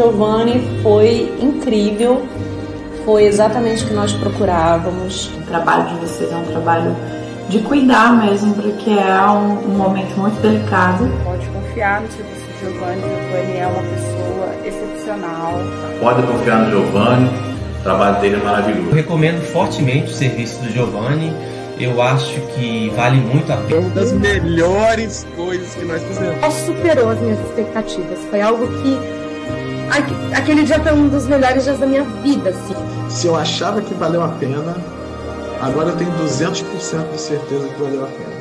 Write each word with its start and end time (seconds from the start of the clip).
Giovanni 0.00 0.62
foi 0.82 1.30
incrível, 1.42 2.26
foi 3.04 3.24
exatamente 3.24 3.84
o 3.84 3.88
que 3.88 3.92
nós 3.92 4.14
procurávamos. 4.14 5.26
O 5.26 5.42
trabalho 5.42 5.90
de 5.90 5.94
vocês 5.96 6.32
é 6.32 6.36
um 6.36 6.44
trabalho 6.44 6.96
de 7.50 7.58
cuidar 7.58 8.14
mesmo, 8.14 8.54
porque 8.54 8.88
é 8.88 9.20
um, 9.26 9.66
um 9.66 9.76
momento 9.76 10.18
muito 10.18 10.40
delicado. 10.40 11.06
Pode 11.22 11.46
confiar 11.48 12.00
no 12.00 12.10
serviço 12.10 12.40
de 12.46 12.60
Giovanni, 12.60 13.02
Giovanni 13.02 13.56
é 13.58 13.66
uma 13.66 13.82
pessoa 13.82 14.48
excepcional. 14.64 15.52
Pode 16.00 16.22
confiar 16.26 16.58
no 16.60 16.70
Giovanni, 16.70 17.30
o 17.78 17.82
trabalho 17.82 18.20
dele 18.20 18.36
é 18.36 18.38
maravilhoso. 18.38 18.88
Eu 18.88 18.94
recomendo 18.94 19.42
fortemente 19.52 20.10
o 20.10 20.14
serviço 20.14 20.62
do 20.62 20.70
Giovanni. 20.72 21.30
Eu 21.78 22.00
acho 22.00 22.40
que 22.54 22.90
vale 22.94 23.18
muito 23.18 23.50
a 23.50 23.56
pena. 23.56 23.80
Uma 23.80 23.90
das 23.90 24.12
melhores 24.12 25.26
coisas 25.34 25.74
que 25.74 25.84
nós 25.84 26.02
fizemos. 26.02 26.54
Superou 26.54 27.08
as 27.08 27.18
minhas 27.18 27.38
expectativas. 27.40 28.18
Foi 28.30 28.40
algo 28.42 28.66
que 28.66 29.19
aquele 29.90 30.62
dia 30.62 30.80
foi 30.80 30.92
um 30.92 31.08
dos 31.08 31.26
melhores 31.26 31.64
dias 31.64 31.78
da 31.78 31.86
minha 31.86 32.04
vida, 32.04 32.50
assim. 32.50 32.74
Se 33.10 33.26
eu 33.26 33.34
achava 33.34 33.82
que 33.82 33.92
valeu 33.94 34.22
a 34.22 34.28
pena, 34.28 34.76
agora 35.60 35.90
eu 35.90 35.96
tenho 35.96 36.12
200% 36.12 37.12
de 37.12 37.20
certeza 37.20 37.68
que 37.68 37.82
valeu 37.82 38.04
a 38.04 38.06
pena. 38.06 38.40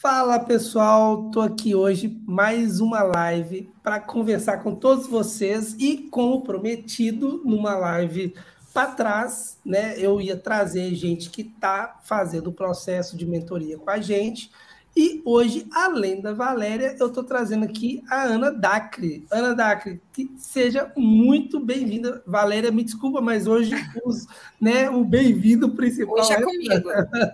Fala 0.00 0.38
pessoal, 0.40 1.30
tô 1.30 1.40
aqui 1.42 1.74
hoje 1.74 2.18
mais 2.26 2.80
uma 2.80 3.02
live 3.02 3.70
para 3.82 4.00
conversar 4.00 4.58
com 4.62 4.74
todos 4.74 5.06
vocês 5.06 5.76
e 5.78 6.08
como 6.10 6.42
prometido 6.42 7.42
numa 7.44 7.76
live 7.76 8.34
para 8.72 8.92
trás, 8.92 9.58
né, 9.64 9.94
eu 9.98 10.20
ia 10.20 10.36
trazer 10.36 10.94
gente 10.94 11.30
que 11.30 11.42
está 11.42 11.98
fazendo 12.04 12.48
o 12.48 12.52
processo 12.52 13.16
de 13.16 13.26
mentoria 13.26 13.76
com 13.76 13.90
a 13.90 14.00
gente. 14.00 14.50
E 14.96 15.22
hoje, 15.24 15.68
além 15.72 16.20
da 16.20 16.32
Valéria, 16.32 16.96
eu 16.98 17.06
estou 17.06 17.22
trazendo 17.22 17.64
aqui 17.64 18.02
a 18.10 18.24
Ana 18.24 18.50
Dacre. 18.50 19.24
Ana 19.30 19.54
Dacre, 19.54 20.00
que 20.12 20.30
seja 20.36 20.92
muito 20.96 21.60
bem-vinda. 21.60 22.22
Valéria, 22.26 22.72
me 22.72 22.82
desculpa, 22.82 23.20
mas 23.20 23.46
hoje 23.46 23.72
os, 24.04 24.26
né, 24.60 24.90
o 24.90 25.04
bem-vindo 25.04 25.70
principal 25.70 26.18
hoje 26.18 26.32
é, 26.32 26.36
é 26.36 26.42
comigo. 26.42 26.88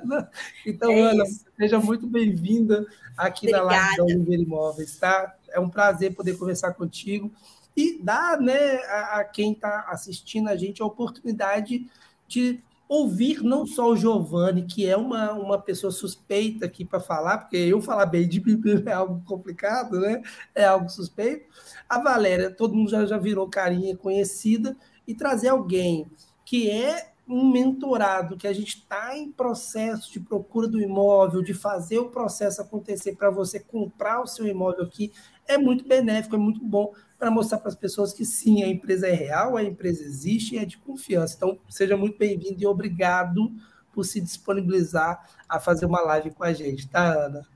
então, 0.66 0.90
é 0.90 1.00
Ana, 1.00 1.24
isso. 1.24 1.44
seja 1.56 1.78
muito 1.78 2.06
bem-vinda 2.06 2.86
aqui 3.16 3.46
Obrigada. 3.46 3.64
na 3.64 3.72
live 3.72 3.96
da 3.96 4.04
Oliveira 4.04 4.42
Imóveis, 4.42 4.96
tá? 4.98 5.34
É 5.50 5.58
um 5.58 5.70
prazer 5.70 6.14
poder 6.14 6.36
conversar 6.36 6.74
contigo 6.74 7.32
e 7.76 8.02
dar 8.02 8.40
né, 8.40 8.76
a, 8.84 9.20
a 9.20 9.24
quem 9.24 9.52
está 9.52 9.86
assistindo 9.88 10.48
a 10.48 10.56
gente 10.56 10.80
a 10.80 10.86
oportunidade 10.86 11.86
de 12.26 12.62
ouvir 12.88 13.42
não 13.42 13.66
só 13.66 13.90
o 13.90 13.96
Giovanni, 13.96 14.62
que 14.62 14.88
é 14.88 14.96
uma, 14.96 15.32
uma 15.32 15.60
pessoa 15.60 15.90
suspeita 15.90 16.66
aqui 16.66 16.84
para 16.84 17.00
falar, 17.00 17.38
porque 17.38 17.56
eu 17.56 17.82
falar 17.82 18.06
bem 18.06 18.28
de 18.28 18.38
Bíblia 18.40 18.82
é 18.86 18.92
algo 18.92 19.22
complicado, 19.24 20.00
né? 20.00 20.22
É 20.54 20.64
algo 20.64 20.88
suspeito. 20.88 21.46
A 21.88 21.98
Valéria, 21.98 22.50
todo 22.50 22.74
mundo 22.74 22.90
já, 22.90 23.04
já 23.04 23.18
virou 23.18 23.48
carinha 23.48 23.96
conhecida, 23.96 24.76
e 25.06 25.14
trazer 25.14 25.48
alguém 25.48 26.10
que 26.44 26.70
é 26.70 27.12
um 27.28 27.50
mentorado, 27.50 28.36
que 28.36 28.46
a 28.46 28.52
gente 28.52 28.76
está 28.76 29.16
em 29.16 29.32
processo 29.32 30.12
de 30.12 30.20
procura 30.20 30.68
do 30.68 30.80
imóvel, 30.80 31.42
de 31.42 31.52
fazer 31.52 31.98
o 31.98 32.08
processo 32.08 32.62
acontecer 32.62 33.16
para 33.16 33.30
você 33.30 33.58
comprar 33.58 34.20
o 34.20 34.26
seu 34.26 34.46
imóvel 34.46 34.84
aqui, 34.84 35.12
é 35.46 35.58
muito 35.58 35.86
benéfico, 35.86 36.36
é 36.36 36.38
muito 36.38 36.64
bom 36.64 36.92
para 37.18 37.30
mostrar 37.30 37.58
para 37.58 37.68
as 37.68 37.74
pessoas 37.74 38.12
que 38.12 38.24
sim, 38.24 38.62
a 38.62 38.68
empresa 38.68 39.08
é 39.08 39.12
real, 39.12 39.56
a 39.56 39.62
empresa 39.62 40.02
existe 40.02 40.54
e 40.54 40.58
é 40.58 40.64
de 40.64 40.76
confiança. 40.78 41.34
Então, 41.36 41.58
seja 41.68 41.96
muito 41.96 42.18
bem-vindo 42.18 42.62
e 42.62 42.66
obrigado 42.66 43.50
por 43.92 44.04
se 44.04 44.20
disponibilizar 44.20 45.26
a 45.48 45.58
fazer 45.58 45.86
uma 45.86 46.00
live 46.02 46.30
com 46.30 46.44
a 46.44 46.52
gente, 46.52 46.88
tá, 46.88 47.14
Ana? 47.14 47.46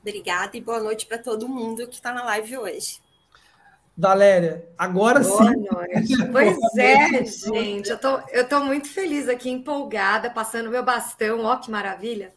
Obrigada 0.00 0.56
e 0.56 0.60
boa 0.60 0.80
noite 0.80 1.04
para 1.06 1.18
todo 1.18 1.46
mundo 1.46 1.86
que 1.86 1.96
está 1.96 2.12
na 2.12 2.24
live 2.24 2.56
hoje. 2.56 3.00
Valéria, 3.96 4.66
agora 4.78 5.20
boa 5.20 5.44
sim. 5.44 5.56
Noite. 5.70 6.16
Pois 6.32 6.56
é, 6.78 7.24
gente, 7.24 7.90
eu 7.90 7.98
tô, 7.98 8.18
eu 8.30 8.48
tô 8.48 8.60
muito 8.60 8.88
feliz 8.88 9.28
aqui, 9.28 9.50
empolgada, 9.50 10.30
passando 10.30 10.70
meu 10.70 10.82
bastão, 10.82 11.44
ó 11.44 11.56
que 11.56 11.70
maravilha. 11.70 12.32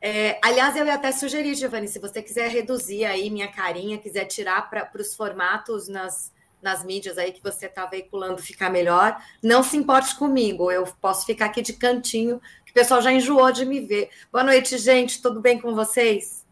É, 0.00 0.38
aliás, 0.42 0.76
eu 0.76 0.86
ia 0.86 0.94
até 0.94 1.10
sugerir, 1.10 1.54
Giovanni, 1.54 1.88
se 1.88 1.98
você 1.98 2.22
quiser 2.22 2.48
reduzir 2.50 3.04
aí 3.04 3.30
minha 3.30 3.48
carinha, 3.48 3.98
quiser 3.98 4.26
tirar 4.26 4.70
para 4.70 4.88
os 5.00 5.14
formatos 5.14 5.88
nas, 5.88 6.32
nas 6.62 6.84
mídias 6.84 7.18
aí 7.18 7.32
que 7.32 7.42
você 7.42 7.66
está 7.66 7.84
veiculando 7.86 8.42
ficar 8.42 8.70
melhor, 8.70 9.20
não 9.42 9.62
se 9.62 9.76
importe 9.76 10.14
comigo, 10.16 10.70
eu 10.70 10.84
posso 11.00 11.26
ficar 11.26 11.46
aqui 11.46 11.62
de 11.62 11.72
cantinho, 11.72 12.40
que 12.64 12.70
o 12.70 12.74
pessoal 12.74 13.02
já 13.02 13.12
enjoou 13.12 13.50
de 13.50 13.64
me 13.64 13.80
ver. 13.80 14.10
Boa 14.30 14.44
noite, 14.44 14.78
gente, 14.78 15.20
tudo 15.20 15.40
bem 15.40 15.60
com 15.60 15.74
vocês? 15.74 16.46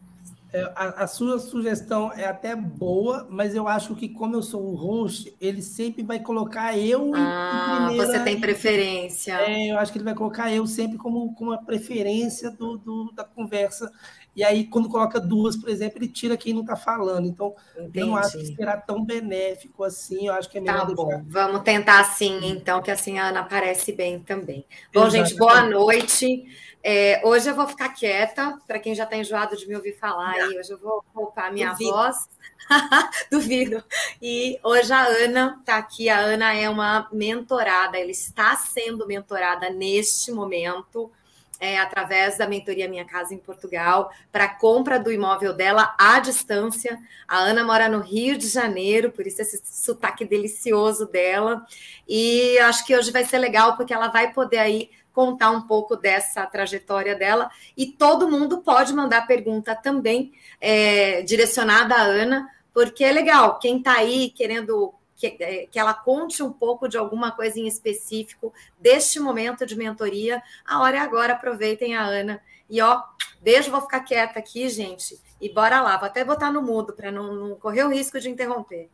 É, 0.53 0.61
a, 0.75 1.03
a, 1.03 1.07
sua 1.07 1.39
sugestão 1.39 2.11
é 2.13 2.25
até 2.25 2.55
boa, 2.55 3.27
mas 3.29 3.53
eu 3.53 3.67
acho 3.67 3.93
que, 3.95 4.07
como 4.07 4.35
eu 4.35 4.41
sou 4.41 4.63
o 4.63 4.75
host, 4.75 5.35
ele 5.41 5.61
sempre 5.61 6.03
vai 6.03 6.19
colocar 6.19 6.77
eu. 6.77 7.11
Ah, 7.13 7.87
primeira, 7.87 8.05
você 8.05 8.19
tem 8.23 8.39
preferência. 8.39 9.33
É, 9.41 9.71
eu 9.71 9.77
acho 9.77 9.91
que 9.91 9.97
ele 9.97 10.05
vai 10.05 10.15
colocar 10.15 10.51
eu 10.51 10.65
sempre 10.65 10.97
como, 10.97 11.33
como 11.35 11.51
a 11.51 11.57
preferência 11.57 12.49
do, 12.49 12.77
do, 12.77 13.11
da 13.13 13.25
conversa. 13.25 13.91
E 14.33 14.43
aí, 14.43 14.65
quando 14.65 14.87
coloca 14.87 15.19
duas, 15.19 15.57
por 15.57 15.67
exemplo, 15.67 15.97
ele 15.97 16.07
tira 16.07 16.37
quem 16.37 16.53
não 16.53 16.61
está 16.61 16.75
falando. 16.75 17.27
Então, 17.27 17.53
Entendi. 17.75 18.01
não 18.01 18.15
acho 18.15 18.37
que 18.37 18.45
será 18.55 18.77
tão 18.77 19.03
benéfico 19.03 19.83
assim. 19.83 20.27
Eu 20.27 20.33
acho 20.33 20.47
que 20.47 20.59
é 20.59 20.61
melhor. 20.61 20.87
Tá 20.87 20.93
bom, 20.93 21.07
deixar... 21.07 21.23
vamos 21.27 21.61
tentar 21.63 21.99
assim, 21.99 22.39
então, 22.43 22.81
que 22.81 22.91
assim 22.91 23.17
a 23.17 23.29
Ana 23.29 23.41
aparece 23.41 23.91
bem 23.91 24.19
também. 24.19 24.63
Bom, 24.93 25.07
Exatamente. 25.07 25.29
gente, 25.29 25.39
boa 25.39 25.63
noite. 25.63 26.45
É, 26.83 27.21
hoje 27.23 27.49
eu 27.49 27.55
vou 27.55 27.67
ficar 27.67 27.89
quieta, 27.89 28.57
para 28.65 28.79
quem 28.79 28.95
já 28.95 29.03
está 29.03 29.17
enjoado 29.17 29.57
de 29.57 29.67
me 29.67 29.75
ouvir 29.75 29.97
falar 29.97 30.31
aí, 30.31 30.57
hoje 30.57 30.71
eu 30.71 30.77
vou 30.77 31.03
poupar 31.13 31.51
minha 31.51 31.71
Duvido. 31.71 31.91
voz. 31.91 32.29
Duvido. 33.31 33.83
E 34.21 34.59
hoje 34.63 34.91
a 34.93 35.05
Ana 35.05 35.57
está 35.59 35.77
aqui. 35.77 36.09
A 36.09 36.19
Ana 36.19 36.53
é 36.53 36.69
uma 36.69 37.09
mentorada, 37.11 37.97
ela 37.97 38.11
está 38.11 38.55
sendo 38.55 39.07
mentorada 39.07 39.69
neste 39.69 40.31
momento. 40.31 41.11
É, 41.59 41.79
através 41.79 42.37
da 42.37 42.45
mentoria 42.45 42.87
Minha 42.87 43.03
Casa 43.03 43.33
em 43.33 43.39
Portugal, 43.39 44.11
para 44.31 44.43
a 44.43 44.55
compra 44.55 44.99
do 44.99 45.11
imóvel 45.11 45.55
dela 45.55 45.95
à 45.97 46.19
distância. 46.19 46.99
A 47.27 47.39
Ana 47.39 47.63
mora 47.63 47.89
no 47.89 47.99
Rio 47.99 48.37
de 48.37 48.47
Janeiro, 48.47 49.11
por 49.11 49.25
isso 49.25 49.41
esse 49.41 49.59
sotaque 49.65 50.23
delicioso 50.23 51.07
dela. 51.07 51.65
E 52.07 52.59
acho 52.59 52.85
que 52.85 52.95
hoje 52.95 53.11
vai 53.11 53.25
ser 53.25 53.39
legal, 53.39 53.75
porque 53.75 53.91
ela 53.91 54.07
vai 54.09 54.31
poder 54.31 54.59
aí 54.59 54.91
contar 55.17 55.49
um 55.49 55.61
pouco 55.61 55.95
dessa 55.95 56.45
trajetória 56.45 57.15
dela. 57.15 57.49
E 57.75 57.87
todo 57.87 58.29
mundo 58.29 58.59
pode 58.59 58.93
mandar 58.93 59.25
pergunta 59.25 59.73
também 59.73 60.31
é, 60.61 61.23
direcionada 61.23 61.95
à 61.95 62.03
Ana, 62.03 62.47
porque 62.71 63.03
é 63.03 63.11
legal. 63.11 63.57
Quem 63.57 63.79
está 63.79 63.93
aí 63.93 64.29
querendo 64.29 64.93
que, 65.15 65.35
é, 65.39 65.65
que, 65.65 65.79
ela 65.79 65.95
conte 65.95 66.43
um 66.43 66.53
pouco 66.53 66.87
de 66.87 66.99
alguma 66.99 67.31
coisa 67.31 67.59
em 67.59 67.65
específico 67.65 68.53
deste 68.79 69.19
momento 69.19 69.65
de 69.65 69.75
mentoria, 69.75 70.39
a 70.63 70.81
hora 70.81 70.97
é 70.97 70.99
agora. 70.99 71.33
Aproveitem 71.33 71.95
a 71.95 72.03
Ana. 72.03 72.39
E 72.69 72.79
ó, 72.79 73.01
beijo, 73.41 73.71
vou 73.71 73.81
ficar 73.81 74.01
quieta 74.01 74.37
aqui, 74.37 74.69
gente. 74.69 75.19
E 75.41 75.51
bora 75.51 75.81
lá, 75.81 75.97
vou 75.97 76.05
até 76.05 76.23
botar 76.23 76.51
no 76.51 76.61
mudo 76.61 76.93
para 76.93 77.11
não, 77.11 77.33
não, 77.33 77.55
correr 77.55 77.83
o 77.85 77.89
risco 77.89 78.19
de 78.19 78.29
interromper. 78.29 78.87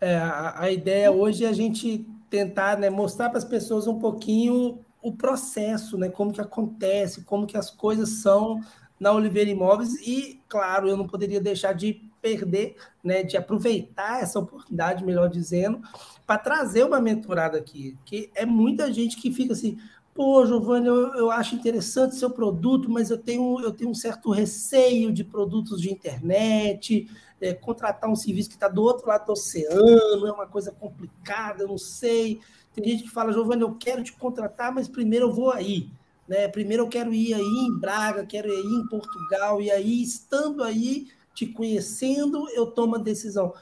É, 0.00 0.14
a, 0.14 0.60
a 0.60 0.70
ideia 0.70 1.10
hoje 1.10 1.44
é 1.44 1.48
a 1.48 1.52
gente 1.52 2.06
tentar 2.30 2.78
né, 2.78 2.88
mostrar 2.88 3.30
para 3.30 3.38
as 3.38 3.44
pessoas 3.44 3.88
um 3.88 3.98
pouquinho 3.98 4.78
o 5.02 5.12
processo, 5.12 5.96
né? 5.96 6.08
Como 6.08 6.32
que 6.32 6.40
acontece, 6.40 7.22
como 7.22 7.46
que 7.46 7.56
as 7.56 7.70
coisas 7.70 8.08
são 8.20 8.60
na 8.98 9.12
Oliveira 9.12 9.50
Imóveis 9.50 9.94
e, 10.06 10.42
claro, 10.46 10.86
eu 10.86 10.96
não 10.96 11.06
poderia 11.06 11.40
deixar 11.40 11.72
de 11.72 12.10
perder, 12.20 12.76
né, 13.02 13.22
de 13.22 13.34
aproveitar 13.34 14.22
essa 14.22 14.38
oportunidade, 14.38 15.02
melhor 15.02 15.30
dizendo, 15.30 15.80
para 16.26 16.36
trazer 16.36 16.84
uma 16.84 17.00
mentorada 17.00 17.56
aqui, 17.56 17.96
que 18.04 18.30
é 18.34 18.44
muita 18.44 18.92
gente 18.92 19.16
que 19.16 19.32
fica 19.32 19.54
assim, 19.54 19.78
pô, 20.14 20.44
Giovanni, 20.44 20.86
eu, 20.86 21.14
eu 21.14 21.30
acho 21.30 21.54
interessante 21.54 22.14
seu 22.14 22.28
produto, 22.28 22.90
mas 22.90 23.10
eu 23.10 23.16
tenho, 23.16 23.58
eu 23.60 23.72
tenho 23.72 23.90
um 23.90 23.94
certo 23.94 24.30
receio 24.30 25.10
de 25.10 25.24
produtos 25.24 25.80
de 25.80 25.90
internet, 25.90 27.08
é, 27.40 27.54
contratar 27.54 28.10
um 28.10 28.14
serviço 28.16 28.50
que 28.50 28.56
está 28.56 28.68
do 28.68 28.82
outro 28.82 29.08
lado 29.08 29.24
do 29.24 29.32
oceano, 29.32 30.26
é 30.26 30.32
uma 30.32 30.46
coisa 30.46 30.70
complicada, 30.70 31.62
eu 31.62 31.68
não 31.68 31.78
sei. 31.78 32.38
Tem 32.80 32.92
gente 32.92 33.04
que 33.04 33.10
fala, 33.10 33.32
Giovanni, 33.32 33.62
eu 33.62 33.74
quero 33.74 34.02
te 34.02 34.12
contratar, 34.12 34.72
mas 34.72 34.88
primeiro 34.88 35.26
eu 35.26 35.32
vou 35.32 35.50
aí. 35.50 35.90
Né? 36.28 36.48
Primeiro 36.48 36.84
eu 36.84 36.88
quero 36.88 37.12
ir 37.12 37.34
aí 37.34 37.42
em 37.42 37.78
Braga, 37.78 38.24
quero 38.24 38.48
ir 38.48 38.64
em 38.64 38.86
Portugal, 38.86 39.60
e 39.60 39.70
aí, 39.70 40.02
estando 40.02 40.62
aí, 40.62 41.08
te 41.34 41.46
conhecendo, 41.46 42.48
eu 42.50 42.66
tomo 42.66 42.96
a 42.96 42.98
decisão. 42.98 43.52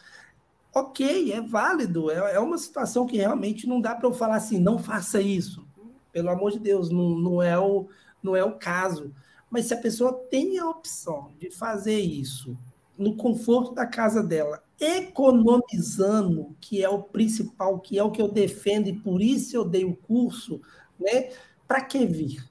Ok, 0.75 1.33
é 1.33 1.41
válido, 1.41 2.11
é, 2.11 2.35
é 2.35 2.39
uma 2.39 2.59
situação 2.59 3.07
que 3.07 3.17
realmente 3.17 3.67
não 3.67 3.81
dá 3.81 3.95
para 3.95 4.07
eu 4.09 4.13
falar 4.13 4.37
assim, 4.37 4.59
não 4.59 4.79
faça 4.79 5.21
isso. 5.21 5.67
Pelo 6.13 6.31
amor 6.31 6.53
de 6.53 6.59
Deus, 6.59 6.91
não, 6.91 7.19
não, 7.19 7.43
é 7.43 7.59
o, 7.59 7.89
não 8.23 8.37
é 8.37 8.45
o 8.45 8.53
caso. 8.53 9.13
Mas 9.51 9.67
se 9.67 9.75
a 9.75 9.79
pessoa 9.79 10.13
tem 10.13 10.59
a 10.59 10.69
opção 10.69 11.33
de 11.39 11.51
fazer 11.51 11.99
isso 11.99 12.57
no 12.99 13.17
conforto 13.17 13.73
da 13.73 13.87
casa 13.87 14.23
dela, 14.23 14.63
economizando, 14.81 16.57
que 16.61 16.83
é 16.83 16.89
o 16.89 17.03
principal, 17.03 17.79
que 17.79 17.99
é 17.99 18.03
o 18.03 18.11
que 18.11 18.21
eu 18.21 18.29
defendo, 18.29 18.89
e 18.89 18.99
por 18.99 19.23
isso 19.23 19.57
eu 19.57 19.65
dei 19.65 19.85
o 19.85 19.95
curso, 19.95 20.61
né? 20.99 21.31
Para 21.67 21.81
que 21.83 22.05
vir? 22.05 22.45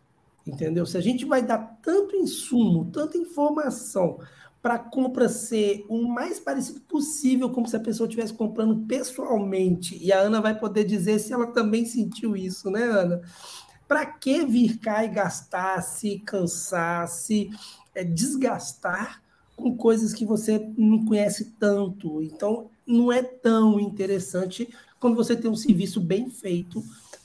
Entendeu? 0.45 0.85
Se 0.85 0.97
a 0.97 1.01
gente 1.01 1.25
vai 1.25 1.41
dar 1.41 1.79
tanto 1.81 2.15
insumo, 2.15 2.89
tanta 2.91 3.17
informação 3.17 4.19
para 4.61 4.75
a 4.75 4.79
compra 4.79 5.29
ser 5.29 5.85
o 5.89 6.07
mais 6.07 6.39
parecido 6.39 6.79
possível, 6.81 7.49
como 7.49 7.67
se 7.67 7.75
a 7.75 7.79
pessoa 7.79 8.07
estivesse 8.07 8.33
comprando 8.33 8.85
pessoalmente, 8.87 9.97
e 10.01 10.11
a 10.11 10.19
Ana 10.19 10.41
vai 10.41 10.57
poder 10.57 10.85
dizer 10.85 11.19
se 11.19 11.33
ela 11.33 11.47
também 11.47 11.85
sentiu 11.85 12.35
isso, 12.35 12.69
né, 12.69 12.83
Ana? 12.83 13.21
Para 13.87 14.05
que 14.05 14.45
vir 14.45 14.77
cá 14.79 15.03
e 15.03 15.09
gastar, 15.09 15.81
se 15.81 16.19
cansar, 16.19 17.07
se 17.07 17.49
é, 17.93 18.03
desgastar 18.03 19.21
com 19.57 19.75
coisas 19.75 20.13
que 20.13 20.25
você 20.25 20.71
não 20.77 21.03
conhece 21.03 21.55
tanto? 21.59 22.21
Então, 22.21 22.69
não 22.85 23.11
é 23.11 23.21
tão 23.21 23.79
interessante 23.79 24.69
quando 24.99 25.15
você 25.15 25.35
tem 25.35 25.51
um 25.51 25.55
serviço 25.55 25.99
bem 25.99 26.29
feito 26.29 26.81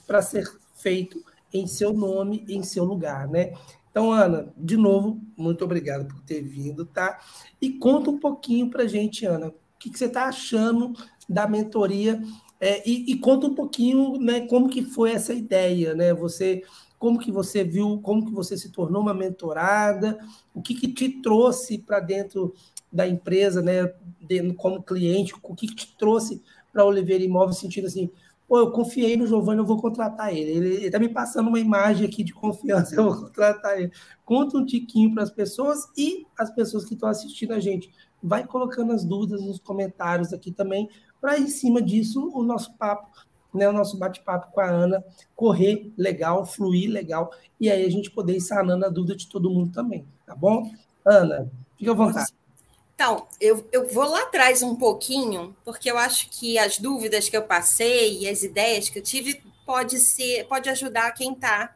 para 0.06 0.20
ser 0.20 0.50
feito 0.74 1.22
em 1.52 1.66
seu 1.66 1.92
nome, 1.92 2.44
em 2.48 2.62
seu 2.62 2.84
lugar, 2.84 3.28
né? 3.28 3.52
Então, 3.90 4.10
Ana, 4.10 4.52
de 4.56 4.76
novo, 4.76 5.20
muito 5.36 5.64
obrigado 5.64 6.08
por 6.08 6.20
ter 6.22 6.42
vindo, 6.42 6.86
tá? 6.86 7.20
E 7.60 7.70
conta 7.70 8.10
um 8.10 8.18
pouquinho 8.18 8.70
para 8.70 8.86
gente, 8.86 9.26
Ana, 9.26 9.48
o 9.48 9.54
que, 9.78 9.90
que 9.90 9.98
você 9.98 10.06
está 10.06 10.24
achando 10.24 10.94
da 11.28 11.46
mentoria 11.46 12.20
é, 12.58 12.88
e, 12.88 13.10
e, 13.10 13.18
conta 13.18 13.48
um 13.48 13.54
pouquinho, 13.54 14.18
né, 14.18 14.46
como 14.46 14.68
que 14.68 14.82
foi 14.82 15.10
essa 15.10 15.34
ideia, 15.34 15.94
né? 15.94 16.14
Você, 16.14 16.62
como 17.02 17.18
que 17.18 17.32
você 17.32 17.64
viu, 17.64 17.98
como 18.00 18.24
que 18.24 18.30
você 18.30 18.56
se 18.56 18.70
tornou 18.70 19.02
uma 19.02 19.12
mentorada, 19.12 20.20
o 20.54 20.62
que 20.62 20.72
que 20.72 20.86
te 20.86 21.20
trouxe 21.20 21.76
para 21.76 21.98
dentro 21.98 22.54
da 22.92 23.08
empresa, 23.08 23.60
né, 23.60 23.92
de, 24.20 24.52
como 24.52 24.80
cliente, 24.80 25.34
o 25.42 25.52
que 25.52 25.66
que 25.66 25.74
te 25.74 25.96
trouxe 25.96 26.40
para 26.72 26.84
Oliveira 26.84 27.24
Imóveis, 27.24 27.58
sentindo 27.58 27.88
assim, 27.88 28.08
pô, 28.46 28.56
eu 28.56 28.70
confiei 28.70 29.16
no 29.16 29.26
Giovanni, 29.26 29.58
eu 29.58 29.66
vou 29.66 29.82
contratar 29.82 30.32
ele. 30.32 30.52
Ele 30.52 30.86
está 30.86 31.00
me 31.00 31.08
passando 31.08 31.48
uma 31.48 31.58
imagem 31.58 32.06
aqui 32.06 32.22
de 32.22 32.32
confiança, 32.32 32.94
eu 32.94 33.02
vou 33.02 33.22
contratar 33.22 33.80
ele. 33.80 33.90
Conta 34.24 34.56
um 34.56 34.64
tiquinho 34.64 35.12
para 35.12 35.24
as 35.24 35.30
pessoas 35.32 35.88
e 35.98 36.24
as 36.38 36.54
pessoas 36.54 36.84
que 36.84 36.94
estão 36.94 37.08
assistindo 37.08 37.52
a 37.52 37.58
gente. 37.58 37.90
Vai 38.22 38.46
colocando 38.46 38.92
as 38.92 39.04
dúvidas 39.04 39.42
nos 39.42 39.58
comentários 39.58 40.32
aqui 40.32 40.52
também, 40.52 40.88
para 41.20 41.36
em 41.36 41.48
cima 41.48 41.82
disso 41.82 42.30
o 42.32 42.44
nosso 42.44 42.72
papo, 42.78 43.10
né, 43.52 43.68
o 43.68 43.72
nosso 43.72 43.96
bate-papo 43.96 44.52
com 44.52 44.60
a 44.60 44.68
Ana 44.68 45.04
correr 45.34 45.92
legal, 45.96 46.44
fluir 46.46 46.90
legal, 46.90 47.30
e 47.60 47.70
aí 47.70 47.84
a 47.84 47.90
gente 47.90 48.10
poder 48.10 48.36
ir 48.36 48.40
sanando 48.40 48.86
a 48.86 48.88
dúvida 48.88 49.16
de 49.16 49.28
todo 49.28 49.50
mundo 49.50 49.72
também, 49.72 50.06
tá 50.26 50.34
bom? 50.34 50.70
Ana, 51.04 51.50
fica 51.78 51.90
à 51.90 51.94
vontade. 51.94 52.32
Então, 52.94 53.26
eu, 53.40 53.66
eu 53.72 53.88
vou 53.88 54.04
lá 54.04 54.22
atrás 54.22 54.62
um 54.62 54.76
pouquinho, 54.76 55.56
porque 55.64 55.90
eu 55.90 55.98
acho 55.98 56.28
que 56.30 56.56
as 56.58 56.78
dúvidas 56.78 57.28
que 57.28 57.36
eu 57.36 57.42
passei 57.42 58.20
e 58.20 58.28
as 58.28 58.42
ideias 58.42 58.88
que 58.88 58.98
eu 58.98 59.02
tive 59.02 59.42
pode 59.66 59.98
ser, 59.98 60.46
pode 60.46 60.68
ajudar 60.68 61.12
quem 61.12 61.32
está 61.32 61.74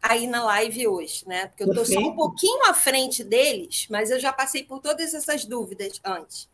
aí 0.00 0.26
na 0.26 0.44
live 0.44 0.86
hoje, 0.86 1.26
né? 1.26 1.46
Porque 1.46 1.64
eu 1.64 1.68
estou 1.68 1.84
só 1.84 1.98
um 1.98 2.14
pouquinho 2.14 2.64
à 2.66 2.74
frente 2.74 3.24
deles, 3.24 3.86
mas 3.90 4.10
eu 4.10 4.20
já 4.20 4.32
passei 4.32 4.62
por 4.62 4.80
todas 4.80 5.14
essas 5.14 5.44
dúvidas 5.44 6.00
antes. 6.04 6.48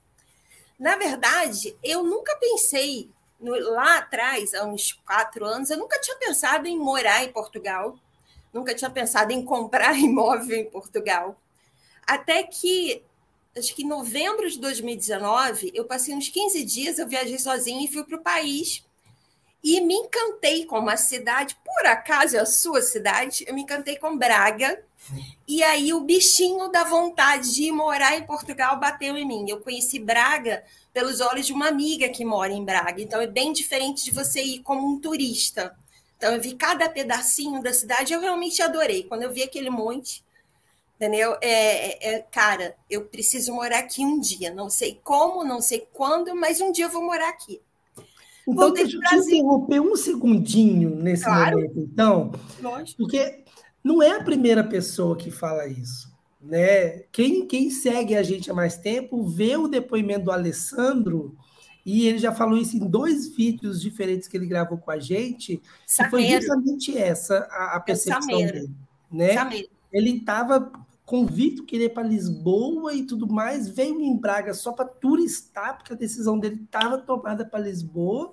Na 0.78 0.96
verdade, 0.96 1.76
eu 1.82 2.02
nunca 2.02 2.36
pensei 2.36 3.10
no, 3.40 3.52
lá 3.72 3.98
atrás, 3.98 4.54
há 4.54 4.64
uns 4.64 4.92
quatro 4.92 5.44
anos, 5.44 5.70
eu 5.70 5.78
nunca 5.78 6.00
tinha 6.00 6.16
pensado 6.16 6.66
em 6.66 6.78
morar 6.78 7.24
em 7.24 7.32
Portugal, 7.32 7.98
nunca 8.52 8.74
tinha 8.74 8.90
pensado 8.90 9.32
em 9.32 9.44
comprar 9.44 9.96
imóvel 9.98 10.58
em 10.58 10.70
Portugal. 10.70 11.38
Até 12.06 12.42
que 12.42 13.02
acho 13.56 13.74
que 13.74 13.82
em 13.84 13.88
novembro 13.88 14.50
de 14.50 14.58
2019, 14.58 15.70
eu 15.74 15.84
passei 15.84 16.14
uns 16.14 16.28
15 16.28 16.64
dias, 16.64 16.98
eu 16.98 17.08
viajei 17.08 17.38
sozinha 17.38 17.84
e 17.84 17.92
fui 17.92 18.04
para 18.04 18.16
o 18.16 18.22
país. 18.22 18.84
E 19.62 19.80
me 19.80 19.94
encantei 19.94 20.66
com 20.66 20.78
uma 20.78 20.96
cidade, 20.96 21.56
por 21.64 21.86
acaso 21.86 22.36
é 22.36 22.40
a 22.40 22.46
sua 22.46 22.82
cidade, 22.82 23.44
eu 23.48 23.54
me 23.54 23.62
encantei 23.62 23.96
com 23.96 24.18
Braga. 24.18 24.82
E 25.46 25.62
aí 25.62 25.92
o 25.92 26.00
bichinho 26.00 26.68
da 26.68 26.84
vontade 26.84 27.54
de 27.54 27.64
ir 27.64 27.72
morar 27.72 28.16
em 28.16 28.26
Portugal 28.26 28.78
bateu 28.78 29.16
em 29.16 29.26
mim. 29.26 29.48
Eu 29.48 29.60
conheci 29.60 29.98
Braga 29.98 30.62
pelos 30.94 31.20
olhos 31.20 31.46
de 31.46 31.52
uma 31.52 31.68
amiga 31.68 32.08
que 32.08 32.24
mora 32.24 32.52
em 32.52 32.64
Braga. 32.64 33.02
Então 33.02 33.20
é 33.20 33.26
bem 33.26 33.52
diferente 33.52 34.04
de 34.04 34.12
você 34.12 34.42
ir 34.42 34.60
como 34.60 34.88
um 34.88 34.98
turista. 34.98 35.76
Então 36.16 36.32
eu 36.32 36.40
vi 36.40 36.54
cada 36.54 36.88
pedacinho 36.88 37.60
da 37.60 37.74
cidade, 37.74 38.14
eu 38.14 38.20
realmente 38.20 38.62
adorei. 38.62 39.02
Quando 39.02 39.24
eu 39.24 39.32
vi 39.32 39.42
aquele 39.42 39.68
monte, 39.68 40.24
Entendeu? 40.96 41.36
É, 41.40 42.08
é, 42.08 42.14
é, 42.14 42.18
cara, 42.30 42.76
eu 42.88 43.02
preciso 43.02 43.52
morar 43.52 43.80
aqui 43.80 44.04
um 44.04 44.20
dia. 44.20 44.54
Não 44.54 44.70
sei 44.70 45.00
como, 45.02 45.44
não 45.44 45.60
sei 45.60 45.86
quando, 45.92 46.34
mas 46.36 46.60
um 46.60 46.70
dia 46.70 46.84
eu 46.84 46.90
vou 46.90 47.02
morar 47.02 47.30
aqui. 47.30 47.60
Então, 48.46 48.66
Voltei 48.66 48.84
deixa 48.84 48.98
eu 48.98 49.22
te 49.22 49.26
interromper 49.26 49.80
um 49.80 49.96
segundinho 49.96 50.94
nesse 50.94 51.24
claro. 51.24 51.56
momento, 51.56 51.78
então. 51.80 52.32
Lógico. 52.62 52.98
Porque 52.98 53.44
não 53.82 54.02
é 54.02 54.12
a 54.12 54.22
primeira 54.22 54.62
pessoa 54.62 55.16
que 55.16 55.30
fala 55.30 55.66
isso. 55.66 56.13
Né? 56.44 57.04
Quem, 57.10 57.46
quem 57.46 57.70
segue 57.70 58.14
a 58.14 58.22
gente 58.22 58.50
há 58.50 58.54
mais 58.54 58.76
tempo 58.76 59.24
vê 59.24 59.56
o 59.56 59.66
depoimento 59.66 60.26
do 60.26 60.30
Alessandro, 60.30 61.34
e 61.84 62.06
ele 62.06 62.18
já 62.18 62.32
falou 62.32 62.58
isso 62.58 62.76
em 62.76 62.86
dois 62.86 63.34
vídeos 63.34 63.80
diferentes 63.80 64.28
que 64.28 64.36
ele 64.36 64.46
gravou 64.46 64.76
com 64.76 64.90
a 64.90 64.98
gente, 64.98 65.62
foi 66.10 66.26
justamente 66.26 66.96
essa 66.96 67.48
a, 67.50 67.76
a 67.76 67.80
percepção 67.80 68.38
dele. 68.38 68.70
Né? 69.10 69.34
Ele 69.92 70.18
estava 70.18 70.70
convicto 71.06 71.64
que 71.64 71.76
ele 71.76 71.84
ia 71.84 71.90
para 71.90 72.02
Lisboa 72.02 72.94
e 72.94 73.04
tudo 73.04 73.26
mais, 73.26 73.68
veio 73.68 74.00
em 74.00 74.16
Braga 74.16 74.54
só 74.54 74.72
para 74.72 74.86
turistar, 74.86 75.76
porque 75.76 75.92
a 75.92 75.96
decisão 75.96 76.38
dele 76.38 76.62
estava 76.64 76.98
tomada 76.98 77.44
para 77.44 77.60
Lisboa. 77.60 78.32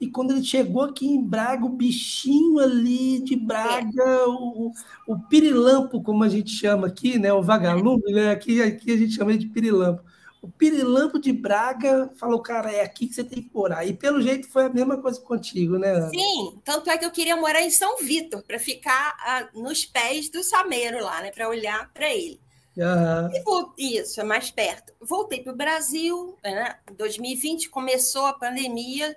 E 0.00 0.08
quando 0.08 0.30
ele 0.30 0.42
chegou 0.42 0.82
aqui 0.82 1.06
em 1.06 1.22
Braga, 1.22 1.66
o 1.66 1.68
bichinho 1.68 2.58
ali 2.58 3.20
de 3.20 3.36
Braga, 3.36 4.28
o, 4.28 4.72
o 5.06 5.18
pirilampo, 5.18 6.02
como 6.02 6.24
a 6.24 6.28
gente 6.28 6.50
chama 6.50 6.86
aqui, 6.86 7.18
né? 7.18 7.32
O 7.32 7.42
vagalume, 7.42 8.10
né? 8.12 8.30
Aqui, 8.30 8.62
aqui 8.62 8.92
a 8.92 8.96
gente 8.96 9.14
chama 9.14 9.32
ele 9.32 9.40
de 9.40 9.48
pirilampo. 9.48 10.02
O 10.42 10.48
Pirilampo 10.48 11.18
de 11.18 11.32
Braga 11.32 12.10
falou, 12.16 12.40
cara, 12.40 12.72
é 12.72 12.80
aqui 12.80 13.06
que 13.06 13.14
você 13.14 13.22
tem 13.22 13.42
que 13.42 13.50
morar. 13.52 13.84
E 13.84 13.92
pelo 13.92 14.22
jeito 14.22 14.48
foi 14.48 14.64
a 14.64 14.68
mesma 14.70 14.96
coisa 14.96 15.20
contigo, 15.20 15.78
né? 15.78 15.90
Ana? 15.90 16.08
Sim, 16.08 16.58
tanto 16.64 16.88
é 16.88 16.96
que 16.96 17.04
eu 17.04 17.10
queria 17.10 17.36
morar 17.36 17.60
em 17.60 17.68
São 17.68 17.98
Vitor, 17.98 18.42
para 18.42 18.58
ficar 18.58 19.16
ah, 19.20 19.48
nos 19.54 19.84
pés 19.84 20.30
do 20.30 20.42
Sameiro 20.42 21.04
lá, 21.04 21.20
né? 21.20 21.30
Para 21.30 21.46
olhar 21.46 21.92
para 21.92 22.08
ele. 22.14 22.40
Uhum. 22.74 23.72
Isso, 23.76 24.18
é 24.18 24.24
mais 24.24 24.50
perto. 24.50 24.94
Voltei 24.98 25.42
para 25.42 25.52
o 25.52 25.56
Brasil, 25.56 26.34
né? 26.42 26.76
Em 26.90 26.94
2020 26.94 27.68
começou 27.68 28.24
a 28.24 28.32
pandemia, 28.32 29.14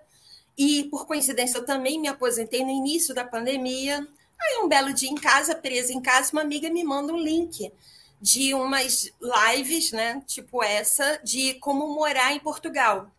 e 0.58 0.86
por 0.86 1.06
coincidência 1.06 1.58
eu 1.58 1.66
também 1.66 2.00
me 2.00 2.08
aposentei 2.08 2.64
no 2.64 2.72
início 2.72 3.14
da 3.14 3.24
pandemia. 3.24 4.08
Aí 4.40 4.62
um 4.64 4.68
belo 4.68 4.94
dia 4.94 5.10
em 5.10 5.16
casa, 5.16 5.56
presa 5.56 5.94
em 5.94 6.02
casa, 6.02 6.32
uma 6.34 6.42
amiga 6.42 6.70
me 6.70 6.84
manda 6.84 7.14
um 7.14 7.18
link 7.18 7.72
de 8.22 8.54
umas 8.54 9.12
lives, 9.22 9.92
né, 9.92 10.24
tipo 10.26 10.64
essa, 10.64 11.20
de 11.24 11.56
como 11.56 11.94
morar 11.94 12.34
em 12.34 12.40
Portugal. 12.40 13.12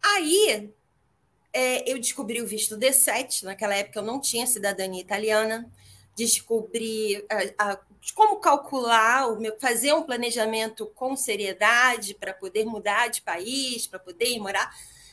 Aí 0.00 0.70
é, 1.52 1.90
eu 1.90 1.98
descobri 1.98 2.40
o 2.40 2.46
visto 2.46 2.76
D7, 2.76 3.42
naquela 3.42 3.74
época 3.74 3.98
eu 3.98 4.04
não 4.04 4.20
tinha 4.20 4.46
cidadania 4.46 5.00
italiana, 5.00 5.68
descobri 6.16 7.24
a, 7.58 7.70
a, 7.72 7.78
como 8.14 8.36
calcular, 8.36 9.28
o 9.28 9.40
meu, 9.40 9.58
fazer 9.58 9.92
um 9.92 10.02
planejamento 10.02 10.86
com 10.94 11.16
seriedade 11.16 12.14
para 12.14 12.32
poder 12.32 12.64
mudar 12.64 13.08
de 13.08 13.22
país, 13.22 13.86
para 13.86 13.98
poder 13.98 14.26
ir 14.26 14.38
morar. 14.38 14.72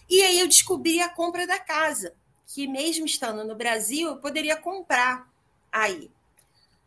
E 0.10 0.22
aí 0.22 0.40
eu 0.40 0.48
descobri 0.48 1.00
a 1.00 1.10
compra 1.10 1.48
da 1.48 1.60
casa, 1.60 2.14
que 2.48 2.68
mesmo 2.68 3.06
estando 3.06 3.44
no 3.44 3.56
Brasil, 3.56 4.10
eu 4.10 4.18
poderia 4.18 4.56
comprar 4.56 5.28
aí. 5.72 6.12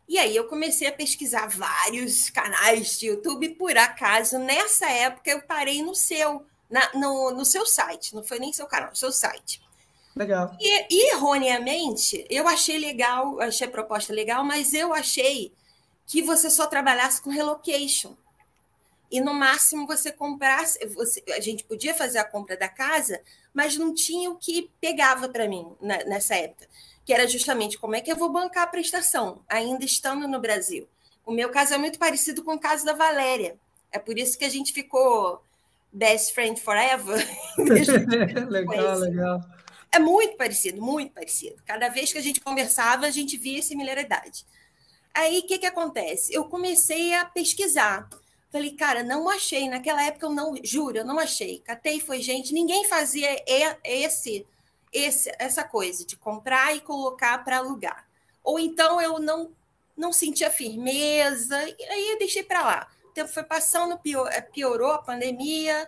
E 0.07 0.17
aí 0.17 0.35
eu 0.35 0.47
comecei 0.47 0.87
a 0.87 0.91
pesquisar 0.91 1.47
vários 1.47 2.29
canais 2.31 2.97
de 2.97 3.07
YouTube, 3.07 3.49
por 3.49 3.77
acaso, 3.77 4.39
nessa 4.39 4.89
época 4.89 5.29
eu 5.29 5.41
parei 5.43 5.83
no 5.83 5.93
seu, 5.93 6.45
na, 6.69 6.89
no, 6.95 7.31
no 7.31 7.45
seu 7.45 7.65
site, 7.65 8.15
não 8.15 8.23
foi 8.23 8.39
nem 8.39 8.51
seu 8.51 8.65
canal, 8.65 8.95
seu 8.95 9.11
site. 9.11 9.61
Legal. 10.15 10.57
E, 10.59 11.11
erroneamente, 11.11 12.25
eu 12.29 12.47
achei 12.47 12.77
legal, 12.79 13.39
achei 13.39 13.67
a 13.67 13.71
proposta 13.71 14.11
legal, 14.11 14.43
mas 14.43 14.73
eu 14.73 14.93
achei 14.93 15.53
que 16.07 16.21
você 16.21 16.49
só 16.49 16.65
trabalhasse 16.65 17.21
com 17.21 17.29
relocation. 17.29 18.15
E 19.11 19.19
no 19.19 19.33
máximo 19.33 19.87
você 19.87 20.11
comprasse, 20.11 20.85
você, 20.87 21.23
a 21.29 21.39
gente 21.39 21.63
podia 21.63 21.95
fazer 21.95 22.19
a 22.19 22.23
compra 22.23 22.55
da 22.55 22.67
casa, 22.67 23.19
mas 23.53 23.75
não 23.77 23.93
tinha 23.93 24.29
o 24.29 24.37
que 24.37 24.71
pegava 24.79 25.27
para 25.27 25.47
mim 25.47 25.65
na, 25.81 26.03
nessa 26.05 26.35
época 26.35 26.67
que 27.09 27.13
era 27.13 27.27
justamente 27.27 27.75
como 27.79 27.95
é 27.95 28.01
que 28.01 28.11
eu 28.11 28.15
vou 28.15 28.31
bancar 28.31 28.65
a 28.65 28.67
prestação, 28.67 29.41
ainda 29.49 29.83
estando 29.83 30.27
no 30.27 30.39
Brasil. 30.39 30.87
O 31.25 31.31
meu 31.31 31.49
caso 31.49 31.73
é 31.73 31.77
muito 31.79 31.97
parecido 31.97 32.43
com 32.43 32.53
o 32.53 32.59
caso 32.59 32.85
da 32.85 32.93
Valéria. 32.93 33.57
É 33.91 33.97
por 33.97 34.15
isso 34.15 34.37
que 34.37 34.45
a 34.45 34.49
gente 34.49 34.71
ficou 34.71 35.41
best 35.91 36.35
friend 36.35 36.61
forever. 36.61 37.27
legal, 38.47 38.99
legal. 38.99 39.41
É 39.91 39.97
muito 39.97 40.37
parecido, 40.37 40.83
muito 40.83 41.11
parecido. 41.11 41.55
Cada 41.65 41.89
vez 41.89 42.11
que 42.13 42.19
a 42.19 42.21
gente 42.21 42.41
conversava, 42.41 43.07
a 43.07 43.09
gente 43.09 43.37
via 43.37 43.63
similaridade. 43.63 44.45
Aí, 45.11 45.39
o 45.39 45.47
que, 45.47 45.57
que 45.57 45.65
acontece? 45.65 46.31
Eu 46.31 46.45
comecei 46.45 47.15
a 47.15 47.25
pesquisar. 47.25 48.07
Falei, 48.51 48.71
cara, 48.71 49.03
não 49.03 49.29
achei. 49.29 49.69
Naquela 49.69 50.03
época, 50.03 50.25
eu 50.25 50.31
não, 50.31 50.55
juro, 50.63 50.97
eu 50.97 51.05
não 51.05 51.19
achei. 51.19 51.59
Catei, 51.59 51.99
foi 51.99 52.21
gente, 52.21 52.53
ninguém 52.53 52.87
fazia 52.87 53.43
esse, 53.83 54.45
esse, 54.91 55.31
essa 55.37 55.63
coisa 55.63 56.05
de 56.05 56.15
comprar 56.15 56.75
e 56.75 56.81
colocar 56.81 57.43
para 57.43 57.57
alugar. 57.57 58.07
Ou 58.43 58.59
então 58.59 58.99
eu 58.99 59.19
não, 59.19 59.51
não 59.95 60.11
sentia 60.11 60.49
firmeza, 60.49 61.57
e 61.77 61.83
aí 61.83 62.09
eu 62.09 62.17
deixei 62.17 62.43
para 62.43 62.61
lá. 62.61 62.87
O 63.05 63.09
tempo 63.09 63.29
foi 63.31 63.43
passando, 63.43 63.99
piorou 64.51 64.91
a 64.93 64.97
pandemia, 64.97 65.87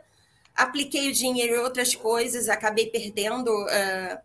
apliquei 0.55 1.09
o 1.09 1.13
dinheiro 1.13 1.55
em 1.55 1.59
outras 1.59 1.95
coisas, 1.95 2.47
acabei 2.47 2.91
perdendo 2.91 3.49
uh, 3.49 4.19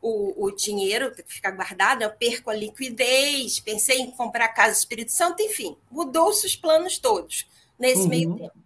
o, 0.00 0.46
o, 0.46 0.50
dinheiro 0.50 1.14
que 1.14 1.22
fica 1.26 1.50
guardado, 1.50 2.02
eu 2.02 2.10
perco 2.10 2.48
a 2.48 2.54
liquidez, 2.54 3.60
pensei 3.60 3.98
em 3.98 4.10
comprar 4.10 4.48
Casa 4.48 4.78
Espírito 4.78 5.12
Santo, 5.12 5.42
enfim, 5.42 5.76
mudou-se 5.90 6.46
os 6.46 6.56
planos 6.56 6.98
todos 6.98 7.51
nesse 7.82 8.02
uhum. 8.02 8.08
meio 8.08 8.36
tempo. 8.36 8.62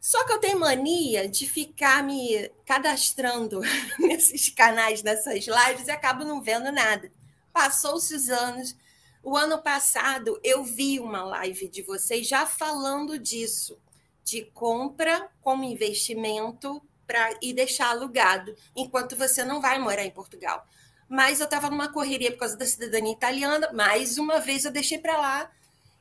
Só 0.00 0.26
que 0.26 0.32
eu 0.32 0.40
tenho 0.40 0.58
mania 0.58 1.28
de 1.28 1.48
ficar 1.48 2.02
me 2.02 2.50
cadastrando 2.66 3.60
nesses 3.98 4.50
canais, 4.50 5.02
nessas 5.04 5.46
lives, 5.46 5.86
e 5.86 5.90
acabo 5.92 6.24
não 6.24 6.42
vendo 6.42 6.72
nada. 6.72 7.10
Passou-se 7.52 8.12
os 8.12 8.28
anos. 8.28 8.76
O 9.22 9.36
ano 9.36 9.62
passado 9.62 10.38
eu 10.42 10.64
vi 10.64 10.98
uma 10.98 11.22
live 11.22 11.68
de 11.68 11.82
vocês 11.82 12.28
já 12.28 12.44
falando 12.44 13.18
disso 13.18 13.78
de 14.24 14.42
compra 14.52 15.30
como 15.40 15.64
investimento 15.64 16.82
para 17.06 17.38
e 17.40 17.52
deixar 17.52 17.90
alugado, 17.90 18.54
enquanto 18.74 19.14
você 19.14 19.44
não 19.44 19.60
vai 19.60 19.78
morar 19.78 20.04
em 20.04 20.10
Portugal. 20.10 20.66
Mas 21.08 21.38
eu 21.38 21.44
estava 21.44 21.70
numa 21.70 21.92
correria 21.92 22.32
por 22.32 22.38
causa 22.38 22.56
da 22.56 22.66
cidadania 22.66 23.12
italiana, 23.12 23.70
mais 23.72 24.18
uma 24.18 24.40
vez 24.40 24.64
eu 24.64 24.72
deixei 24.72 24.98
para 24.98 25.16
lá. 25.16 25.50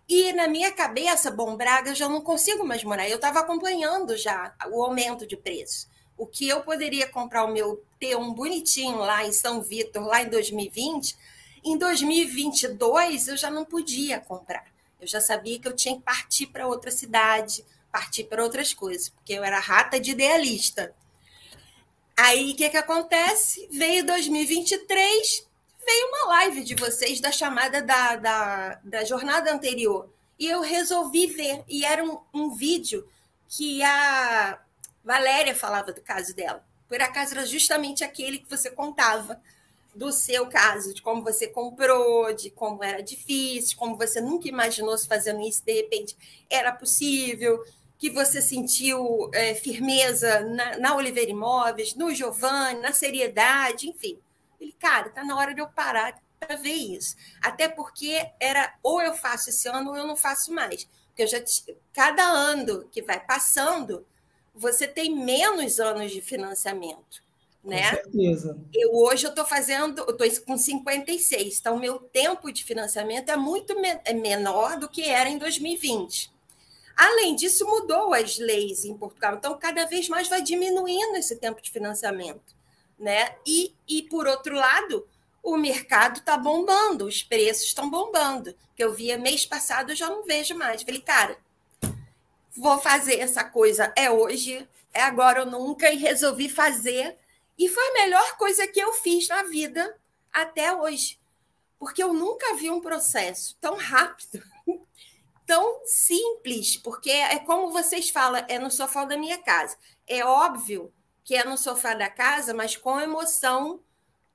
E 0.08 0.34
na 0.34 0.48
minha 0.48 0.72
cabeça, 0.72 1.32
Bom 1.32 1.56
Braga, 1.56 1.96
já 1.96 2.10
não 2.10 2.22
consigo 2.22 2.66
mais 2.66 2.84
morar. 2.84 3.08
Eu 3.08 3.16
estava 3.16 3.40
acompanhando 3.40 4.18
já 4.18 4.54
o 4.72 4.84
aumento 4.84 5.26
de 5.26 5.38
preço. 5.38 5.88
O 6.18 6.28
que 6.28 6.48
eu 6.48 6.62
poderia 6.62 7.08
comprar 7.08 7.46
o 7.46 7.52
meu 7.52 7.84
T1 8.00 8.36
bonitinho 8.36 8.98
lá 8.98 9.26
em 9.26 9.32
São 9.32 9.62
Vitor, 9.62 10.04
lá 10.06 10.22
em 10.22 10.30
2020, 10.30 11.16
em 11.64 11.78
2022 11.78 13.30
eu 13.30 13.38
já 13.38 13.50
não 13.50 13.64
podia 13.64 14.20
comprar. 14.20 14.66
Eu 15.00 15.08
já 15.08 15.22
sabia 15.22 15.60
que 15.60 15.68
eu 15.68 15.76
tinha 15.76 15.96
que 15.96 16.02
partir 16.02 16.48
para 16.48 16.68
outra 16.68 16.92
cidade, 16.92 17.66
partir 17.92 18.26
para 18.26 18.44
outras 18.44 18.74
coisas, 18.74 19.10
porque 19.10 19.34
eu 19.34 19.44
era 19.44 19.60
rata 19.60 20.00
de 20.00 20.12
idealista. 20.12 20.94
Aí 22.18 22.52
o 22.52 22.56
que, 22.56 22.70
que 22.70 22.78
acontece? 22.78 23.68
Veio 23.72 24.06
2023, 24.06 25.48
veio 25.86 26.08
uma 26.08 26.28
live 26.28 26.64
de 26.64 26.76
vocês 26.76 27.20
da 27.20 27.32
chamada 27.32 27.82
da, 27.82 28.16
da, 28.16 28.80
da 28.84 29.04
jornada 29.04 29.54
anterior. 29.54 30.10
E 30.38 30.48
eu 30.48 30.62
resolvi 30.62 31.28
ver. 31.28 31.64
E 31.68 31.86
era 31.86 32.04
um, 32.04 32.20
um 32.34 32.50
vídeo 32.52 33.08
que 33.48 33.84
a 33.84 34.60
Valéria 35.04 35.54
falava 35.56 35.92
do 35.92 36.02
caso 36.02 36.36
dela. 36.36 36.66
Por 36.88 37.02
acaso 37.02 37.34
era 37.34 37.46
justamente 37.46 38.04
aquele 38.04 38.40
que 38.40 38.50
você 38.50 38.70
contava 38.70 39.42
do 39.96 40.12
seu 40.12 40.48
caso, 40.48 40.94
de 40.94 41.02
como 41.02 41.24
você 41.24 41.48
comprou, 41.48 42.34
de 42.34 42.50
como 42.50 42.84
era 42.84 43.02
difícil, 43.04 43.78
como 43.78 43.96
você 43.96 44.20
nunca 44.20 44.48
imaginou 44.48 44.98
se 44.98 45.08
fazendo 45.08 45.42
isso, 45.42 45.64
de 45.64 45.74
repente 45.74 46.18
era 46.50 46.72
possível 46.72 47.64
que 48.00 48.10
você 48.10 48.42
sentiu 48.42 49.30
é, 49.34 49.54
firmeza 49.54 50.42
na, 50.42 50.78
na 50.78 50.96
Oliveira 50.96 51.32
Imóveis, 51.32 51.96
no 51.96 52.14
Giovanni, 52.14 52.82
na 52.82 52.92
seriedade, 52.92 53.88
enfim. 53.88 54.20
Ele, 54.64 54.72
cara, 54.80 55.10
tá 55.10 55.24
na 55.24 55.36
hora 55.36 55.54
de 55.54 55.60
eu 55.60 55.68
parar 55.68 56.18
para 56.40 56.56
ver 56.56 56.74
isso. 56.74 57.16
Até 57.42 57.68
porque 57.68 58.32
era 58.40 58.74
ou 58.82 59.02
eu 59.02 59.14
faço 59.14 59.50
esse 59.50 59.68
ano 59.68 59.92
ou 59.92 59.98
eu 59.98 60.08
não 60.08 60.16
faço 60.16 60.54
mais. 60.54 60.88
Porque 61.08 61.24
eu 61.24 61.28
já 61.28 61.44
cada 61.92 62.24
ano 62.24 62.88
que 62.90 63.02
vai 63.02 63.20
passando, 63.20 64.06
você 64.56 64.88
tem 64.88 65.16
menos 65.16 65.80
anos 65.80 66.12
de 66.12 66.22
financiamento. 66.22 67.22
Né? 67.64 67.92
Com 67.92 68.12
certeza. 68.12 68.58
Eu, 68.74 68.94
hoje 68.94 69.26
eu 69.26 69.30
estou 69.30 69.46
fazendo, 69.46 70.00
eu 70.02 70.18
estou 70.18 70.46
com 70.46 70.58
56, 70.58 71.60
então 71.60 71.76
o 71.76 71.80
meu 71.80 71.98
tempo 71.98 72.52
de 72.52 72.64
financiamento 72.64 73.30
é 73.30 73.38
muito 73.38 73.80
me, 73.80 73.88
é 74.04 74.14
menor 74.14 74.78
do 74.78 74.90
que 74.90 75.04
era 75.04 75.30
em 75.30 75.38
2020. 75.38 76.32
Além 76.96 77.36
disso, 77.36 77.66
mudou 77.66 78.14
as 78.14 78.38
leis 78.38 78.84
em 78.84 78.96
Portugal, 78.98 79.36
então 79.36 79.58
cada 79.58 79.86
vez 79.86 80.10
mais 80.10 80.28
vai 80.28 80.42
diminuindo 80.42 81.16
esse 81.16 81.38
tempo 81.38 81.62
de 81.62 81.72
financiamento. 81.72 82.53
Né? 82.98 83.36
E, 83.46 83.76
e 83.88 84.04
por 84.04 84.28
outro 84.28 84.56
lado, 84.56 85.08
o 85.42 85.58
mercado 85.58 86.20
está 86.20 86.38
bombando, 86.38 87.06
os 87.06 87.22
preços 87.22 87.66
estão 87.66 87.90
bombando. 87.90 88.56
Que 88.76 88.84
eu 88.84 88.94
via 88.94 89.18
mês 89.18 89.46
passado, 89.46 89.92
eu 89.92 89.96
já 89.96 90.10
não 90.10 90.24
vejo 90.24 90.56
mais. 90.56 90.84
Falei, 90.84 91.02
cara, 91.02 91.38
vou 92.56 92.80
fazer 92.80 93.20
essa 93.20 93.44
coisa, 93.44 93.92
é 93.96 94.10
hoje, 94.10 94.68
é 94.94 95.02
agora 95.02 95.42
ou 95.44 95.50
nunca, 95.50 95.92
e 95.92 95.98
resolvi 95.98 96.48
fazer. 96.48 97.18
E 97.58 97.68
foi 97.68 97.84
a 97.90 97.94
melhor 97.94 98.38
coisa 98.38 98.68
que 98.68 98.80
eu 98.80 98.94
fiz 98.94 99.28
na 99.28 99.44
vida 99.44 99.96
até 100.32 100.74
hoje. 100.74 101.20
Porque 101.78 102.02
eu 102.02 102.14
nunca 102.14 102.56
vi 102.56 102.70
um 102.70 102.80
processo 102.80 103.58
tão 103.60 103.76
rápido 103.76 104.42
tão 105.46 105.82
simples, 105.86 106.78
porque 106.78 107.12
é 107.12 107.40
como 107.40 107.72
vocês 107.72 108.10
falam, 108.10 108.46
é 108.48 108.58
no 108.58 108.72
sofá 108.72 109.06
da 109.06 109.18
minha 109.18 109.38
casa. 109.38 109.78
É 110.08 110.24
óbvio 110.26 110.94
que 111.24 111.36
é 111.36 111.44
no 111.44 111.58
sofá 111.58 111.94
da 111.94 112.10
casa, 112.10 112.54
mas 112.54 112.76
com 112.76 113.00
emoção 113.00 113.80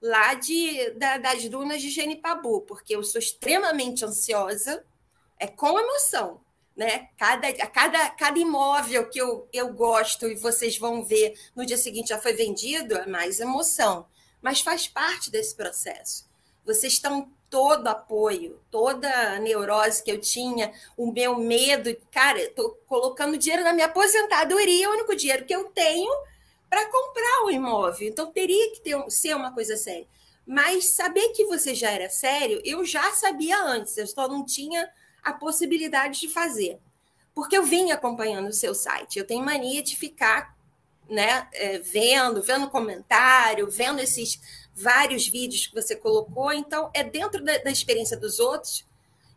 lá 0.01 0.35
de, 0.35 0.91
da, 0.93 1.19
das 1.19 1.49
dunas 1.49 1.83
de 1.83 1.91
Genipabu, 1.91 2.63
porque 2.63 2.95
eu 2.95 3.03
sou 3.03 3.19
extremamente 3.19 4.05
ansiosa, 4.05 4.85
é 5.39 5.47
com 5.47 5.79
emoção. 5.79 6.41
Né? 6.77 7.09
Cada, 7.19 7.53
cada, 7.53 8.11
cada 8.11 8.39
imóvel 8.39 9.09
que 9.11 9.21
eu, 9.21 9.49
eu 9.53 9.73
gosto 9.73 10.29
e 10.29 10.37
vocês 10.37 10.79
vão 10.79 11.05
ver 11.05 11.35
no 11.55 11.67
dia 11.67 11.77
seguinte 11.77 12.11
já 12.11 12.19
foi 12.21 12.33
vendido, 12.35 12.97
é 12.97 13.07
mais 13.07 13.41
emoção. 13.41 14.07
Mas 14.41 14.61
faz 14.61 14.87
parte 14.87 15.29
desse 15.29 15.57
processo. 15.57 16.29
Vocês 16.65 16.93
estão 16.93 17.33
todo 17.51 17.89
apoio, 17.89 18.61
toda 18.71 19.11
a 19.11 19.41
neurose 19.41 20.05
que 20.05 20.11
eu 20.11 20.21
tinha, 20.21 20.73
o 20.97 21.11
meu 21.11 21.37
medo, 21.37 21.97
cara, 22.13 22.41
estou 22.41 22.79
colocando 22.87 23.39
dinheiro 23.39 23.65
na 23.65 23.73
minha 23.73 23.87
aposentadoria, 23.87 24.85
é 24.85 24.89
o 24.89 24.93
único 24.93 25.17
dinheiro 25.17 25.45
que 25.45 25.55
eu 25.55 25.65
tenho 25.71 26.13
para 26.69 26.91
comprar 26.91 27.45
o 27.45 27.51
imóvel. 27.51 28.09
Então 28.09 28.31
teria 28.31 28.73
que 28.73 28.81
ter, 28.81 29.11
ser 29.11 29.35
uma 29.35 29.53
coisa 29.53 29.77
séria. 29.77 30.07
Mas 30.47 30.93
saber 30.93 31.31
que 31.31 31.45
você 31.45 31.75
já 31.75 31.91
era 31.91 32.09
sério, 32.09 32.61
eu 32.65 32.85
já 32.85 33.13
sabia 33.13 33.63
antes, 33.63 33.97
eu 33.99 34.07
só 34.07 34.27
não 34.27 34.45
tinha 34.45 34.91
a 35.23 35.33
possibilidade 35.33 36.21
de 36.21 36.29
fazer. 36.29 36.79
Porque 37.35 37.57
eu 37.57 37.63
vim 37.63 37.91
acompanhando 37.91 38.49
o 38.49 38.53
seu 38.53 38.75
site. 38.75 39.19
Eu 39.19 39.27
tenho 39.27 39.45
mania 39.45 39.83
de 39.83 39.95
ficar 39.95 40.57
né, 41.09 41.49
é, 41.53 41.79
vendo, 41.79 42.43
vendo 42.43 42.71
comentário, 42.71 43.71
vendo 43.71 44.01
esses 44.01 44.41
vários 44.75 45.29
vídeos 45.29 45.67
que 45.67 45.75
você 45.75 45.95
colocou. 45.95 46.53
Então, 46.53 46.91
é 46.95 47.05
dentro 47.05 47.43
da, 47.45 47.59
da 47.59 47.71
experiência 47.71 48.17
dos 48.17 48.39
outros 48.39 48.85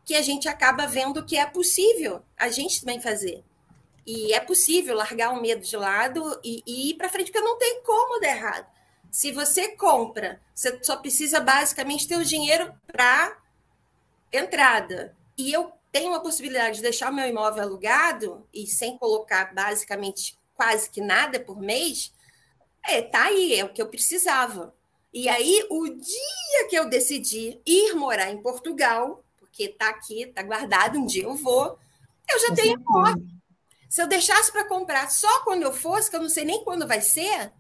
que 0.06 0.16
a 0.16 0.22
gente 0.22 0.48
acaba 0.48 0.88
vendo 0.88 1.26
que 1.26 1.38
é 1.38 1.46
possível 1.46 2.22
a 2.38 2.50
gente 2.50 2.80
também 2.80 3.00
fazer. 3.00 3.44
E 4.06 4.34
é 4.34 4.40
possível 4.40 4.96
largar 4.96 5.32
o 5.32 5.42
medo 5.42 5.62
de 5.62 5.78
lado 5.78 6.40
e, 6.44 6.64
e 6.66 6.90
ir 6.92 6.94
para 6.96 7.10
frente, 7.10 7.32
porque 7.32 7.46
não 7.46 7.58
tem 7.58 7.82
como 7.84 8.20
dar 8.20 8.30
errado. 8.30 8.68
Se 9.12 9.32
você 9.32 9.70
compra, 9.76 10.42
você 10.56 10.80
só 10.82 10.98
precisa 10.98 11.40
basicamente 11.40 12.08
ter 12.08 12.18
o 12.18 12.26
dinheiro 12.26 12.74
para 12.88 13.38
entrada. 14.32 15.16
E 15.38 15.52
eu 15.52 15.72
tenho 15.92 16.14
a 16.14 16.20
possibilidade 16.20 16.78
de 16.78 16.82
deixar 16.82 17.12
o 17.12 17.16
meu 17.16 17.28
imóvel 17.28 17.64
alugado 17.64 18.48
e 18.54 18.66
sem 18.66 18.98
colocar 18.98 19.54
basicamente 19.54 20.40
quase 20.56 20.90
que 20.90 21.02
nada 21.02 21.40
por 21.40 21.60
mês, 21.60 22.14
é, 22.88 23.02
tá 23.02 23.26
aí, 23.26 23.56
é 23.56 23.66
o 23.66 23.74
que 23.74 23.82
eu 23.82 23.88
precisava. 23.88 24.74
E 25.14 25.28
aí, 25.28 25.66
o 25.70 25.90
dia 25.90 26.68
que 26.70 26.76
eu 26.76 26.88
decidi 26.88 27.60
ir 27.66 27.94
morar 27.96 28.32
em 28.32 28.42
Portugal, 28.42 29.24
porque 29.40 29.68
tá 29.68 29.90
aqui, 29.90 30.26
tá 30.28 30.42
guardado, 30.42 30.98
um 30.98 31.06
dia 31.06 31.24
eu 31.24 31.36
vou, 31.36 31.78
eu 32.30 32.40
já 32.40 32.56
tenho 32.56 32.80
imóvel. 32.80 33.41
Se 33.92 34.02
eu 34.02 34.08
deixasse 34.08 34.50
para 34.50 34.64
comprar 34.64 35.12
só 35.12 35.44
quando 35.44 35.64
eu 35.64 35.74
fosse, 35.74 36.10
que 36.10 36.16
eu 36.16 36.22
não 36.22 36.30
sei 36.30 36.46
nem 36.46 36.64
quando 36.64 36.88
vai 36.88 37.02
ser, 37.02 37.52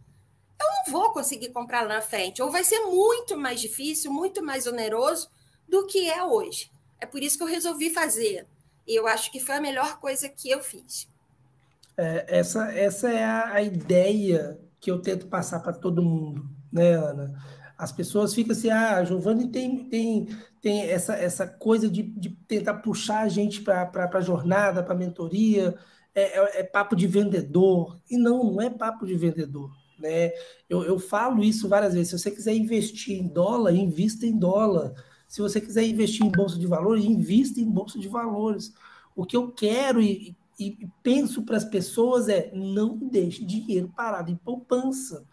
eu 0.58 0.68
não 0.86 0.94
vou 0.94 1.12
conseguir 1.12 1.50
comprar 1.50 1.82
lá 1.82 1.96
na 1.96 2.02
frente. 2.02 2.42
Ou 2.42 2.50
vai 2.50 2.64
ser 2.64 2.80
muito 2.86 3.38
mais 3.38 3.60
difícil, 3.60 4.14
muito 4.14 4.42
mais 4.42 4.66
oneroso 4.66 5.30
do 5.68 5.86
que 5.86 6.10
é 6.10 6.24
hoje. 6.24 6.72
É 7.02 7.06
por 7.06 7.22
isso 7.22 7.36
que 7.36 7.44
eu 7.44 7.48
resolvi 7.48 7.90
fazer. 7.90 8.48
E 8.88 8.98
eu 8.98 9.08
acho 9.08 9.30
que 9.30 9.42
foi 9.42 9.56
a 9.56 9.62
melhor 9.62 10.00
coisa 10.00 10.30
que 10.30 10.50
eu 10.50 10.64
fiz. 10.64 11.06
É, 11.98 12.40
essa, 12.40 12.72
essa 12.72 13.12
é 13.12 13.26
a, 13.26 13.54
a 13.56 13.62
ideia 13.62 14.58
que 14.80 14.90
eu 14.90 15.02
tento 15.02 15.28
passar 15.28 15.60
para 15.60 15.74
todo 15.74 16.02
mundo 16.02 16.50
né, 16.72 16.94
Ana? 16.94 17.34
As 17.78 17.92
pessoas 17.92 18.34
ficam 18.34 18.54
assim, 18.54 18.70
ah, 18.70 18.98
a 18.98 19.04
Giovanni 19.04 19.50
tem, 19.50 19.90
tem, 19.90 20.28
tem 20.62 20.84
essa, 20.84 21.16
essa 21.16 21.46
coisa 21.46 21.90
de, 21.90 22.04
de 22.04 22.30
tentar 22.48 22.76
puxar 22.76 23.22
a 23.22 23.28
gente 23.28 23.62
para 23.62 24.10
a 24.14 24.22
jornada, 24.22 24.84
para 24.84 24.94
a 24.94 24.98
mentoria, 24.98 25.76
é, 26.14 26.40
é, 26.40 26.60
é, 26.60 26.64
papo 26.64 26.96
de 26.96 27.08
vendedor. 27.08 28.00
E 28.10 28.18
não, 28.18 28.44
não 28.52 28.62
é 28.62 28.70
papo 28.70 29.06
de 29.06 29.16
vendedor. 29.16 29.72
Né? 30.00 30.32
Eu, 30.70 30.84
eu 30.84 31.00
falo 31.00 31.44
isso 31.44 31.70
várias 31.70 31.94
vezes. 31.94 32.10
Se 32.10 32.20
você 32.20 32.32
quiser 32.32 32.54
investir 32.54 33.20
em 33.20 33.28
dólar, 33.28 33.74
invista 33.74 34.26
em 34.26 34.38
dólar. 34.38 34.94
Se 35.28 35.42
você 35.42 35.62
quiser 35.62 35.84
investir 35.84 36.26
em 36.26 36.32
bolsa 36.32 36.60
de 36.60 36.68
valores, 36.68 37.06
invista 37.06 37.60
em 37.60 37.70
bolsa 37.70 37.98
de 38.00 38.08
valores. 38.08 38.74
O 39.16 39.26
que 39.26 39.38
eu 39.38 39.52
quero 39.52 40.02
e, 40.02 40.36
e 40.60 40.88
penso 41.02 41.44
para 41.44 41.58
as 41.58 41.66
pessoas 41.66 42.28
é 42.28 42.52
não 42.54 42.98
deixe 42.98 43.44
dinheiro 43.46 43.92
parado 43.96 44.32
em 44.32 44.36
poupança. 44.36 45.26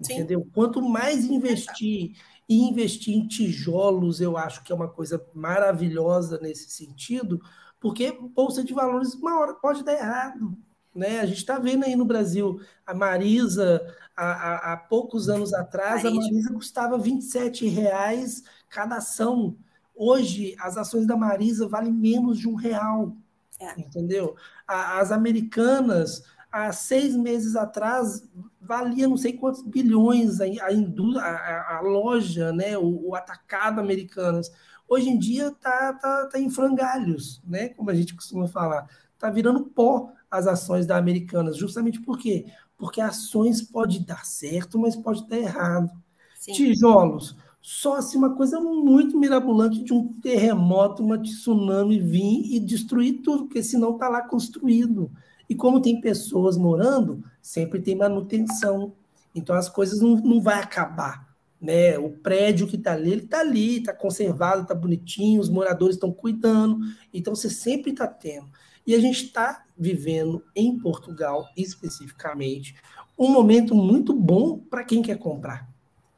Sim. 0.00 0.14
Entendeu? 0.14 0.46
Quanto 0.52 0.80
mais 0.82 1.24
investir 1.24 2.12
e 2.48 2.68
investir 2.68 3.14
em 3.14 3.26
tijolos, 3.26 4.20
eu 4.20 4.36
acho 4.36 4.62
que 4.62 4.72
é 4.72 4.74
uma 4.74 4.88
coisa 4.88 5.24
maravilhosa 5.34 6.38
nesse 6.40 6.70
sentido, 6.70 7.40
porque 7.80 8.16
bolsa 8.34 8.64
de 8.64 8.74
valores 8.74 9.14
uma 9.14 9.38
hora 9.38 9.54
pode 9.54 9.84
dar 9.84 9.94
errado. 9.94 10.56
Né? 10.94 11.20
A 11.20 11.26
gente 11.26 11.38
está 11.38 11.58
vendo 11.58 11.84
aí 11.84 11.94
no 11.94 12.04
Brasil 12.04 12.60
a 12.84 12.92
Marisa, 12.92 13.80
há, 14.16 14.72
há 14.72 14.76
poucos 14.76 15.28
anos 15.28 15.54
atrás, 15.54 16.04
a 16.04 16.10
Marisa 16.10 16.52
custava 16.52 16.98
27 16.98 17.68
reais 17.68 18.42
cada 18.68 18.96
ação. 18.96 19.56
Hoje, 19.94 20.56
as 20.58 20.76
ações 20.76 21.06
da 21.06 21.16
Marisa 21.16 21.68
valem 21.68 21.92
menos 21.92 22.38
de 22.38 22.48
um 22.48 22.54
real. 22.54 23.16
É. 23.60 23.80
Entendeu? 23.80 24.36
As 24.66 25.12
americanas, 25.12 26.24
há 26.50 26.72
seis 26.72 27.16
meses 27.16 27.56
atrás, 27.56 28.28
valia 28.60 29.08
não 29.08 29.16
sei 29.16 29.32
quantos 29.32 29.62
bilhões 29.62 30.40
a, 30.40 30.44
a, 30.44 31.30
a, 31.30 31.76
a 31.78 31.80
loja, 31.80 32.52
né? 32.52 32.76
o, 32.76 33.08
o 33.08 33.14
atacado 33.14 33.80
americanas 33.80 34.50
hoje 34.88 35.08
em 35.10 35.18
dia 35.18 35.48
está 35.48 35.92
tá, 35.92 36.26
tá 36.26 36.40
em 36.40 36.50
frangalhos, 36.50 37.40
né? 37.46 37.68
Como 37.70 37.90
a 37.90 37.94
gente 37.94 38.14
costuma 38.14 38.48
falar. 38.48 38.88
Está 39.14 39.30
virando 39.30 39.64
pó 39.64 40.12
as 40.30 40.46
ações 40.46 40.86
da 40.86 40.96
Americanas, 40.96 41.56
justamente 41.56 42.00
por 42.00 42.18
quê? 42.18 42.46
Porque 42.76 43.00
ações 43.00 43.60
pode 43.60 44.04
dar 44.04 44.24
certo, 44.24 44.78
mas 44.78 44.96
pode 44.96 45.26
dar 45.28 45.36
errado. 45.36 45.90
Sim. 46.36 46.52
Tijolos, 46.52 47.36
só 47.60 48.00
se 48.00 48.16
uma 48.16 48.34
coisa 48.34 48.60
muito 48.60 49.18
mirabolante 49.18 49.82
de 49.82 49.92
um 49.92 50.12
terremoto, 50.20 51.02
uma 51.02 51.18
tsunami 51.18 52.00
vir 52.00 52.54
e 52.54 52.60
destruir 52.60 53.20
tudo, 53.22 53.44
porque 53.44 53.62
senão 53.62 53.92
está 53.92 54.08
lá 54.08 54.22
construído. 54.22 55.10
E 55.48 55.54
como 55.54 55.80
tem 55.80 56.00
pessoas 56.00 56.56
morando, 56.56 57.24
sempre 57.42 57.80
tem 57.80 57.96
manutenção. 57.96 58.92
Então 59.34 59.56
as 59.56 59.68
coisas 59.68 60.00
não, 60.00 60.16
não 60.16 60.40
vai 60.40 60.62
acabar. 60.62 61.27
Né? 61.60 61.98
O 61.98 62.10
prédio 62.10 62.66
que 62.66 62.76
está 62.76 62.92
ali, 62.92 63.12
ele 63.12 63.24
está 63.24 63.40
ali, 63.40 63.78
está 63.78 63.92
conservado, 63.92 64.62
está 64.62 64.74
bonitinho, 64.74 65.40
os 65.40 65.48
moradores 65.48 65.96
estão 65.96 66.12
cuidando, 66.12 66.78
então 67.12 67.34
você 67.34 67.50
sempre 67.50 67.90
está 67.90 68.06
tendo. 68.06 68.48
E 68.86 68.94
a 68.94 69.00
gente 69.00 69.24
está 69.24 69.64
vivendo 69.76 70.42
em 70.56 70.78
Portugal, 70.78 71.46
especificamente, 71.56 72.74
um 73.18 73.28
momento 73.28 73.74
muito 73.74 74.14
bom 74.14 74.58
para 74.58 74.84
quem 74.84 75.02
quer 75.02 75.18
comprar. 75.18 75.68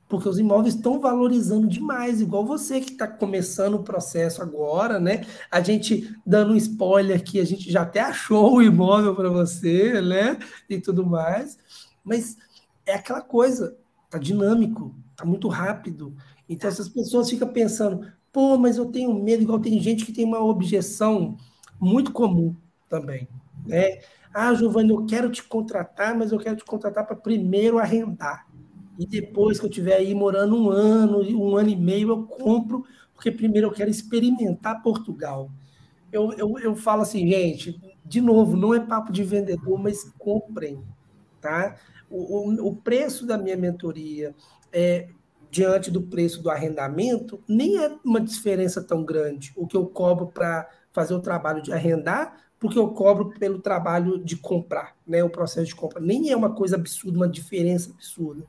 Porque 0.08 0.28
os 0.28 0.38
imóveis 0.38 0.74
estão 0.74 1.00
valorizando 1.00 1.68
demais, 1.68 2.20
igual 2.20 2.44
você 2.44 2.80
que 2.80 2.92
está 2.92 3.06
começando 3.06 3.74
o 3.74 3.82
processo 3.82 4.42
agora, 4.42 4.98
né? 4.98 5.24
A 5.50 5.60
gente 5.60 6.14
dando 6.26 6.52
um 6.52 6.56
spoiler 6.56 7.16
aqui, 7.16 7.38
a 7.38 7.44
gente 7.44 7.70
já 7.70 7.82
até 7.82 8.00
achou 8.00 8.56
o 8.56 8.62
imóvel 8.62 9.14
para 9.14 9.30
você, 9.30 10.00
né? 10.00 10.36
E 10.68 10.80
tudo 10.80 11.06
mais. 11.06 11.58
Mas 12.04 12.36
é 12.84 12.94
aquela 12.94 13.20
coisa, 13.20 13.76
tá 14.10 14.18
dinâmico, 14.18 14.94
Está 15.20 15.28
muito 15.28 15.48
rápido. 15.48 16.16
Então, 16.48 16.66
essas 16.66 16.88
pessoas 16.88 17.28
ficam 17.28 17.46
pensando, 17.52 18.10
pô, 18.32 18.56
mas 18.56 18.78
eu 18.78 18.86
tenho 18.86 19.12
medo, 19.12 19.42
igual 19.42 19.60
tem 19.60 19.78
gente 19.78 20.06
que 20.06 20.14
tem 20.14 20.24
uma 20.24 20.42
objeção 20.42 21.36
muito 21.78 22.10
comum 22.10 22.56
também. 22.88 23.28
Né? 23.66 23.98
Ah, 24.32 24.54
Giovanni, 24.54 24.88
eu 24.88 25.04
quero 25.04 25.30
te 25.30 25.42
contratar, 25.42 26.16
mas 26.16 26.32
eu 26.32 26.38
quero 26.38 26.56
te 26.56 26.64
contratar 26.64 27.06
para 27.06 27.14
primeiro 27.14 27.78
arrendar. 27.78 28.46
E 28.98 29.06
depois 29.06 29.60
que 29.60 29.66
eu 29.66 29.68
estiver 29.68 29.96
aí 29.96 30.14
morando 30.14 30.56
um 30.56 30.70
ano, 30.70 31.20
um 31.38 31.54
ano 31.54 31.68
e 31.68 31.76
meio, 31.76 32.08
eu 32.08 32.22
compro, 32.22 32.82
porque 33.12 33.30
primeiro 33.30 33.66
eu 33.66 33.72
quero 33.72 33.90
experimentar 33.90 34.82
Portugal. 34.82 35.50
Eu, 36.10 36.32
eu, 36.32 36.58
eu 36.60 36.74
falo 36.74 37.02
assim, 37.02 37.28
gente, 37.28 37.78
de 38.06 38.22
novo, 38.22 38.56
não 38.56 38.72
é 38.72 38.80
papo 38.80 39.12
de 39.12 39.22
vendedor, 39.22 39.78
mas 39.78 40.02
comprem. 40.18 40.82
Tá? 41.42 41.76
O, 42.10 42.48
o, 42.48 42.68
o 42.68 42.76
preço 42.76 43.26
da 43.26 43.36
minha 43.36 43.56
mentoria, 43.56 44.34
é, 44.72 45.08
diante 45.50 45.90
do 45.90 46.02
preço 46.02 46.42
do 46.42 46.50
arrendamento, 46.50 47.42
nem 47.48 47.78
é 47.78 47.96
uma 48.04 48.20
diferença 48.20 48.82
tão 48.82 49.04
grande 49.04 49.52
o 49.56 49.66
que 49.66 49.76
eu 49.76 49.86
cobro 49.86 50.28
para 50.28 50.68
fazer 50.92 51.14
o 51.14 51.20
trabalho 51.20 51.62
de 51.62 51.72
arrendar, 51.72 52.36
porque 52.58 52.78
eu 52.78 52.88
cobro 52.88 53.30
pelo 53.38 53.58
trabalho 53.58 54.22
de 54.22 54.36
comprar, 54.36 54.94
né? 55.06 55.24
O 55.24 55.30
processo 55.30 55.68
de 55.68 55.74
compra. 55.74 56.00
Nem 56.00 56.30
é 56.30 56.36
uma 56.36 56.54
coisa 56.54 56.76
absurda, 56.76 57.16
uma 57.16 57.28
diferença 57.28 57.90
absurda. 57.90 58.44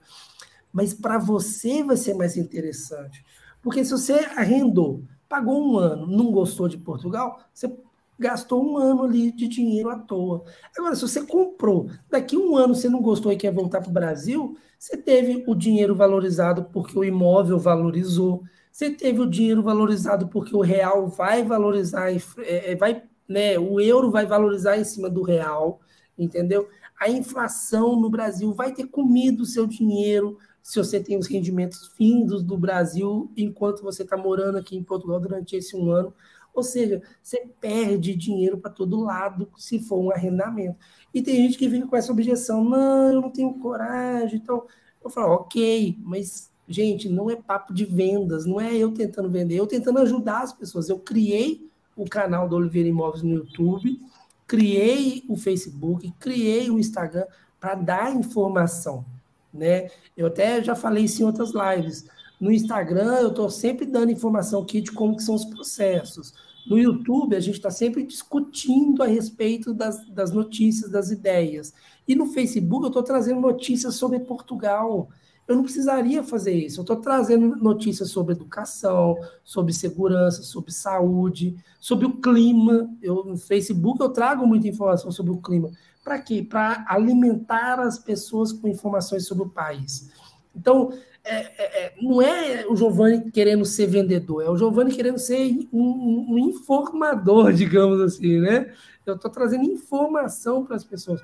Mas 0.72 0.94
para 0.94 1.18
você 1.18 1.84
vai 1.84 1.98
ser 1.98 2.14
mais 2.14 2.36
interessante. 2.36 3.24
Porque 3.62 3.84
se 3.86 3.92
você 3.92 4.14
arrendou, 4.36 5.04
pagou 5.30 5.66
um 5.66 5.78
ano, 5.78 6.08
não 6.08 6.32
gostou 6.32 6.68
de 6.68 6.78
Portugal, 6.78 7.40
você 7.54 7.74
gastou 8.20 8.64
um 8.64 8.78
ano 8.78 9.04
ali 9.04 9.32
de 9.32 9.48
dinheiro 9.48 9.90
à 9.90 9.98
toa. 9.98 10.44
Agora, 10.78 10.96
se 10.96 11.02
você 11.02 11.26
comprou, 11.26 11.90
daqui 12.10 12.38
um 12.38 12.56
ano 12.56 12.76
você 12.76 12.90
não 12.90 13.02
gostou 13.02 13.32
e 13.32 13.38
quer 13.38 13.54
voltar 13.54 13.82
para 13.82 13.90
o 13.90 13.94
Brasil, 13.94 14.58
você 14.82 14.98
teve 14.98 15.44
o 15.46 15.54
dinheiro 15.54 15.94
valorizado 15.94 16.64
porque 16.74 16.98
o 16.98 17.04
imóvel 17.04 17.60
valorizou, 17.60 18.42
você 18.72 18.90
teve 18.90 19.20
o 19.20 19.30
dinheiro 19.30 19.62
valorizado 19.62 20.28
porque 20.28 20.56
o 20.56 20.62
real 20.62 21.08
vai 21.08 21.44
valorizar, 21.44 22.12
é, 22.12 22.72
é, 22.72 22.76
vai, 22.76 23.04
né, 23.30 23.60
o 23.60 23.80
euro 23.80 24.10
vai 24.10 24.26
valorizar 24.26 24.80
em 24.80 24.84
cima 24.84 25.08
do 25.08 25.22
real, 25.22 25.82
entendeu? 26.18 26.68
A 27.00 27.08
inflação 27.08 27.96
no 27.96 28.10
Brasil 28.10 28.52
vai 28.56 28.74
ter 28.74 28.88
comido 28.88 29.42
o 29.42 29.46
seu 29.46 29.68
dinheiro 29.68 30.40
se 30.64 30.80
você 30.80 31.00
tem 31.00 31.16
os 31.16 31.28
rendimentos 31.28 31.92
vindos 31.96 32.42
do 32.42 32.58
Brasil 32.58 33.32
enquanto 33.38 33.84
você 33.84 34.02
está 34.02 34.18
morando 34.18 34.58
aqui 34.58 34.76
em 34.76 34.84
Portugal 34.84 35.20
durante 35.20 35.56
esse 35.56 35.76
um 35.76 35.92
ano. 35.92 36.12
Ou 36.54 36.64
seja, 36.64 37.02
você 37.22 37.48
perde 37.60 38.16
dinheiro 38.16 38.58
para 38.58 38.72
todo 38.72 39.02
lado 39.02 39.50
se 39.58 39.80
for 39.80 40.00
um 40.00 40.12
arrendamento. 40.12 40.78
E 41.14 41.22
tem 41.22 41.36
gente 41.36 41.58
que 41.58 41.68
vem 41.68 41.86
com 41.86 41.96
essa 41.96 42.12
objeção: 42.12 42.64
não, 42.64 43.14
eu 43.14 43.22
não 43.22 43.30
tenho 43.30 43.54
coragem. 43.60 44.40
Então, 44.40 44.66
eu 45.04 45.10
falo: 45.10 45.34
ok, 45.34 45.98
mas, 46.02 46.52
gente, 46.68 47.10
não 47.10 47.30
é 47.30 47.36
papo 47.36 47.74
de 47.74 47.86
vendas, 47.86 48.46
não 48.46 48.60
é 48.60 48.76
eu 48.76 48.92
tentando 48.92 49.30
vender, 49.30 49.56
eu 49.56 49.68
tentando 49.68 50.00
ajudar 50.00 50.42
as 50.42 50.54
pessoas. 50.54 50.90
Eu 50.90 51.00
criei 51.00 51.70
o 51.96 52.06
canal 52.06 52.48
do 52.48 52.56
Oliveira 52.56 52.90
Imóveis 52.90 53.24
no 53.24 53.36
YouTube, 53.36 54.00
criei 54.48 55.24
o 55.28 55.36
Facebook, 55.36 56.12
criei 56.20 56.70
o 56.70 56.80
Instagram 56.80 57.26
para 57.60 57.76
dar 57.76 58.16
informação. 58.16 59.06
Né? 59.54 59.90
Eu 60.16 60.28
até 60.28 60.64
já 60.64 60.76
falei 60.76 61.06
isso 61.06 61.22
em 61.22 61.26
outras 61.26 61.52
lives. 61.54 62.06
No 62.42 62.52
Instagram, 62.52 63.20
eu 63.20 63.28
estou 63.28 63.52
sempre 63.52 63.86
dando 63.86 64.12
informação 64.12 64.64
aqui 64.64 64.82
de 64.82 64.92
como 64.92 65.16
que 65.16 65.22
são 65.22 65.36
os 65.36 65.46
processos. 65.46 66.34
No 66.66 66.76
YouTube, 66.76 67.36
a 67.36 67.40
gente 67.40 67.58
está 67.58 67.70
sempre 67.70 68.04
discutindo 68.04 69.04
a 69.04 69.06
respeito 69.06 69.76
das, 69.76 70.04
das 70.10 70.32
notícias, 70.32 70.90
das 70.90 71.12
ideias. 71.12 71.72
E 72.08 72.16
no 72.16 72.26
Facebook, 72.26 72.84
eu 72.84 72.88
estou 72.88 73.04
trazendo 73.04 73.40
notícias 73.40 73.94
sobre 73.94 74.20
Portugal. 74.22 75.08
Eu 75.48 75.56
não 75.56 75.62
precisaria 75.62 76.24
fazer 76.24 76.54
isso. 76.56 76.80
Eu 76.80 76.82
estou 76.82 76.96
trazendo 76.96 77.56
notícias 77.58 78.10
sobre 78.10 78.34
educação, 78.34 79.16
sobre 79.44 79.72
segurança, 79.72 80.42
sobre 80.42 80.72
saúde, 80.72 81.56
sobre 81.80 82.08
o 82.08 82.20
clima. 82.20 82.90
Eu, 83.04 83.24
no 83.24 83.38
Facebook, 83.38 84.02
eu 84.02 84.10
trago 84.10 84.48
muita 84.48 84.68
informação 84.68 85.12
sobre 85.12 85.32
o 85.32 85.38
clima. 85.38 85.70
Para 86.04 86.18
quê? 86.18 86.42
Para 86.42 86.84
alimentar 86.90 87.80
as 87.80 88.00
pessoas 88.00 88.52
com 88.52 88.68
informações 88.68 89.28
sobre 89.28 89.44
o 89.44 89.50
país. 89.50 90.10
Então, 90.56 90.92
é, 91.32 91.54
é, 91.58 91.86
é, 91.86 91.94
não 92.02 92.22
é 92.22 92.66
o 92.68 92.76
Giovanni 92.76 93.32
querendo 93.32 93.64
ser 93.64 93.88
vendedor, 93.88 94.44
é 94.44 94.50
o 94.50 94.58
Giovanni 94.58 94.94
querendo 94.94 95.18
ser 95.18 95.68
um, 95.72 96.34
um 96.34 96.38
informador, 96.38 97.54
digamos 97.54 98.02
assim, 98.02 98.40
né? 98.40 98.74
Eu 99.06 99.16
estou 99.16 99.32
trazendo 99.32 99.64
informação 99.64 100.66
para 100.66 100.76
as 100.76 100.84
pessoas. 100.84 101.22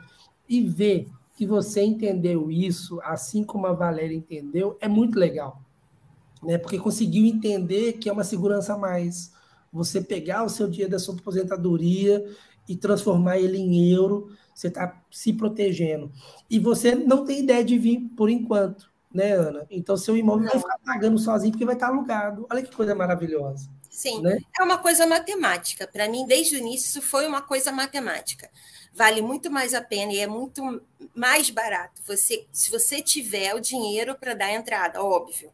E 0.48 0.64
ver 0.64 1.10
que 1.36 1.46
você 1.46 1.84
entendeu 1.84 2.50
isso, 2.50 3.02
assim 3.04 3.44
como 3.44 3.68
a 3.68 3.74
Valéria 3.74 4.16
entendeu, 4.16 4.78
é 4.80 4.88
muito 4.88 5.20
legal. 5.20 5.62
Né? 6.42 6.58
Porque 6.58 6.80
conseguiu 6.80 7.26
entender 7.26 7.94
que 7.94 8.08
é 8.08 8.14
uma 8.14 8.24
segurança 8.24 8.74
a 8.74 8.78
mais. 8.78 9.34
Você 9.72 10.02
pegar 10.02 10.44
o 10.44 10.50
seu 10.50 10.70
dia 10.70 10.88
da 10.88 10.98
sua 10.98 11.16
aposentadoria 11.16 12.26
e 12.68 12.76
transformar 12.78 13.38
ele 13.38 13.58
em 13.58 13.92
euro, 13.92 14.30
você 14.56 14.70
está 14.70 15.02
se 15.12 15.34
protegendo. 15.34 16.12
E 16.50 16.60
você 16.60 16.96
não 16.96 17.26
tem 17.26 17.40
ideia 17.40 17.64
de 17.64 17.78
vir 17.78 18.00
por 18.16 18.30
enquanto 18.30 18.90
né, 19.14 19.32
Ana? 19.34 19.66
Então, 19.70 19.98
seu 19.98 20.18
imóvel 20.18 20.46
Não. 20.46 20.52
vai 20.52 20.60
ficar 20.60 20.80
pagando 20.80 21.18
sozinho 21.18 21.52
porque 21.52 21.66
vai 21.66 21.76
estar 21.76 21.88
alugado. 21.88 22.46
Olha 22.50 22.62
que 22.62 22.76
coisa 22.76 22.94
maravilhosa. 22.94 23.70
Sim, 23.90 24.22
né? 24.22 24.38
é 24.60 24.64
uma 24.64 24.78
coisa 24.78 25.08
matemática. 25.08 25.88
Para 25.88 26.08
mim, 26.08 26.26
desde 26.28 26.56
o 26.56 26.60
início, 26.60 26.88
isso 26.88 27.02
foi 27.02 27.26
uma 27.26 27.42
coisa 27.42 27.72
matemática. 27.72 28.50
Vale 28.94 29.22
muito 29.22 29.50
mais 29.50 29.74
a 29.74 29.82
pena 29.82 30.14
e 30.14 30.20
é 30.20 30.28
muito 30.28 30.82
mais 31.16 31.50
barato. 31.50 32.02
Você, 32.06 32.46
se 32.52 32.70
você 32.70 33.02
tiver 33.02 33.56
o 33.56 33.60
dinheiro 33.60 34.16
para 34.16 34.34
dar 34.34 34.52
entrada, 34.52 35.04
óbvio. 35.04 35.52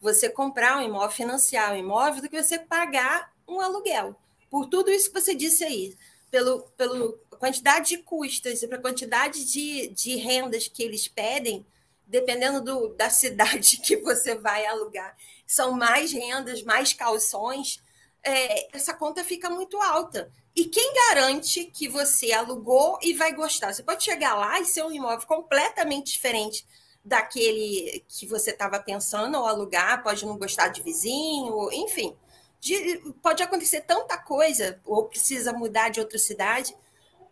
você 0.00 0.28
comprar 0.28 0.78
um 0.78 0.82
imóvel, 0.82 1.10
financiar 1.10 1.72
um 1.72 1.76
imóvel, 1.76 2.22
do 2.22 2.28
que 2.28 2.42
você 2.42 2.58
pagar 2.58 3.32
um 3.46 3.60
aluguel. 3.60 4.16
Por 4.50 4.66
tudo 4.66 4.90
isso 4.90 5.12
que 5.12 5.20
você 5.20 5.34
disse 5.34 5.64
aí, 5.64 5.96
pelo, 6.30 6.62
pelo 6.76 7.18
quantidade 7.38 7.90
de 7.90 7.98
custas 7.98 8.62
e 8.62 8.68
pela 8.68 8.80
quantidade 8.80 9.44
de, 9.44 9.88
de 9.88 10.16
rendas 10.16 10.68
que 10.68 10.82
eles 10.82 11.08
pedem, 11.08 11.66
dependendo 12.12 12.60
do, 12.60 12.88
da 12.94 13.08
cidade 13.08 13.78
que 13.82 13.96
você 13.96 14.34
vai 14.34 14.66
alugar, 14.66 15.16
são 15.46 15.72
mais 15.72 16.12
rendas, 16.12 16.62
mais 16.62 16.92
calções, 16.92 17.82
é, 18.22 18.76
essa 18.76 18.92
conta 18.92 19.24
fica 19.24 19.48
muito 19.48 19.80
alta. 19.80 20.30
E 20.54 20.66
quem 20.66 20.92
garante 20.92 21.64
que 21.64 21.88
você 21.88 22.30
alugou 22.30 22.98
e 23.02 23.14
vai 23.14 23.32
gostar? 23.34 23.72
Você 23.72 23.82
pode 23.82 24.04
chegar 24.04 24.34
lá 24.34 24.60
e 24.60 24.66
ser 24.66 24.84
um 24.84 24.92
imóvel 24.92 25.26
completamente 25.26 26.12
diferente 26.12 26.66
daquele 27.02 28.04
que 28.06 28.26
você 28.26 28.50
estava 28.50 28.78
pensando 28.78 29.38
ou 29.38 29.46
alugar, 29.46 30.02
pode 30.02 30.26
não 30.26 30.36
gostar 30.36 30.68
de 30.68 30.82
vizinho, 30.82 31.72
enfim. 31.72 32.14
De, 32.60 33.02
pode 33.22 33.42
acontecer 33.42 33.80
tanta 33.80 34.18
coisa, 34.18 34.78
ou 34.84 35.08
precisa 35.08 35.52
mudar 35.52 35.88
de 35.88 35.98
outra 35.98 36.18
cidade. 36.18 36.76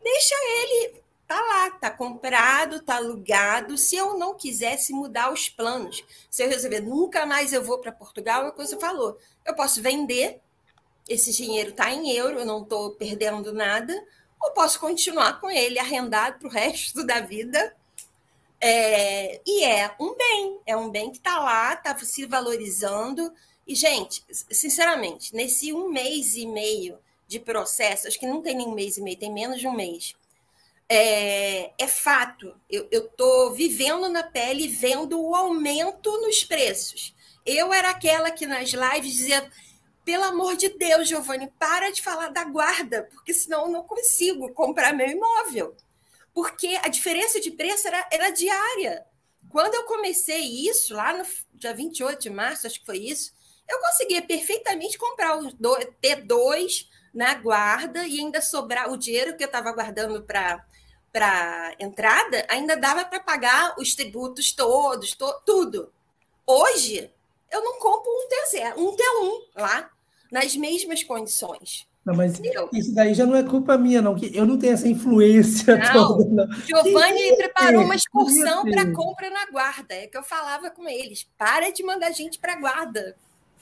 Deixa 0.02 0.34
ele 0.62 1.02
tá 1.30 1.40
lá, 1.40 1.70
tá 1.70 1.88
comprado, 1.88 2.82
tá 2.82 2.96
alugado. 2.96 3.78
Se 3.78 3.94
eu 3.94 4.18
não 4.18 4.34
quisesse 4.34 4.92
mudar 4.92 5.32
os 5.32 5.48
planos, 5.48 6.02
se 6.28 6.42
eu 6.42 6.48
resolver 6.48 6.80
nunca 6.80 7.24
mais 7.24 7.52
eu 7.52 7.62
vou 7.62 7.78
para 7.78 7.92
Portugal, 7.92 8.44
é 8.44 8.48
o 8.48 8.52
que 8.52 8.58
você 8.58 8.76
falou. 8.76 9.16
Eu 9.46 9.54
posso 9.54 9.80
vender, 9.80 10.40
esse 11.08 11.32
dinheiro 11.32 11.70
está 11.70 11.88
em 11.92 12.10
euro, 12.10 12.40
eu 12.40 12.44
não 12.44 12.64
estou 12.64 12.96
perdendo 12.96 13.52
nada, 13.52 13.94
ou 14.42 14.50
posso 14.50 14.80
continuar 14.80 15.40
com 15.40 15.48
ele 15.48 15.78
arrendado 15.78 16.40
para 16.40 16.48
o 16.48 16.50
resto 16.50 17.06
da 17.06 17.20
vida. 17.20 17.76
É, 18.60 19.40
e 19.46 19.62
é 19.62 19.94
um 20.00 20.16
bem, 20.16 20.60
é 20.66 20.76
um 20.76 20.90
bem 20.90 21.12
que 21.12 21.18
está 21.18 21.38
lá, 21.38 21.74
está 21.74 21.96
se 21.96 22.26
valorizando. 22.26 23.32
E, 23.64 23.76
gente, 23.76 24.24
sinceramente, 24.50 25.32
nesse 25.32 25.72
um 25.72 25.90
mês 25.90 26.34
e 26.34 26.44
meio 26.44 26.98
de 27.28 27.38
processo, 27.38 28.08
acho 28.08 28.18
que 28.18 28.26
não 28.26 28.42
tem 28.42 28.56
nem 28.56 28.66
um 28.66 28.74
mês 28.74 28.96
e 28.96 29.00
meio, 29.00 29.16
tem 29.16 29.32
menos 29.32 29.60
de 29.60 29.68
um 29.68 29.72
mês 29.72 30.16
é, 30.92 31.72
é 31.78 31.86
fato. 31.86 32.52
Eu 32.68 32.88
estou 32.90 33.52
vivendo 33.52 34.08
na 34.08 34.24
pele, 34.24 34.66
vendo 34.66 35.22
o 35.22 35.36
aumento 35.36 36.10
nos 36.20 36.42
preços. 36.42 37.14
Eu 37.46 37.72
era 37.72 37.90
aquela 37.90 38.32
que 38.32 38.44
nas 38.44 38.70
lives 38.70 39.12
dizia: 39.12 39.48
pelo 40.04 40.24
amor 40.24 40.56
de 40.56 40.68
Deus, 40.70 41.08
Giovanni, 41.08 41.48
para 41.60 41.92
de 41.92 42.02
falar 42.02 42.30
da 42.30 42.42
guarda, 42.42 43.08
porque 43.12 43.32
senão 43.32 43.66
eu 43.66 43.68
não 43.68 43.84
consigo 43.84 44.52
comprar 44.52 44.92
meu 44.92 45.06
imóvel. 45.06 45.76
Porque 46.34 46.78
a 46.82 46.88
diferença 46.88 47.40
de 47.40 47.52
preço 47.52 47.86
era, 47.86 48.08
era 48.10 48.30
diária. 48.30 49.06
Quando 49.48 49.74
eu 49.74 49.84
comecei 49.84 50.68
isso, 50.68 50.94
lá 50.94 51.16
no 51.16 51.24
dia 51.54 51.72
28 51.72 52.20
de 52.20 52.30
março, 52.30 52.66
acho 52.66 52.80
que 52.80 52.86
foi 52.86 52.98
isso, 52.98 53.32
eu 53.68 53.78
conseguia 53.80 54.22
perfeitamente 54.22 54.98
comprar 54.98 55.38
o 55.38 55.52
T2 56.02 56.88
na 57.14 57.34
guarda 57.34 58.06
e 58.06 58.18
ainda 58.18 58.40
sobrar 58.40 58.90
o 58.90 58.96
dinheiro 58.96 59.36
que 59.36 59.42
eu 59.42 59.46
estava 59.46 59.72
guardando 59.72 60.22
para 60.22 60.64
para 61.12 61.74
entrada, 61.78 62.46
ainda 62.48 62.76
dava 62.76 63.04
para 63.04 63.20
pagar 63.20 63.74
os 63.78 63.94
tributos 63.94 64.52
todos, 64.52 65.14
to, 65.14 65.32
tudo. 65.44 65.92
Hoje, 66.46 67.10
eu 67.50 67.62
não 67.64 67.78
compro 67.78 68.10
um 68.10 68.28
T0, 68.28 68.76
um 68.76 68.96
T1 68.96 69.60
lá, 69.60 69.90
nas 70.30 70.54
mesmas 70.56 71.02
condições. 71.02 71.88
Não, 72.04 72.14
mas 72.14 72.38
Entendeu? 72.38 72.68
isso 72.72 72.94
daí 72.94 73.12
já 73.12 73.26
não 73.26 73.36
é 73.36 73.42
culpa 73.42 73.76
minha, 73.76 74.00
não, 74.00 74.14
que 74.14 74.34
eu 74.34 74.46
não 74.46 74.58
tenho 74.58 74.72
essa 74.72 74.88
influência 74.88 75.76
não, 75.76 75.92
toda. 75.92 76.46
Não. 76.46 76.60
Giovanni 76.62 77.36
preparou 77.36 77.82
uma 77.82 77.94
excursão 77.94 78.64
para 78.64 78.90
compra 78.92 79.28
na 79.28 79.46
guarda. 79.50 79.94
É 79.94 80.06
que 80.06 80.16
eu 80.16 80.22
falava 80.22 80.70
com 80.70 80.88
eles: 80.88 81.28
para 81.36 81.70
de 81.70 81.82
mandar 81.82 82.10
gente 82.12 82.38
para 82.38 82.56
guarda. 82.56 83.14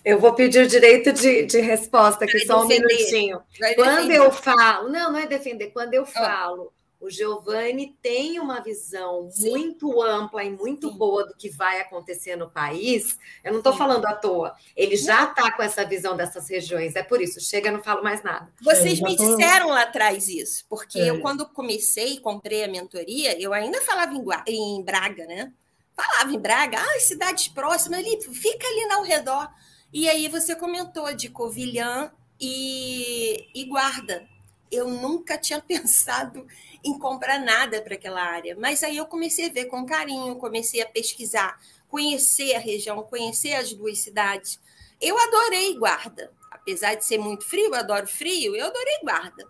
Eu 0.05 0.21
vou 0.21 0.33
pedir 0.33 0.65
o 0.65 0.69
direito 0.69 1.13
de, 1.13 1.47
de 1.47 1.61
resposta 1.61 2.25
aqui, 2.25 2.39
só 2.47 2.63
um 2.63 2.69
minutinho. 2.69 3.41
Quando 3.75 4.13
eu 4.13 4.31
falo, 4.31 4.89
não, 4.89 5.13
não 5.13 5.19
é 5.19 5.27
defender, 5.27 5.73
quando 5.73 5.93
eu 5.93 6.07
falo 6.07 6.73
o 7.01 7.09
Giovanni 7.09 7.97
tem 8.03 8.41
uma 8.41 8.61
visão 8.61 9.31
Sim. 9.31 9.51
muito 9.51 10.03
ampla 10.03 10.43
e 10.43 10.51
muito 10.51 10.91
Sim. 10.91 10.99
boa 10.99 11.27
do 11.27 11.35
que 11.35 11.49
vai 11.49 11.81
acontecer 11.81 12.35
no 12.35 12.51
país. 12.51 13.17
Eu 13.45 13.53
não 13.53 13.59
estou 13.61 13.73
falando 13.73 14.05
à 14.07 14.15
toa. 14.15 14.55
Ele 14.77 14.97
já 14.97 15.25
está 15.25 15.53
com 15.53 15.63
essa 15.63 15.85
visão 15.85 16.17
dessas 16.17 16.49
regiões. 16.49 16.97
É 16.97 17.03
por 17.03 17.23
isso. 17.23 17.41
Chega, 17.41 17.71
não 17.71 17.83
falo 17.83 18.03
mais 18.03 18.23
nada. 18.25 18.53
Vocês 18.61 19.01
é, 19.01 19.05
me 19.05 19.17
disseram 19.17 19.69
lá 19.69 19.83
atrás 19.83 20.29
isso, 20.29 20.65
porque 20.69 20.99
é. 20.99 21.11
eu, 21.11 21.21
quando 21.21 21.47
comecei 21.47 22.15
e 22.15 22.21
comprei 22.21 22.65
a 22.65 22.69
mentoria, 22.69 23.41
eu 23.41 23.53
ainda 23.53 23.81
falava 23.83 24.13
em, 24.47 24.79
em 24.79 24.83
Braga, 24.83 25.25
né? 25.27 25.53
Falava 25.95 26.33
em 26.33 26.39
Braga, 26.39 26.79
ah, 26.81 27.01
cidades 27.01 27.49
próximas 27.49 28.01
ali, 28.01 28.21
fica 28.23 28.67
ali 28.67 28.93
ao 28.93 29.03
redor. 29.03 29.49
E 29.93 30.09
aí 30.09 30.29
você 30.29 30.55
comentou 30.55 31.15
de 31.15 31.29
Covilhã 31.29 32.13
e, 32.41 33.47
e 33.55 33.65
Guarda. 33.65 34.27
Eu 34.71 34.89
nunca 34.89 35.39
tinha 35.39 35.61
pensado 35.63 36.47
em 36.85 36.99
comprar 36.99 37.39
nada 37.41 37.83
para 37.83 37.95
aquela 37.95 38.23
área. 38.23 38.57
Mas 38.59 38.83
aí 38.83 38.97
eu 38.97 39.07
comecei 39.07 39.47
a 39.47 39.53
ver 39.53 39.67
com 39.67 39.87
carinho, 39.87 40.37
comecei 40.37 40.81
a 40.81 40.89
pesquisar, 40.89 41.61
conhecer 41.89 42.55
a 42.55 42.59
região, 42.59 43.03
conhecer 43.03 43.55
as 43.55 43.73
duas 43.73 43.99
cidades. 43.99 44.61
Eu 45.01 45.19
adorei 45.19 45.77
Guarda. 45.77 46.33
Apesar 46.51 46.95
de 46.95 47.05
ser 47.05 47.19
muito 47.19 47.45
frio, 47.45 47.67
eu 47.67 47.75
adoro 47.75 48.07
frio, 48.07 48.55
eu 48.55 48.67
adorei 48.67 48.99
Guarda. 49.03 49.45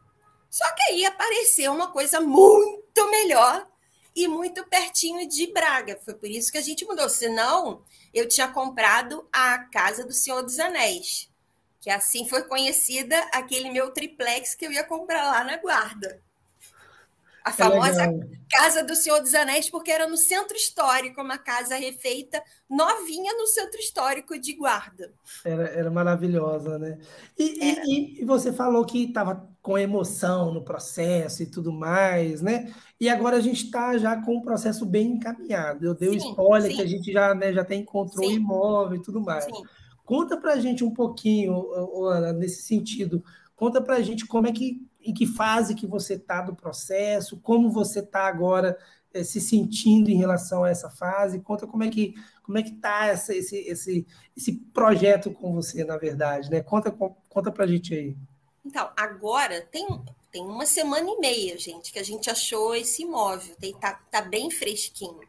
Só 0.50 0.64
que 0.74 0.82
aí 0.92 1.04
apareceu 1.04 1.72
uma 1.72 1.90
coisa 1.90 2.20
muito 2.20 3.10
melhor 3.10 3.66
e 4.14 4.26
muito 4.26 4.64
pertinho 4.64 5.28
de 5.28 5.52
Braga. 5.52 5.98
Foi 6.04 6.14
por 6.14 6.28
isso 6.28 6.50
que 6.50 6.58
a 6.58 6.62
gente 6.62 6.84
mudou. 6.84 7.08
Senão, 7.08 7.82
eu 8.12 8.26
tinha 8.26 8.48
comprado 8.48 9.28
a 9.32 9.58
Casa 9.58 10.04
do 10.04 10.12
Senhor 10.12 10.42
dos 10.42 10.58
Anéis, 10.58 11.30
que 11.80 11.90
assim 11.90 12.28
foi 12.28 12.42
conhecida 12.44 13.18
aquele 13.32 13.70
meu 13.70 13.90
triplex 13.90 14.54
que 14.54 14.66
eu 14.66 14.72
ia 14.72 14.84
comprar 14.84 15.24
lá 15.24 15.44
na 15.44 15.56
Guarda. 15.56 16.20
A 17.44 17.50
é 17.50 17.52
famosa 17.52 18.04
é 18.04 18.38
Casa 18.50 18.82
do 18.82 18.94
Senhor 18.94 19.20
dos 19.20 19.34
Anéis, 19.34 19.70
porque 19.70 19.90
era 19.90 20.06
no 20.06 20.16
centro 20.16 20.56
histórico, 20.56 21.20
uma 21.20 21.38
casa 21.38 21.76
refeita, 21.76 22.42
novinha 22.68 23.32
no 23.34 23.46
centro 23.46 23.78
histórico 23.78 24.38
de 24.38 24.54
guarda. 24.54 25.12
Era, 25.44 25.68
era 25.68 25.90
maravilhosa, 25.90 26.78
né? 26.78 26.98
E, 27.38 27.58
e, 27.62 28.22
e 28.22 28.24
você 28.24 28.52
falou 28.52 28.84
que 28.86 29.04
estava 29.04 29.46
com 29.60 29.78
emoção 29.78 30.52
no 30.52 30.62
processo 30.62 31.42
e 31.42 31.46
tudo 31.46 31.70
mais, 31.70 32.40
né? 32.40 32.72
E 32.98 33.08
agora 33.08 33.36
a 33.36 33.40
gente 33.40 33.64
está 33.64 33.96
já 33.98 34.16
com 34.20 34.36
um 34.36 34.42
processo 34.42 34.86
bem 34.86 35.12
encaminhado. 35.12 35.84
Eu 35.84 35.94
dei 35.94 36.08
o 36.08 36.12
um 36.12 36.16
spoiler 36.16 36.70
sim. 36.70 36.76
que 36.76 36.82
a 36.82 36.86
gente 36.86 37.12
já, 37.12 37.34
né, 37.34 37.52
já 37.52 37.64
tem 37.64 37.82
encontrou 37.82 38.26
o 38.26 38.32
imóvel 38.32 38.98
e 38.98 39.02
tudo 39.02 39.20
mais. 39.20 39.44
Sim. 39.44 39.62
Conta 40.08 40.38
para 40.38 40.54
a 40.54 40.58
gente 40.58 40.82
um 40.82 40.90
pouquinho, 40.90 41.70
Ana, 42.06 42.32
nesse 42.32 42.62
sentido. 42.62 43.22
Conta 43.54 43.78
para 43.78 43.96
a 43.96 44.00
gente 44.00 44.26
como 44.26 44.46
é 44.46 44.52
que 44.52 44.80
em 45.02 45.12
que 45.12 45.26
fase 45.26 45.74
que 45.74 45.86
você 45.86 46.14
está 46.14 46.40
do 46.40 46.56
processo, 46.56 47.38
como 47.42 47.70
você 47.70 47.98
está 47.98 48.26
agora 48.26 48.78
é, 49.12 49.22
se 49.22 49.38
sentindo 49.38 50.08
em 50.08 50.16
relação 50.16 50.64
a 50.64 50.70
essa 50.70 50.88
fase, 50.88 51.40
conta 51.40 51.66
como 51.66 51.84
é 51.84 51.90
que 51.90 52.14
como 52.42 52.56
é 52.56 52.62
que 52.62 52.70
está 52.70 53.12
esse, 53.12 53.36
esse, 53.36 54.06
esse 54.34 54.52
projeto 54.72 55.30
com 55.30 55.52
você, 55.52 55.84
na 55.84 55.98
verdade, 55.98 56.50
né? 56.50 56.62
Conta, 56.62 56.90
conta 57.28 57.52
para 57.52 57.64
a 57.64 57.68
gente 57.68 57.92
aí. 57.92 58.16
Então, 58.64 58.88
agora 58.96 59.60
tem, 59.60 59.86
tem 60.32 60.42
uma 60.42 60.64
semana 60.64 61.06
e 61.06 61.20
meia, 61.20 61.58
gente, 61.58 61.92
que 61.92 61.98
a 61.98 62.02
gente 62.02 62.30
achou 62.30 62.74
esse 62.74 63.02
imóvel, 63.02 63.54
tem, 63.56 63.74
tá, 63.74 64.00
tá 64.10 64.22
bem 64.22 64.50
fresquinho. 64.50 65.27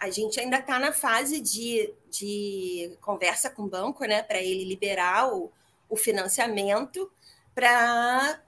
A 0.00 0.10
gente 0.10 0.40
ainda 0.40 0.58
está 0.58 0.78
na 0.78 0.92
fase 0.92 1.40
de, 1.40 1.92
de 2.10 2.96
conversa 3.02 3.50
com 3.50 3.64
o 3.64 3.68
banco, 3.68 4.04
né, 4.06 4.22
para 4.22 4.40
ele 4.40 4.64
liberar 4.64 5.32
o, 5.32 5.52
o 5.90 5.96
financiamento 5.96 7.10
para 7.54 8.42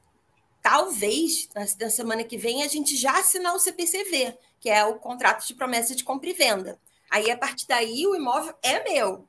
talvez 0.63 1.49
na 1.55 1.91
semana 1.91 2.25
que 2.25 2.39
vem 2.39 2.63
a 2.63 2.69
gente 2.69 2.97
já 2.97 3.19
assinar 3.19 3.55
o 3.55 3.59
CPCV, 3.59 4.39
que 4.59 4.71
é 4.71 4.85
o 4.85 4.95
contrato 4.95 5.47
de 5.47 5.55
promessa 5.55 5.95
de 5.95 6.05
compra 6.05 6.31
e 6.31 6.33
venda. 6.33 6.79
Aí, 7.11 7.31
a 7.31 7.37
partir 7.37 7.67
daí, 7.67 8.07
o 8.07 8.15
imóvel 8.15 8.55
é 8.63 8.83
meu. 8.85 9.29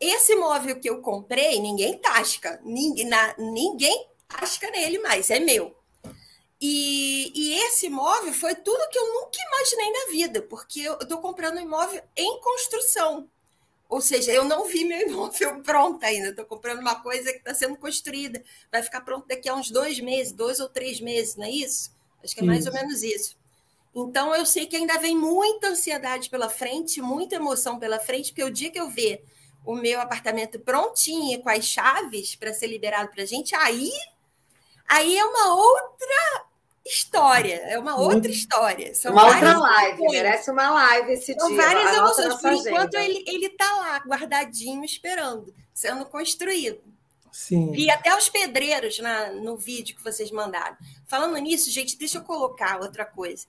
Esse 0.00 0.32
imóvel 0.32 0.80
que 0.80 0.90
eu 0.90 1.00
comprei, 1.00 1.60
ninguém 1.60 1.98
tasca, 1.98 2.60
ninguém, 2.64 3.06
na, 3.06 3.34
ninguém 3.38 4.08
tasca 4.26 4.68
nele 4.70 4.98
mais, 4.98 5.30
é 5.30 5.38
meu. 5.38 5.75
E, 6.60 7.32
e, 7.34 7.54
esse 7.64 7.86
imóvel 7.86 8.32
foi 8.32 8.54
tudo 8.54 8.88
que 8.88 8.98
eu 8.98 9.12
nunca 9.12 9.38
imaginei 9.46 9.92
na 9.92 10.10
vida, 10.10 10.42
porque 10.42 10.80
eu 10.80 10.94
estou 10.98 11.18
comprando 11.18 11.58
um 11.58 11.62
imóvel 11.62 12.02
em 12.16 12.40
construção. 12.40 13.28
Ou 13.88 14.00
seja, 14.00 14.32
eu 14.32 14.44
não 14.44 14.64
vi 14.66 14.84
meu 14.84 15.00
imóvel 15.06 15.62
pronto 15.62 16.02
ainda. 16.04 16.30
Estou 16.30 16.44
comprando 16.44 16.80
uma 16.80 17.02
coisa 17.02 17.30
que 17.32 17.38
está 17.38 17.54
sendo 17.54 17.76
construída. 17.76 18.42
Vai 18.72 18.82
ficar 18.82 19.02
pronto 19.02 19.28
daqui 19.28 19.48
a 19.48 19.54
uns 19.54 19.70
dois 19.70 20.00
meses, 20.00 20.32
dois 20.32 20.58
ou 20.58 20.68
três 20.68 21.00
meses, 21.00 21.36
não 21.36 21.44
é 21.44 21.50
isso? 21.50 21.94
Acho 22.24 22.34
que 22.34 22.40
é 22.40 22.44
mais 22.44 22.60
isso. 22.60 22.68
ou 22.70 22.74
menos 22.74 23.02
isso. 23.02 23.36
Então, 23.94 24.34
eu 24.34 24.44
sei 24.44 24.66
que 24.66 24.76
ainda 24.76 24.98
vem 24.98 25.16
muita 25.16 25.68
ansiedade 25.68 26.28
pela 26.28 26.50
frente, 26.50 27.00
muita 27.00 27.36
emoção 27.36 27.78
pela 27.78 27.98
frente, 27.98 28.30
porque 28.30 28.44
o 28.44 28.50
dia 28.50 28.70
que 28.70 28.78
eu 28.78 28.90
ver 28.90 29.24
o 29.64 29.74
meu 29.74 30.00
apartamento 30.00 30.60
prontinho, 30.60 31.40
com 31.42 31.48
as 31.48 31.64
chaves 31.64 32.36
para 32.36 32.52
ser 32.52 32.66
liberado 32.66 33.10
para 33.10 33.22
a 33.22 33.26
gente, 33.26 33.54
aí, 33.54 33.90
aí 34.88 35.16
é 35.16 35.24
uma 35.24 35.54
outra 35.54 36.46
história, 36.84 37.54
é 37.66 37.78
uma 37.78 37.96
outra 37.98 38.30
história. 38.30 38.94
São 38.94 39.12
uma 39.12 39.26
outra 39.26 39.58
live, 39.58 39.98
emoções. 39.98 40.12
merece 40.12 40.50
uma 40.50 40.70
live 40.70 41.12
esse 41.12 41.34
São 41.34 41.48
dia. 41.48 41.62
São 41.62 41.66
várias 41.66 41.96
emoções, 41.96 42.40
por 42.40 42.52
enquanto 42.52 42.94
ele 42.94 43.24
ele 43.26 43.46
está 43.46 43.70
lá 43.76 43.98
guardadinho 43.98 44.84
esperando, 44.84 45.52
sendo 45.74 46.06
construído. 46.06 46.80
Sim. 47.32 47.74
E 47.74 47.90
até 47.90 48.16
os 48.16 48.30
pedreiros 48.30 48.98
na, 48.98 49.30
no 49.30 49.58
vídeo 49.58 49.94
que 49.94 50.02
vocês 50.02 50.30
mandaram. 50.30 50.74
Falando 51.06 51.36
nisso, 51.36 51.70
gente, 51.70 51.98
deixa 51.98 52.18
eu 52.18 52.22
colocar 52.22 52.80
outra 52.80 53.04
coisa. 53.04 53.46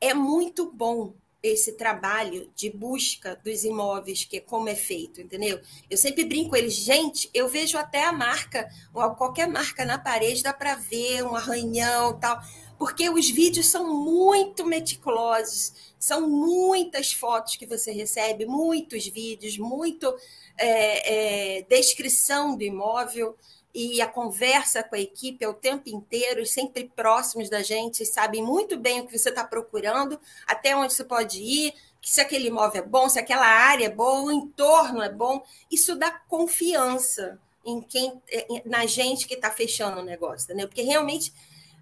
É 0.00 0.14
muito 0.14 0.70
bom 0.70 1.12
esse 1.46 1.72
trabalho 1.72 2.50
de 2.54 2.70
busca 2.70 3.40
dos 3.44 3.64
imóveis, 3.64 4.24
que 4.24 4.38
é 4.38 4.40
como 4.40 4.68
é 4.68 4.74
feito, 4.74 5.20
entendeu? 5.20 5.60
Eu 5.88 5.96
sempre 5.96 6.24
brinco 6.24 6.50
com 6.50 6.56
eles, 6.56 6.74
gente, 6.74 7.30
eu 7.32 7.48
vejo 7.48 7.76
até 7.78 8.04
a 8.04 8.12
marca, 8.12 8.68
qualquer 9.16 9.48
marca 9.48 9.84
na 9.84 9.98
parede, 9.98 10.42
dá 10.42 10.52
para 10.52 10.74
ver 10.74 11.22
um 11.24 11.34
arranhão 11.34 12.18
tal, 12.18 12.40
porque 12.78 13.08
os 13.08 13.28
vídeos 13.30 13.66
são 13.66 14.02
muito 14.02 14.64
meticulosos, 14.66 15.72
são 15.98 16.28
muitas 16.28 17.12
fotos 17.12 17.56
que 17.56 17.66
você 17.66 17.90
recebe, 17.90 18.46
muitos 18.46 19.06
vídeos, 19.06 19.58
muito 19.58 20.14
é, 20.58 21.58
é, 21.58 21.62
descrição 21.62 22.56
do 22.56 22.62
imóvel 22.62 23.36
e 23.78 24.00
a 24.00 24.06
conversa 24.06 24.82
com 24.82 24.96
a 24.96 24.98
equipe 24.98 25.44
é 25.44 25.48
o 25.48 25.52
tempo 25.52 25.90
inteiro, 25.90 26.46
sempre 26.46 26.90
próximos 26.96 27.50
da 27.50 27.62
gente, 27.62 28.06
sabem 28.06 28.42
muito 28.42 28.78
bem 28.78 29.00
o 29.00 29.06
que 29.06 29.18
você 29.18 29.28
está 29.28 29.44
procurando, 29.44 30.18
até 30.46 30.74
onde 30.74 30.94
você 30.94 31.04
pode 31.04 31.42
ir, 31.42 31.74
se 32.00 32.18
aquele 32.18 32.48
imóvel 32.48 32.82
é 32.82 32.86
bom, 32.86 33.06
se 33.06 33.18
aquela 33.18 33.46
área 33.46 33.84
é 33.84 33.90
boa, 33.90 34.22
o 34.22 34.32
entorno 34.32 35.02
é 35.02 35.10
bom. 35.10 35.44
Isso 35.70 35.94
dá 35.94 36.10
confiança 36.10 37.38
em 37.66 37.82
quem, 37.82 38.22
na 38.64 38.86
gente 38.86 39.26
que 39.26 39.34
está 39.34 39.50
fechando 39.50 40.00
o 40.00 40.04
negócio, 40.04 40.46
entendeu? 40.46 40.68
Porque 40.68 40.80
realmente 40.80 41.34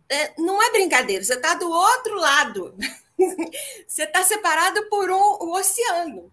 é, 0.09 0.35
não 0.37 0.61
é 0.61 0.73
brincadeira, 0.73 1.23
você 1.23 1.35
está 1.35 1.55
do 1.55 1.71
outro 1.71 2.17
lado, 2.17 2.75
você 3.87 4.03
está 4.03 4.25
separado 4.25 4.85
por 4.89 5.09
um, 5.09 5.39
um 5.43 5.53
oceano, 5.53 6.33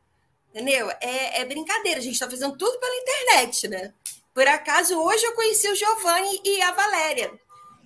entendeu? 0.50 0.90
É, 1.00 1.42
é 1.42 1.46
brincadeira, 1.46 2.00
a 2.00 2.04
gente 2.04 2.14
está 2.14 2.28
fazendo 2.28 2.58
tudo 2.58 2.80
pela 2.80 2.96
internet, 2.96 3.68
né? 3.68 3.94
Por 4.34 4.48
acaso, 4.48 4.98
hoje 4.98 5.26
eu 5.26 5.34
conheci 5.34 5.68
o 5.70 5.76
Giovanni 5.76 6.42
e 6.46 6.62
a 6.62 6.72
Valéria. 6.72 7.38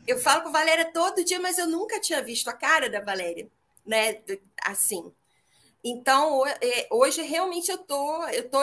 Eu 0.07 0.19
falo 0.19 0.43
com 0.43 0.49
a 0.49 0.51
Valéria 0.51 0.85
todo 0.85 1.23
dia, 1.23 1.39
mas 1.39 1.57
eu 1.57 1.67
nunca 1.67 1.99
tinha 1.99 2.21
visto 2.21 2.47
a 2.47 2.53
cara 2.53 2.87
da 2.87 3.01
Valéria, 3.01 3.49
né? 3.83 4.21
Assim. 4.63 5.11
Então, 5.83 6.45
é, 6.45 6.87
hoje 6.91 7.23
realmente 7.23 7.71
eu 7.71 7.79
tô, 7.79 8.27
eu 8.27 8.47
tô 8.47 8.59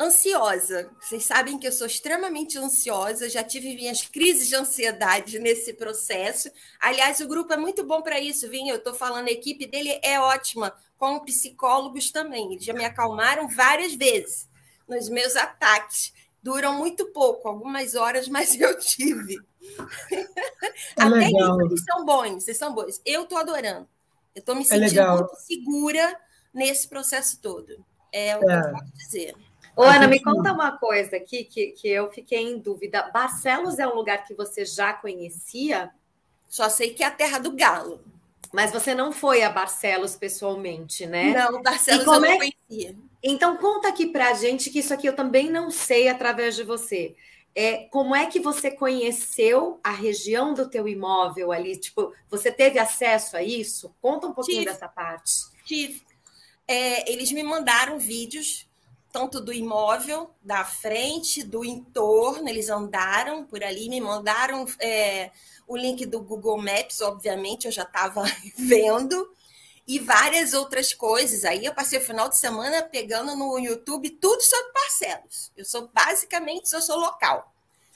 ansiosa. 0.00 0.90
Vocês 0.98 1.26
sabem 1.26 1.58
que 1.58 1.66
eu 1.66 1.72
sou 1.72 1.86
extremamente 1.86 2.56
ansiosa, 2.56 3.28
já 3.28 3.44
tive 3.44 3.74
minhas 3.74 4.00
crises 4.00 4.48
de 4.48 4.56
ansiedade 4.56 5.38
nesse 5.38 5.74
processo. 5.74 6.50
Aliás, 6.80 7.20
o 7.20 7.28
grupo 7.28 7.52
é 7.52 7.56
muito 7.58 7.84
bom 7.84 8.00
para 8.00 8.18
isso, 8.18 8.48
Vinha. 8.48 8.72
Eu 8.72 8.78
estou 8.78 8.94
falando, 8.94 9.28
a 9.28 9.32
equipe 9.32 9.66
dele 9.66 10.00
é 10.02 10.18
ótima, 10.18 10.74
como 10.96 11.24
psicólogos 11.24 12.10
também. 12.10 12.52
Eles 12.52 12.64
já 12.64 12.72
me 12.72 12.84
acalmaram 12.86 13.46
várias 13.46 13.92
vezes 13.92 14.50
nos 14.92 15.08
meus 15.08 15.36
ataques. 15.36 16.12
Duram 16.42 16.76
muito 16.76 17.06
pouco, 17.06 17.48
algumas 17.48 17.94
horas, 17.94 18.28
mas 18.28 18.54
eu 18.60 18.78
tive. 18.78 19.36
É 20.96 21.02
Até 21.02 21.08
legal. 21.08 21.56
isso, 21.56 21.66
eles 21.66 21.84
são 21.84 22.04
bons, 22.04 22.44
vocês 22.44 22.56
são 22.56 22.74
bons. 22.74 23.00
Eu 23.04 23.22
estou 23.22 23.38
adorando. 23.38 23.88
Eu 24.34 24.40
estou 24.40 24.54
me 24.54 24.62
é 24.62 24.64
sentindo 24.64 25.00
é 25.00 25.10
muito 25.10 25.36
segura 25.36 26.20
nesse 26.52 26.88
processo 26.88 27.40
todo. 27.40 27.84
É 28.10 28.36
o 28.36 28.50
é. 28.50 28.60
que 28.60 28.68
eu 28.68 28.72
posso 28.72 28.92
dizer. 28.94 29.34
Ô, 29.74 29.82
Ana, 29.82 30.06
me 30.06 30.20
conta 30.20 30.52
uma 30.52 30.76
coisa 30.76 31.16
aqui 31.16 31.44
que, 31.44 31.68
que 31.68 31.88
eu 31.88 32.10
fiquei 32.10 32.40
em 32.40 32.58
dúvida. 32.58 33.10
Barcelos 33.10 33.78
é 33.78 33.86
um 33.86 33.94
lugar 33.94 34.26
que 34.26 34.34
você 34.34 34.64
já 34.64 34.92
conhecia? 34.92 35.90
Só 36.46 36.68
sei 36.68 36.92
que 36.92 37.02
é 37.02 37.06
a 37.06 37.10
terra 37.10 37.38
do 37.38 37.52
galo. 37.52 38.04
Mas 38.52 38.72
você 38.72 38.94
não 38.94 39.12
foi 39.12 39.42
a 39.42 39.50
Barcelos 39.50 40.16
pessoalmente, 40.16 41.06
né? 41.06 41.32
Não, 41.34 41.62
Barcelos 41.62 42.06
eu 42.06 42.20
não 42.20 42.24
é... 42.24 42.36
conhecia. 42.36 42.96
Então 43.22 43.56
conta 43.56 43.88
aqui 43.88 44.06
pra 44.06 44.34
gente 44.34 44.70
que 44.70 44.80
isso 44.80 44.92
aqui 44.92 45.06
eu 45.06 45.14
também 45.14 45.50
não 45.50 45.70
sei 45.70 46.08
através 46.08 46.56
de 46.56 46.64
você. 46.64 47.14
É, 47.54 47.86
como 47.90 48.16
é 48.16 48.26
que 48.26 48.40
você 48.40 48.70
conheceu 48.70 49.78
a 49.84 49.90
região 49.90 50.54
do 50.54 50.68
teu 50.68 50.88
imóvel 50.88 51.52
ali? 51.52 51.76
Tipo, 51.76 52.12
você 52.30 52.50
teve 52.50 52.78
acesso 52.78 53.36
a 53.36 53.42
isso? 53.42 53.94
Conta 54.00 54.26
um 54.26 54.32
pouquinho 54.32 54.60
tive, 54.60 54.72
dessa 54.72 54.88
parte. 54.88 55.32
Tive. 55.64 56.02
É, 56.66 57.10
eles 57.12 57.30
me 57.30 57.42
mandaram 57.42 57.98
vídeos 57.98 58.66
tanto 59.12 59.40
do 59.40 59.52
imóvel, 59.52 60.30
da 60.40 60.64
frente, 60.64 61.44
do 61.44 61.64
entorno, 61.64 62.48
eles 62.48 62.70
andaram 62.70 63.44
por 63.44 63.62
ali, 63.62 63.88
me 63.90 64.00
mandaram 64.00 64.66
é, 64.80 65.30
o 65.68 65.76
link 65.76 66.06
do 66.06 66.20
Google 66.20 66.56
Maps, 66.56 67.02
obviamente, 67.02 67.66
eu 67.66 67.72
já 67.72 67.82
estava 67.82 68.24
vendo, 68.56 69.30
e 69.86 69.98
várias 69.98 70.54
outras 70.54 70.94
coisas. 70.94 71.44
Aí 71.44 71.64
eu 71.64 71.74
passei 71.74 71.98
o 71.98 72.02
final 72.02 72.28
de 72.28 72.38
semana 72.38 72.82
pegando 72.82 73.36
no 73.36 73.58
YouTube 73.58 74.08
tudo 74.10 74.40
sobre 74.40 74.72
parcelos. 74.72 75.52
Eu 75.56 75.64
sou 75.64 75.90
basicamente, 75.92 76.72
eu 76.72 76.80
sou 76.80 76.98
local. 76.98 77.52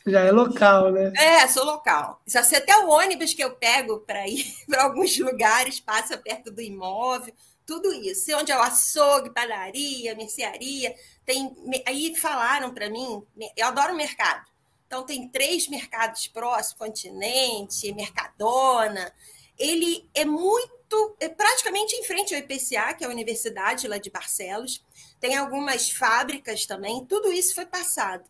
Já 0.07 0.20
é 0.20 0.31
local, 0.31 0.92
né? 0.92 1.12
É, 1.16 1.48
sou 1.48 1.64
local. 1.64 2.20
Já 2.26 2.42
sei 2.44 2.59
até 2.59 2.76
o 2.79 2.88
ônibus 2.88 3.35
que 3.35 3.42
eu 3.42 3.57
pego 3.57 4.00
para 4.00 4.29
ir 4.29 4.44
para 4.68 4.85
alguns 4.85 5.18
lugares, 5.18 5.81
passa 5.81 6.16
perto 6.16 6.50
do 6.50 6.61
imóvel, 6.61 7.35
tudo 7.66 7.92
isso. 7.92 8.35
Onde 8.37 8.52
é 8.52 8.57
o 8.57 8.62
açougue, 8.62 9.31
padaria, 9.31 10.14
mercearia. 10.14 10.94
Tem, 11.24 11.55
aí 11.87 12.14
falaram 12.16 12.72
para 12.72 12.88
mim, 12.88 13.22
eu 13.57 13.66
adoro 13.66 13.96
mercado. 13.96 14.46
Então, 14.87 15.05
tem 15.05 15.29
três 15.29 15.66
mercados 15.66 16.29
próximos, 16.29 16.79
Continente, 16.79 17.92
Mercadona. 17.92 19.12
Ele 19.59 20.09
é 20.14 20.24
muito, 20.24 21.16
é 21.18 21.29
praticamente 21.29 21.96
em 21.96 22.05
frente 22.05 22.35
ao 22.35 22.40
IPCA, 22.40 22.94
que 22.94 23.02
é 23.02 23.07
a 23.07 23.11
universidade 23.11 23.88
lá 23.88 23.98
de 23.98 24.11
Barcelos. 24.11 24.85
Tem 25.18 25.35
algumas 25.35 25.90
fábricas 25.90 26.66
também. 26.66 27.05
Tudo 27.05 27.33
isso 27.33 27.55
foi 27.55 27.66
passado. 27.66 28.24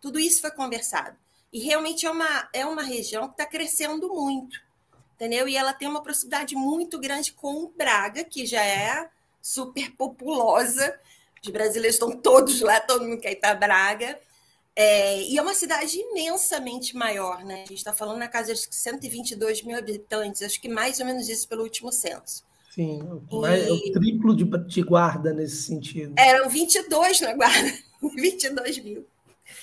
Tudo 0.00 0.18
isso 0.18 0.40
foi 0.40 0.50
conversado. 0.50 1.16
E 1.52 1.60
realmente 1.60 2.06
é 2.06 2.10
uma, 2.10 2.48
é 2.52 2.66
uma 2.66 2.82
região 2.82 3.28
que 3.28 3.34
está 3.34 3.46
crescendo 3.46 4.08
muito. 4.08 4.60
Entendeu? 5.20 5.46
E 5.46 5.54
ela 5.54 5.74
tem 5.74 5.86
uma 5.86 6.02
proximidade 6.02 6.56
muito 6.56 6.98
grande 6.98 7.30
com 7.34 7.70
Braga, 7.76 8.24
que 8.24 8.46
já 8.46 8.64
é 8.64 9.06
super 9.42 9.94
populosa. 9.94 10.98
Os 11.44 11.50
brasileiros 11.50 11.96
estão 11.96 12.10
todos 12.10 12.62
lá, 12.62 12.80
todo 12.80 13.04
mundo 13.04 13.20
quer 13.20 13.32
ir 13.32 13.36
para 13.36 13.54
Braga. 13.54 14.18
É, 14.74 15.20
e 15.24 15.36
é 15.36 15.42
uma 15.42 15.52
cidade 15.52 15.98
imensamente 15.98 16.96
maior, 16.96 17.44
né? 17.44 17.56
A 17.56 17.66
gente 17.66 17.74
está 17.74 17.92
falando 17.92 18.16
na 18.16 18.28
casa 18.28 18.54
de 18.54 18.74
122 18.74 19.62
mil 19.62 19.76
habitantes, 19.76 20.40
acho 20.40 20.58
que 20.58 20.70
mais 20.70 21.00
ou 21.00 21.04
menos 21.04 21.28
isso 21.28 21.46
pelo 21.46 21.64
último 21.64 21.92
censo. 21.92 22.42
Sim, 22.74 23.02
e... 23.30 23.46
é 23.46 23.70
o 23.70 23.92
triplo 23.92 24.34
de, 24.34 24.44
de, 24.44 24.80
guarda 24.80 25.34
nesse 25.34 25.64
sentido. 25.64 26.14
Eram 26.16 26.48
22 26.48 27.20
na 27.20 27.34
guarda, 27.34 27.78
22 28.16 28.78
mil. 28.78 29.06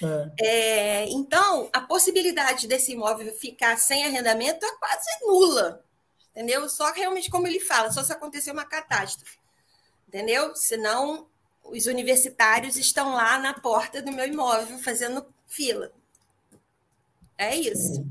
É. 0.03 0.45
É, 0.45 1.09
então, 1.09 1.69
a 1.73 1.81
possibilidade 1.81 2.67
desse 2.67 2.93
imóvel 2.93 3.33
ficar 3.33 3.77
sem 3.77 4.05
arrendamento 4.05 4.65
é 4.65 4.75
quase 4.77 5.25
nula, 5.25 5.83
entendeu? 6.31 6.67
Só 6.69 6.91
realmente, 6.91 7.29
como 7.29 7.47
ele 7.47 7.59
fala, 7.59 7.91
só 7.91 8.03
se 8.03 8.11
acontecer 8.11 8.51
uma 8.51 8.65
catástrofe, 8.65 9.37
entendeu? 10.07 10.55
Senão, 10.55 11.27
os 11.63 11.85
universitários 11.85 12.75
estão 12.77 13.13
lá 13.13 13.37
na 13.39 13.53
porta 13.53 14.01
do 14.01 14.11
meu 14.11 14.25
imóvel 14.25 14.77
fazendo 14.79 15.25
fila. 15.45 15.91
É 17.37 17.55
isso. 17.55 18.05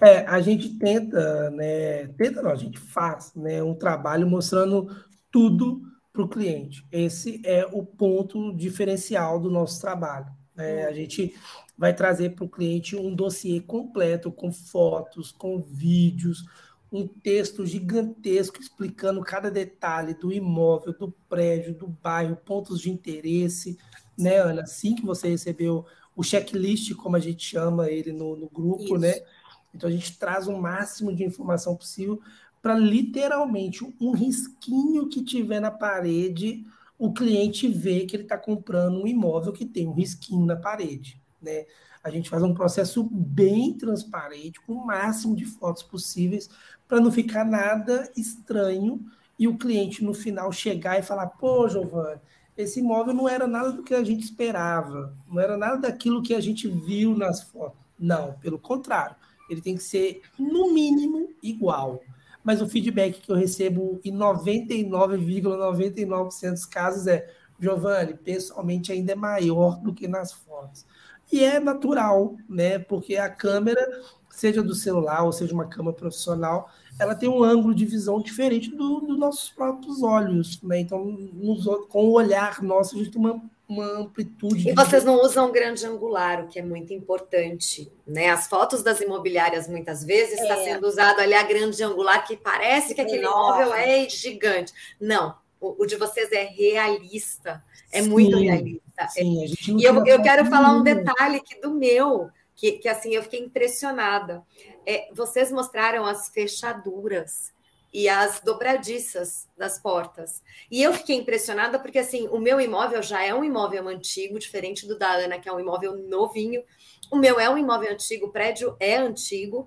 É, 0.00 0.26
a 0.26 0.40
gente 0.40 0.78
tenta, 0.78 1.50
né? 1.50 2.08
Tenta 2.08 2.42
não, 2.42 2.50
a 2.50 2.56
gente 2.56 2.78
faz 2.78 3.32
né, 3.34 3.62
um 3.62 3.74
trabalho 3.74 4.26
mostrando 4.26 4.88
tudo 5.30 5.82
para 6.12 6.22
o 6.22 6.28
cliente. 6.28 6.86
Esse 6.90 7.40
é 7.44 7.66
o 7.66 7.84
ponto 7.84 8.54
diferencial 8.56 9.38
do 9.38 9.50
nosso 9.50 9.80
trabalho. 9.80 10.26
Né? 10.56 10.86
A 10.86 10.92
gente 10.92 11.34
vai 11.76 11.94
trazer 11.94 12.30
para 12.30 12.44
o 12.44 12.48
cliente 12.48 12.96
um 12.96 13.14
dossiê 13.14 13.60
completo, 13.60 14.32
com 14.32 14.50
fotos, 14.50 15.30
com 15.30 15.60
vídeos, 15.60 16.44
um 16.90 17.06
texto 17.06 17.66
gigantesco 17.66 18.60
explicando 18.60 19.20
cada 19.20 19.50
detalhe 19.50 20.14
do 20.14 20.32
imóvel, 20.32 20.92
do 20.92 21.12
prédio, 21.28 21.74
do 21.74 21.88
bairro, 21.88 22.36
pontos 22.36 22.80
de 22.80 22.90
interesse, 22.90 23.76
né, 24.16 24.38
Ana? 24.38 24.62
Assim 24.62 24.94
que 24.94 25.04
você 25.04 25.28
recebeu 25.28 25.84
o 26.14 26.22
checklist, 26.22 26.94
como 26.94 27.16
a 27.16 27.20
gente 27.20 27.44
chama 27.44 27.90
ele 27.90 28.12
no, 28.12 28.36
no 28.36 28.48
grupo, 28.48 28.96
né? 28.96 29.10
Isso. 29.10 29.20
né? 29.20 29.26
Então 29.74 29.90
a 29.90 29.92
gente 29.92 30.18
traz 30.18 30.48
o 30.48 30.56
máximo 30.56 31.14
de 31.14 31.22
informação 31.22 31.76
possível 31.76 32.20
para 32.62 32.74
literalmente 32.74 33.84
um 34.00 34.12
risquinho 34.12 35.08
que 35.08 35.22
tiver 35.22 35.60
na 35.60 35.70
parede, 35.70 36.64
o 36.98 37.12
cliente 37.12 37.68
ver 37.68 38.06
que 38.06 38.16
ele 38.16 38.22
está 38.22 38.38
comprando 38.38 39.02
um 39.02 39.06
imóvel 39.06 39.52
que 39.52 39.66
tem 39.66 39.86
um 39.86 39.92
risquinho 39.92 40.46
na 40.46 40.56
parede, 40.56 41.20
né? 41.40 41.66
A 42.02 42.10
gente 42.10 42.30
faz 42.30 42.42
um 42.42 42.54
processo 42.54 43.02
bem 43.02 43.74
transparente, 43.74 44.60
com 44.60 44.74
o 44.74 44.86
máximo 44.86 45.34
de 45.34 45.44
fotos 45.44 45.82
possíveis, 45.82 46.48
para 46.86 47.00
não 47.00 47.10
ficar 47.10 47.44
nada 47.44 48.10
estranho 48.16 49.04
e 49.38 49.48
o 49.48 49.58
cliente 49.58 50.04
no 50.04 50.14
final 50.14 50.52
chegar 50.52 50.98
e 50.98 51.02
falar: 51.02 51.26
pô, 51.26 51.68
Giovanni, 51.68 52.20
esse 52.56 52.80
imóvel 52.80 53.12
não 53.12 53.28
era 53.28 53.46
nada 53.46 53.72
do 53.72 53.82
que 53.82 53.94
a 53.94 54.04
gente 54.04 54.22
esperava, 54.22 55.14
não 55.28 55.40
era 55.40 55.56
nada 55.56 55.78
daquilo 55.78 56.22
que 56.22 56.34
a 56.34 56.40
gente 56.40 56.68
viu 56.68 57.16
nas 57.16 57.42
fotos. 57.42 57.78
Não, 57.98 58.34
pelo 58.34 58.58
contrário, 58.58 59.16
ele 59.50 59.60
tem 59.60 59.74
que 59.74 59.82
ser, 59.82 60.22
no 60.38 60.72
mínimo, 60.72 61.30
igual. 61.42 62.00
Mas 62.46 62.62
o 62.62 62.68
feedback 62.68 63.22
que 63.22 63.32
eu 63.32 63.34
recebo 63.34 64.00
em 64.04 64.12
99,99% 64.12 66.06
,99 66.06 66.50
dos 66.52 66.64
casos 66.64 67.08
é 67.08 67.28
Giovanni, 67.58 68.14
pessoalmente 68.14 68.92
ainda 68.92 69.10
é 69.10 69.16
maior 69.16 69.80
do 69.80 69.92
que 69.92 70.06
nas 70.06 70.32
fotos. 70.32 70.86
E 71.32 71.42
é 71.42 71.58
natural, 71.58 72.36
né? 72.48 72.78
Porque 72.78 73.16
a 73.16 73.28
câmera, 73.28 73.84
seja 74.30 74.62
do 74.62 74.76
celular 74.76 75.24
ou 75.24 75.32
seja 75.32 75.52
uma 75.52 75.66
câmera 75.66 75.96
profissional, 75.96 76.70
ela 77.00 77.16
tem 77.16 77.28
um 77.28 77.42
ângulo 77.42 77.74
de 77.74 77.84
visão 77.84 78.20
diferente 78.20 78.70
dos 78.70 79.00
do 79.00 79.16
nossos 79.18 79.50
próprios 79.50 80.00
olhos, 80.04 80.62
né? 80.62 80.78
Então, 80.78 81.04
nos, 81.04 81.64
com 81.88 82.04
o 82.04 82.12
olhar 82.12 82.62
nosso, 82.62 82.94
a 82.94 82.98
gente 82.98 83.10
tem 83.10 83.20
uma, 83.20 83.42
uma 83.68 83.84
amplitude. 83.84 84.68
E 84.68 84.72
vocês 84.72 85.04
não 85.04 85.20
usam 85.20 85.50
grande 85.50 85.84
angular, 85.84 86.44
o 86.44 86.48
que 86.48 86.58
é 86.58 86.62
muito 86.62 86.92
importante, 86.92 87.90
né? 88.06 88.30
As 88.30 88.46
fotos 88.46 88.82
das 88.82 89.00
imobiliárias, 89.00 89.68
muitas 89.68 90.04
vezes, 90.04 90.40
está 90.40 90.54
é. 90.54 90.64
sendo 90.64 90.86
usado 90.86 91.20
ali 91.20 91.34
a 91.34 91.42
grande 91.42 91.82
angular, 91.82 92.24
que 92.26 92.36
parece 92.36 92.94
que 92.94 93.00
aquele 93.00 93.24
imóvel 93.24 93.74
é 93.74 94.08
gigante. 94.08 94.72
Não, 95.00 95.36
o, 95.60 95.82
o 95.82 95.86
de 95.86 95.96
vocês 95.96 96.30
é 96.30 96.44
realista, 96.44 97.62
é 97.92 98.02
sim, 98.02 98.08
muito 98.08 98.38
realista. 98.38 99.08
Sim, 99.08 99.44
é, 99.44 99.46
e 99.72 99.84
eu, 99.84 100.06
eu 100.06 100.22
quero 100.22 100.46
falar 100.46 100.72
um 100.72 100.82
detalhe 100.82 101.36
aqui 101.36 101.60
do 101.60 101.74
meu, 101.74 102.30
que, 102.54 102.72
que 102.72 102.88
assim 102.88 103.14
eu 103.14 103.22
fiquei 103.22 103.40
impressionada. 103.40 104.42
É, 104.86 105.08
vocês 105.12 105.50
mostraram 105.50 106.06
as 106.06 106.28
fechaduras 106.28 107.55
e 107.96 108.10
as 108.10 108.40
dobradiças 108.40 109.48
das 109.56 109.78
portas. 109.78 110.42
E 110.70 110.82
eu 110.82 110.92
fiquei 110.92 111.16
impressionada 111.16 111.78
porque 111.78 111.98
assim, 111.98 112.28
o 112.28 112.38
meu 112.38 112.60
imóvel 112.60 113.02
já 113.02 113.24
é 113.24 113.32
um 113.32 113.42
imóvel 113.42 113.88
antigo, 113.88 114.38
diferente 114.38 114.86
do 114.86 114.98
da 114.98 115.12
Ana, 115.12 115.38
que 115.38 115.48
é 115.48 115.52
um 115.52 115.58
imóvel 115.58 115.96
novinho. 115.96 116.62
O 117.10 117.16
meu 117.16 117.40
é 117.40 117.48
um 117.48 117.56
imóvel 117.56 117.90
antigo, 117.90 118.26
o 118.26 118.30
prédio 118.30 118.76
é 118.78 118.96
antigo, 118.96 119.66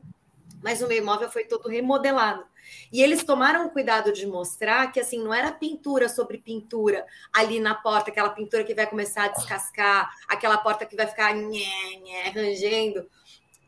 mas 0.61 0.79
o 0.79 0.87
meu 0.87 0.99
imóvel 0.99 1.31
foi 1.31 1.45
todo 1.45 1.67
remodelado. 1.67 2.45
E 2.93 3.01
eles 3.01 3.23
tomaram 3.23 3.67
cuidado 3.71 4.13
de 4.13 4.27
mostrar 4.27 4.91
que 4.91 4.99
assim 4.99 5.17
não 5.17 5.33
era 5.33 5.51
pintura 5.51 6.07
sobre 6.07 6.37
pintura 6.37 7.07
ali 7.33 7.59
na 7.59 7.73
porta, 7.73 8.11
aquela 8.11 8.29
pintura 8.29 8.63
que 8.63 8.75
vai 8.75 8.85
começar 8.85 9.23
a 9.23 9.29
descascar, 9.29 10.07
aquela 10.27 10.59
porta 10.59 10.85
que 10.85 10.95
vai 10.95 11.07
ficar 11.07 11.33
nhé, 11.33 11.95
nhé, 12.03 12.29
rangendo. 12.29 13.09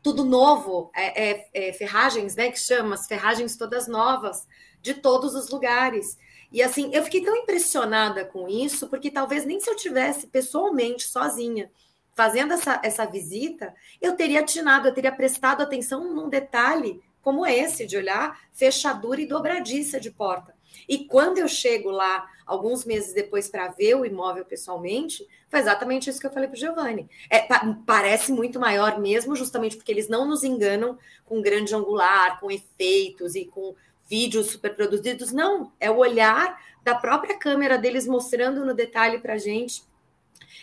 Tudo 0.02 0.24
novo, 0.24 0.90
é, 0.94 1.30
é, 1.30 1.48
é, 1.54 1.72
ferragens, 1.72 2.34
né? 2.34 2.50
Que 2.50 2.58
chama, 2.58 2.94
as 2.94 3.06
ferragens 3.06 3.56
todas 3.56 3.86
novas, 3.86 4.46
de 4.80 4.94
todos 4.94 5.34
os 5.34 5.48
lugares. 5.48 6.18
E 6.50 6.62
assim, 6.62 6.90
eu 6.92 7.02
fiquei 7.04 7.22
tão 7.22 7.36
impressionada 7.36 8.24
com 8.24 8.48
isso, 8.48 8.88
porque 8.88 9.10
talvez 9.10 9.44
nem 9.44 9.60
se 9.60 9.70
eu 9.70 9.76
tivesse 9.76 10.26
pessoalmente, 10.26 11.04
sozinha, 11.04 11.70
fazendo 12.14 12.52
essa, 12.52 12.80
essa 12.84 13.06
visita, 13.06 13.74
eu 14.00 14.14
teria 14.14 14.40
atinado, 14.40 14.88
eu 14.88 14.94
teria 14.94 15.12
prestado 15.12 15.62
atenção 15.62 16.12
num 16.12 16.28
detalhe 16.28 17.02
como 17.22 17.46
esse, 17.46 17.86
de 17.86 17.96
olhar 17.96 18.38
fechadura 18.52 19.20
e 19.20 19.26
dobradiça 19.26 19.98
de 19.98 20.10
porta. 20.10 20.54
E 20.88 21.04
quando 21.06 21.38
eu 21.38 21.48
chego 21.48 21.90
lá, 21.90 22.28
alguns 22.46 22.84
meses 22.84 23.14
depois, 23.14 23.48
para 23.48 23.68
ver 23.68 23.96
o 23.96 24.04
imóvel 24.04 24.44
pessoalmente, 24.44 25.26
foi 25.48 25.60
exatamente 25.60 26.08
isso 26.08 26.20
que 26.20 26.26
eu 26.26 26.32
falei 26.32 26.48
para 26.48 26.56
o 26.56 26.60
Giovanni. 26.60 27.08
É, 27.30 27.40
pa 27.40 27.76
parece 27.86 28.32
muito 28.32 28.58
maior 28.58 28.98
mesmo, 28.98 29.36
justamente 29.36 29.76
porque 29.76 29.92
eles 29.92 30.08
não 30.08 30.26
nos 30.26 30.42
enganam 30.44 30.98
com 31.24 31.42
grande 31.42 31.74
angular, 31.74 32.40
com 32.40 32.50
efeitos 32.50 33.34
e 33.34 33.44
com 33.44 33.74
vídeos 34.08 34.46
super 34.50 34.74
produzidos. 34.74 35.32
Não, 35.32 35.72
é 35.80 35.90
o 35.90 35.98
olhar 35.98 36.60
da 36.84 36.94
própria 36.94 37.38
câmera 37.38 37.78
deles 37.78 38.06
mostrando 38.06 38.64
no 38.64 38.74
detalhe 38.74 39.18
para 39.18 39.34
a 39.34 39.38
gente. 39.38 39.82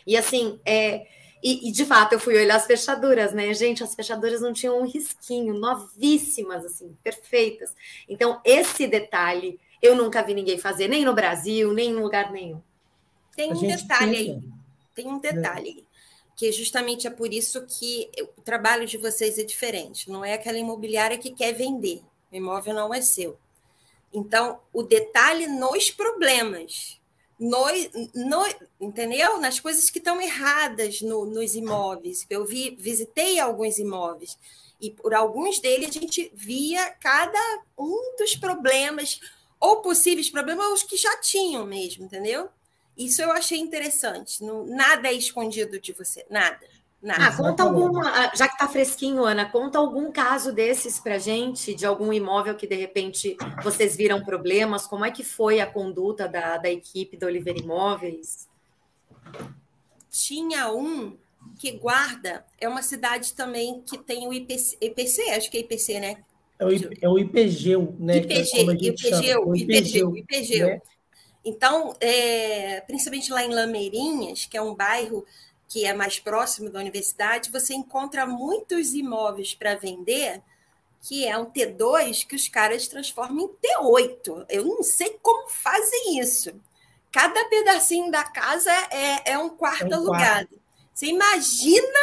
E 0.05 0.17
assim, 0.17 0.59
é, 0.65 1.07
e, 1.41 1.69
e, 1.69 1.71
de 1.71 1.85
fato, 1.85 2.13
eu 2.13 2.19
fui 2.19 2.37
olhar 2.37 2.55
as 2.55 2.65
fechaduras, 2.65 3.33
né? 3.33 3.53
Gente, 3.53 3.83
as 3.83 3.95
fechaduras 3.95 4.41
não 4.41 4.51
tinham 4.51 4.79
um 4.79 4.85
risquinho, 4.85 5.53
novíssimas, 5.53 6.65
assim, 6.65 6.95
perfeitas. 7.01 7.73
Então, 8.09 8.41
esse 8.43 8.85
detalhe 8.87 9.59
eu 9.81 9.95
nunca 9.95 10.21
vi 10.21 10.33
ninguém 10.33 10.57
fazer, 10.57 10.87
nem 10.87 11.05
no 11.05 11.13
Brasil, 11.13 11.73
nem 11.73 11.91
em 11.91 11.95
lugar 11.95 12.31
nenhum. 12.31 12.61
Tem 13.35 13.53
um 13.53 13.67
detalhe 13.67 14.17
aí, 14.17 14.39
tem 14.93 15.07
um 15.07 15.19
detalhe 15.19 15.69
aí, 15.69 15.85
que 16.35 16.51
justamente 16.51 17.07
é 17.07 17.09
por 17.09 17.33
isso 17.33 17.65
que 17.65 18.09
o 18.37 18.41
trabalho 18.41 18.85
de 18.85 18.97
vocês 18.97 19.37
é 19.37 19.43
diferente. 19.43 20.09
Não 20.09 20.25
é 20.25 20.33
aquela 20.33 20.57
imobiliária 20.57 21.17
que 21.17 21.31
quer 21.31 21.53
vender, 21.53 22.01
o 22.31 22.35
imóvel 22.35 22.73
não 22.73 22.93
é 22.93 23.01
seu. 23.01 23.37
Então, 24.13 24.59
o 24.73 24.83
detalhe 24.83 25.47
nos 25.47 25.91
problemas 25.91 26.99
no, 27.39 27.65
no, 28.13 28.45
entendeu? 28.81 29.39
Nas 29.39 29.59
coisas 29.59 29.89
que 29.89 29.99
estão 29.99 30.21
erradas 30.21 31.01
no, 31.01 31.25
nos 31.25 31.55
imóveis. 31.55 32.25
Eu 32.29 32.45
vi, 32.45 32.75
visitei 32.77 33.39
alguns 33.39 33.77
imóveis 33.79 34.37
e 34.81 34.91
por 34.91 35.13
alguns 35.13 35.59
deles 35.59 35.89
a 35.89 35.99
gente 35.99 36.31
via 36.33 36.89
cada 37.01 37.39
um 37.77 38.15
dos 38.17 38.35
problemas 38.35 39.19
ou 39.59 39.81
possíveis 39.81 40.29
problemas 40.29 40.65
ou 40.65 40.73
os 40.73 40.83
que 40.83 40.95
já 40.95 41.17
tinham 41.17 41.65
mesmo, 41.65 42.05
entendeu? 42.05 42.49
Isso 42.97 43.21
eu 43.21 43.31
achei 43.31 43.57
interessante. 43.57 44.43
Não, 44.43 44.65
nada 44.65 45.07
é 45.07 45.13
escondido 45.13 45.79
de 45.79 45.93
você, 45.93 46.25
nada. 46.29 46.59
Nada. 47.01 47.27
Ah, 47.27 47.37
conta 47.37 47.63
alguma, 47.63 48.09
ah, 48.09 48.31
já 48.35 48.45
que 48.45 48.55
está 48.55 48.67
fresquinho, 48.67 49.23
Ana, 49.23 49.49
conta 49.49 49.77
algum 49.77 50.11
caso 50.11 50.51
desses 50.51 50.99
para 50.99 51.17
gente, 51.17 51.73
de 51.73 51.85
algum 51.85 52.11
imóvel 52.11 52.55
que 52.55 52.67
de 52.67 52.75
repente 52.75 53.37
vocês 53.63 53.95
viram 53.95 54.21
problemas. 54.21 54.85
Como 54.85 55.05
é 55.05 55.11
que 55.11 55.23
foi 55.23 55.61
a 55.61 55.65
conduta 55.65 56.27
da, 56.27 56.57
da 56.57 56.69
equipe 56.69 57.15
da 57.15 57.27
Oliveira 57.27 57.59
Imóveis? 57.59 58.49
Tinha 60.11 60.69
um 60.73 61.17
que 61.57 61.71
guarda, 61.71 62.45
é 62.59 62.67
uma 62.67 62.81
cidade 62.81 63.33
também 63.33 63.81
que 63.81 63.97
tem 63.97 64.27
o 64.27 64.33
IPC, 64.33 64.77
IPC 64.81 65.21
acho 65.31 65.49
que 65.49 65.57
é 65.57 65.61
IPC, 65.61 65.99
né? 66.01 66.23
É 66.59 66.65
o, 66.65 66.69
é 67.01 67.09
o 67.09 67.17
IPGEU, 67.17 67.95
né? 67.97 68.17
IPG, 68.17 68.57
é 68.57 68.61
IPGEU, 68.61 69.55
IPGEU, 69.55 70.17
IPGEU. 70.17 70.67
Né? 70.67 70.81
Então, 71.45 71.95
é, 72.01 72.81
principalmente 72.81 73.31
lá 73.31 73.43
em 73.43 73.53
Lameirinhas, 73.53 74.45
que 74.45 74.57
é 74.57 74.61
um 74.61 74.75
bairro 74.75 75.25
que 75.69 75.85
é 75.85 75.93
mais 75.93 76.19
próximo 76.19 76.69
da 76.69 76.79
universidade, 76.79 77.49
você 77.49 77.73
encontra 77.73 78.25
muitos 78.25 78.93
imóveis 78.93 79.55
para 79.55 79.75
vender 79.75 80.41
que 81.01 81.25
é 81.25 81.37
um 81.37 81.45
T2 81.45 82.27
que 82.27 82.35
os 82.35 82.47
caras 82.49 82.87
transformam 82.87 83.45
em 83.45 83.47
T8. 83.47 84.45
Eu 84.49 84.65
não 84.65 84.83
sei 84.83 85.17
como 85.21 85.49
fazem 85.49 86.19
isso. 86.19 86.51
Cada 87.11 87.45
pedacinho 87.45 88.11
da 88.11 88.23
casa 88.23 88.71
é, 88.91 89.31
é 89.31 89.37
um 89.37 89.49
quarto 89.49 89.85
é 89.85 89.95
um 89.95 90.01
alugado. 90.01 90.49
Quarto. 90.49 90.61
Você 90.93 91.05
imagina 91.05 91.99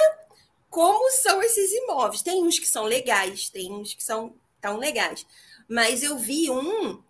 como 0.70 1.10
são 1.10 1.42
esses 1.42 1.70
imóveis. 1.72 2.22
Tem 2.22 2.42
uns 2.42 2.58
que 2.58 2.66
são 2.66 2.84
legais, 2.84 3.50
tem 3.50 3.70
uns 3.70 3.92
que 3.92 4.02
são 4.02 4.34
tão 4.60 4.78
legais. 4.78 5.26
Mas 5.68 6.02
eu 6.02 6.16
vi 6.16 6.50
um 6.50 7.02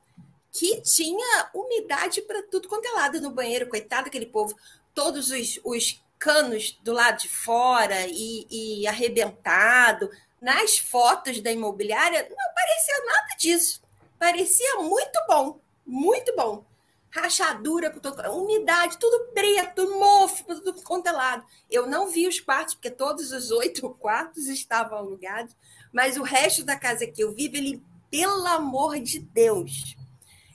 que 0.52 0.80
tinha 0.80 1.50
umidade 1.54 2.22
para 2.22 2.42
tudo 2.42 2.68
quanto 2.68 2.86
é 2.86 2.92
lado 2.92 3.20
no 3.20 3.30
banheiro, 3.30 3.68
coitado 3.68 4.08
aquele 4.08 4.26
povo. 4.26 4.56
Todos 4.94 5.30
os, 5.30 5.60
os 5.62 6.02
canos 6.18 6.78
do 6.82 6.92
lado 6.92 7.18
de 7.18 7.28
fora 7.28 8.06
e, 8.08 8.46
e 8.50 8.86
arrebentado. 8.86 10.10
Nas 10.40 10.78
fotos 10.78 11.40
da 11.40 11.50
imobiliária, 11.50 12.26
não 12.28 12.54
parecia 12.54 13.04
nada 13.04 13.36
disso. 13.38 13.82
Parecia 14.18 14.76
muito 14.76 15.18
bom, 15.28 15.60
muito 15.84 16.34
bom. 16.34 16.64
Rachadura, 17.10 17.94
umidade, 18.30 18.98
tudo 18.98 19.32
preto, 19.32 19.98
mofo, 19.98 20.44
tudo 20.44 20.82
contelado. 20.82 21.44
É 21.70 21.78
Eu 21.78 21.86
não 21.86 22.08
vi 22.08 22.28
os 22.28 22.40
quartos, 22.40 22.74
porque 22.74 22.90
todos 22.90 23.32
os 23.32 23.50
oito 23.50 23.88
quartos 23.98 24.46
estavam 24.46 24.98
alugados, 24.98 25.54
mas 25.96 26.18
o 26.18 26.22
resto 26.22 26.62
da 26.62 26.76
casa 26.76 27.06
que 27.06 27.24
eu 27.24 27.32
vivo, 27.32 27.56
ele, 27.56 27.82
pelo 28.10 28.46
amor 28.46 29.00
de 29.00 29.18
Deus, 29.18 29.96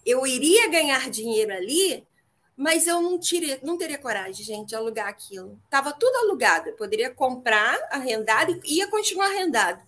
eu 0.06 0.28
iria 0.28 0.70
ganhar 0.70 1.10
dinheiro 1.10 1.52
ali 1.52 2.06
mas 2.56 2.86
eu 2.86 3.02
não, 3.02 3.18
tirei, 3.18 3.60
não 3.64 3.76
teria 3.76 3.98
coragem, 3.98 4.46
gente, 4.46 4.70
de 4.70 4.76
alugar 4.76 5.08
aquilo. 5.08 5.60
Estava 5.66 5.92
tudo 5.94 6.16
alugado. 6.18 6.70
Eu 6.70 6.76
poderia 6.76 7.10
comprar, 7.10 7.76
arrendado 7.90 8.60
e 8.64 8.78
ia 8.78 8.88
continuar 8.88 9.32
arrendado. 9.32 9.82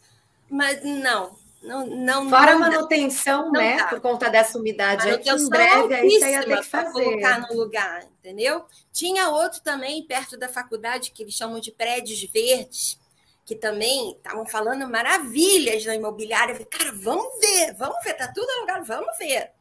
Mas 0.50 0.84
não, 0.84 1.38
não, 1.62 1.86
não. 1.86 2.30
Fora 2.32 2.54
a 2.54 2.58
manutenção, 2.58 3.46
não 3.46 3.52
né? 3.52 3.78
Dá. 3.78 3.88
Por 3.90 4.02
conta 4.02 4.28
dessa 4.28 4.58
umidade 4.58 5.08
aqui 5.08 5.30
em 5.30 5.50
breve, 5.50 5.94
aí 5.94 6.10
você 6.10 6.32
ia 6.32 6.44
ter 6.44 6.58
que 6.58 6.64
fazer. 6.64 6.92
colocar 6.92 7.42
no 7.42 7.56
lugar, 7.56 8.04
entendeu? 8.20 8.66
Tinha 8.92 9.30
outro 9.30 9.62
também 9.62 10.04
perto 10.08 10.36
da 10.36 10.50
faculdade 10.50 11.12
que 11.12 11.22
eles 11.22 11.36
chamam 11.36 11.60
de 11.60 11.72
prédios 11.72 12.24
verdes, 12.24 13.00
que 13.46 13.56
também 13.56 14.12
estavam 14.12 14.46
falando 14.46 14.88
maravilhas 14.88 15.86
na 15.86 15.96
imobiliária. 15.96 16.54
Eu 16.54 16.56
falei, 16.56 16.70
cara, 16.70 16.92
vamos 16.94 17.40
ver, 17.40 17.74
vamos 17.76 18.04
ver, 18.04 18.14
tá 18.14 18.32
tudo 18.34 18.50
alugado, 18.50 18.86
vamos 18.86 19.18
ver. 19.18 19.52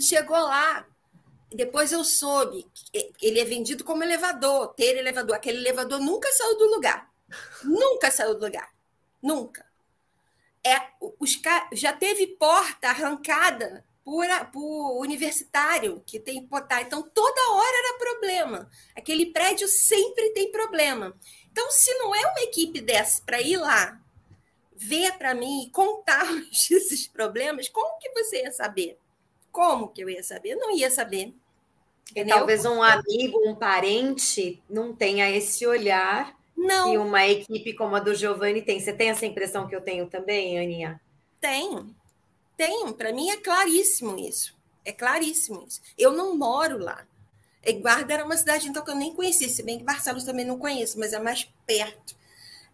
Chegou 0.00 0.38
lá, 0.38 0.86
depois 1.52 1.90
eu 1.92 2.04
soube 2.04 2.66
que 2.72 3.16
ele 3.20 3.40
é 3.40 3.44
vendido 3.44 3.84
como 3.84 4.04
elevador, 4.04 4.68
ter 4.74 4.96
elevador. 4.96 5.34
Aquele 5.34 5.58
elevador 5.58 5.98
nunca 5.98 6.30
saiu 6.32 6.56
do 6.56 6.74
lugar. 6.74 7.10
nunca 7.64 8.10
saiu 8.10 8.34
do 8.34 8.44
lugar. 8.44 8.70
Nunca. 9.22 9.66
É, 10.64 10.76
os, 11.18 11.40
já 11.72 11.92
teve 11.92 12.26
porta 12.26 12.88
arrancada 12.88 13.84
por, 14.04 14.26
por 14.52 15.00
universitário 15.00 16.02
que 16.06 16.20
tem 16.20 16.46
botar. 16.46 16.82
Então, 16.82 17.02
toda 17.02 17.52
hora 17.52 17.76
era 17.78 17.98
problema. 17.98 18.70
Aquele 18.96 19.26
prédio 19.32 19.66
sempre 19.66 20.30
tem 20.30 20.52
problema. 20.52 21.16
Então, 21.52 21.70
se 21.70 21.92
não 21.94 22.14
é 22.14 22.20
uma 22.26 22.40
equipe 22.42 22.80
dessa 22.80 23.22
para 23.24 23.40
ir 23.40 23.56
lá 23.56 24.00
ver 24.76 25.12
para 25.18 25.34
mim 25.34 25.64
e 25.64 25.70
contar 25.70 26.24
esses 26.50 27.06
problemas, 27.06 27.68
como 27.68 27.98
que 27.98 28.10
você 28.10 28.42
ia 28.42 28.52
saber? 28.52 28.98
Como 29.52 29.88
que 29.88 30.02
eu 30.02 30.08
ia 30.08 30.22
saber? 30.22 30.50
Eu 30.50 30.58
não 30.58 30.74
ia 30.74 30.90
saber. 30.90 31.34
E 32.14 32.24
talvez 32.24 32.64
um 32.64 32.82
amigo, 32.82 33.40
um 33.46 33.54
parente 33.54 34.60
não 34.68 34.94
tenha 34.94 35.30
esse 35.30 35.66
olhar 35.66 36.36
não. 36.56 36.90
que 36.90 36.98
uma 36.98 37.26
equipe 37.26 37.74
como 37.74 37.94
a 37.96 38.00
do 38.00 38.14
Giovanni 38.14 38.62
tem. 38.62 38.80
Você 38.80 38.92
tem 38.92 39.10
essa 39.10 39.26
impressão 39.26 39.68
que 39.68 39.74
eu 39.74 39.80
tenho 39.80 40.06
também, 40.08 40.58
Aninha? 40.58 41.00
Tenho. 41.40 41.94
Tenho. 42.56 42.92
Para 42.94 43.12
mim 43.12 43.30
é 43.30 43.36
claríssimo 43.36 44.18
isso. 44.18 44.56
É 44.84 44.92
claríssimo 44.92 45.64
isso. 45.66 45.80
Eu 45.96 46.12
não 46.12 46.36
moro 46.36 46.78
lá. 46.78 47.06
E 47.64 47.72
Guarda 47.74 48.14
era 48.14 48.24
uma 48.24 48.36
cidade 48.36 48.68
então 48.68 48.84
que 48.84 48.90
eu 48.90 48.94
nem 48.94 49.14
conhecia, 49.14 49.48
se 49.48 49.62
bem 49.62 49.78
que 49.78 49.84
Barcelos 49.84 50.24
também 50.24 50.44
não 50.44 50.58
conheço, 50.58 50.98
mas 50.98 51.12
é 51.12 51.18
mais 51.18 51.48
perto. 51.66 52.14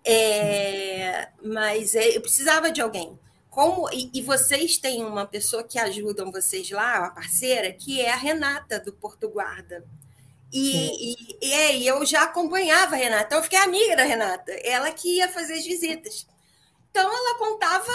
É, 0.05 1.29
mas 1.43 1.95
é, 1.97 2.17
eu 2.17 2.21
precisava 2.21 2.71
de 2.71 2.81
alguém. 2.81 3.19
Como 3.51 3.89
e, 3.91 4.11
e, 4.15 4.23
vocês 4.23 4.77
têm 4.77 5.05
uma 5.05 5.27
pessoa 5.27 5.65
que 5.65 5.79
ajudam 5.79 6.31
vocês 6.31 6.71
lá, 6.71 7.01
uma 7.01 7.11
parceira, 7.11 7.73
que 7.73 8.01
é 8.01 8.13
a 8.13 8.17
Renata 8.17 8.79
do 8.79 8.93
Porto 8.93 9.29
Guarda. 9.29 9.85
E, 10.53 11.17
e, 11.43 11.53
é, 11.53 11.77
e, 11.77 11.87
eu 11.87 12.05
já 12.07 12.23
acompanhava 12.23 12.95
a 12.95 12.99
Renata, 12.99 13.25
então 13.25 13.39
eu 13.39 13.43
fiquei 13.43 13.59
amiga 13.59 13.97
da 13.97 14.05
Renata, 14.05 14.53
ela 14.63 14.93
que 14.93 15.17
ia 15.17 15.29
fazer 15.29 15.55
as 15.55 15.67
visitas. 15.67 16.27
Então 16.91 17.03
ela 17.03 17.39
contava 17.39 17.93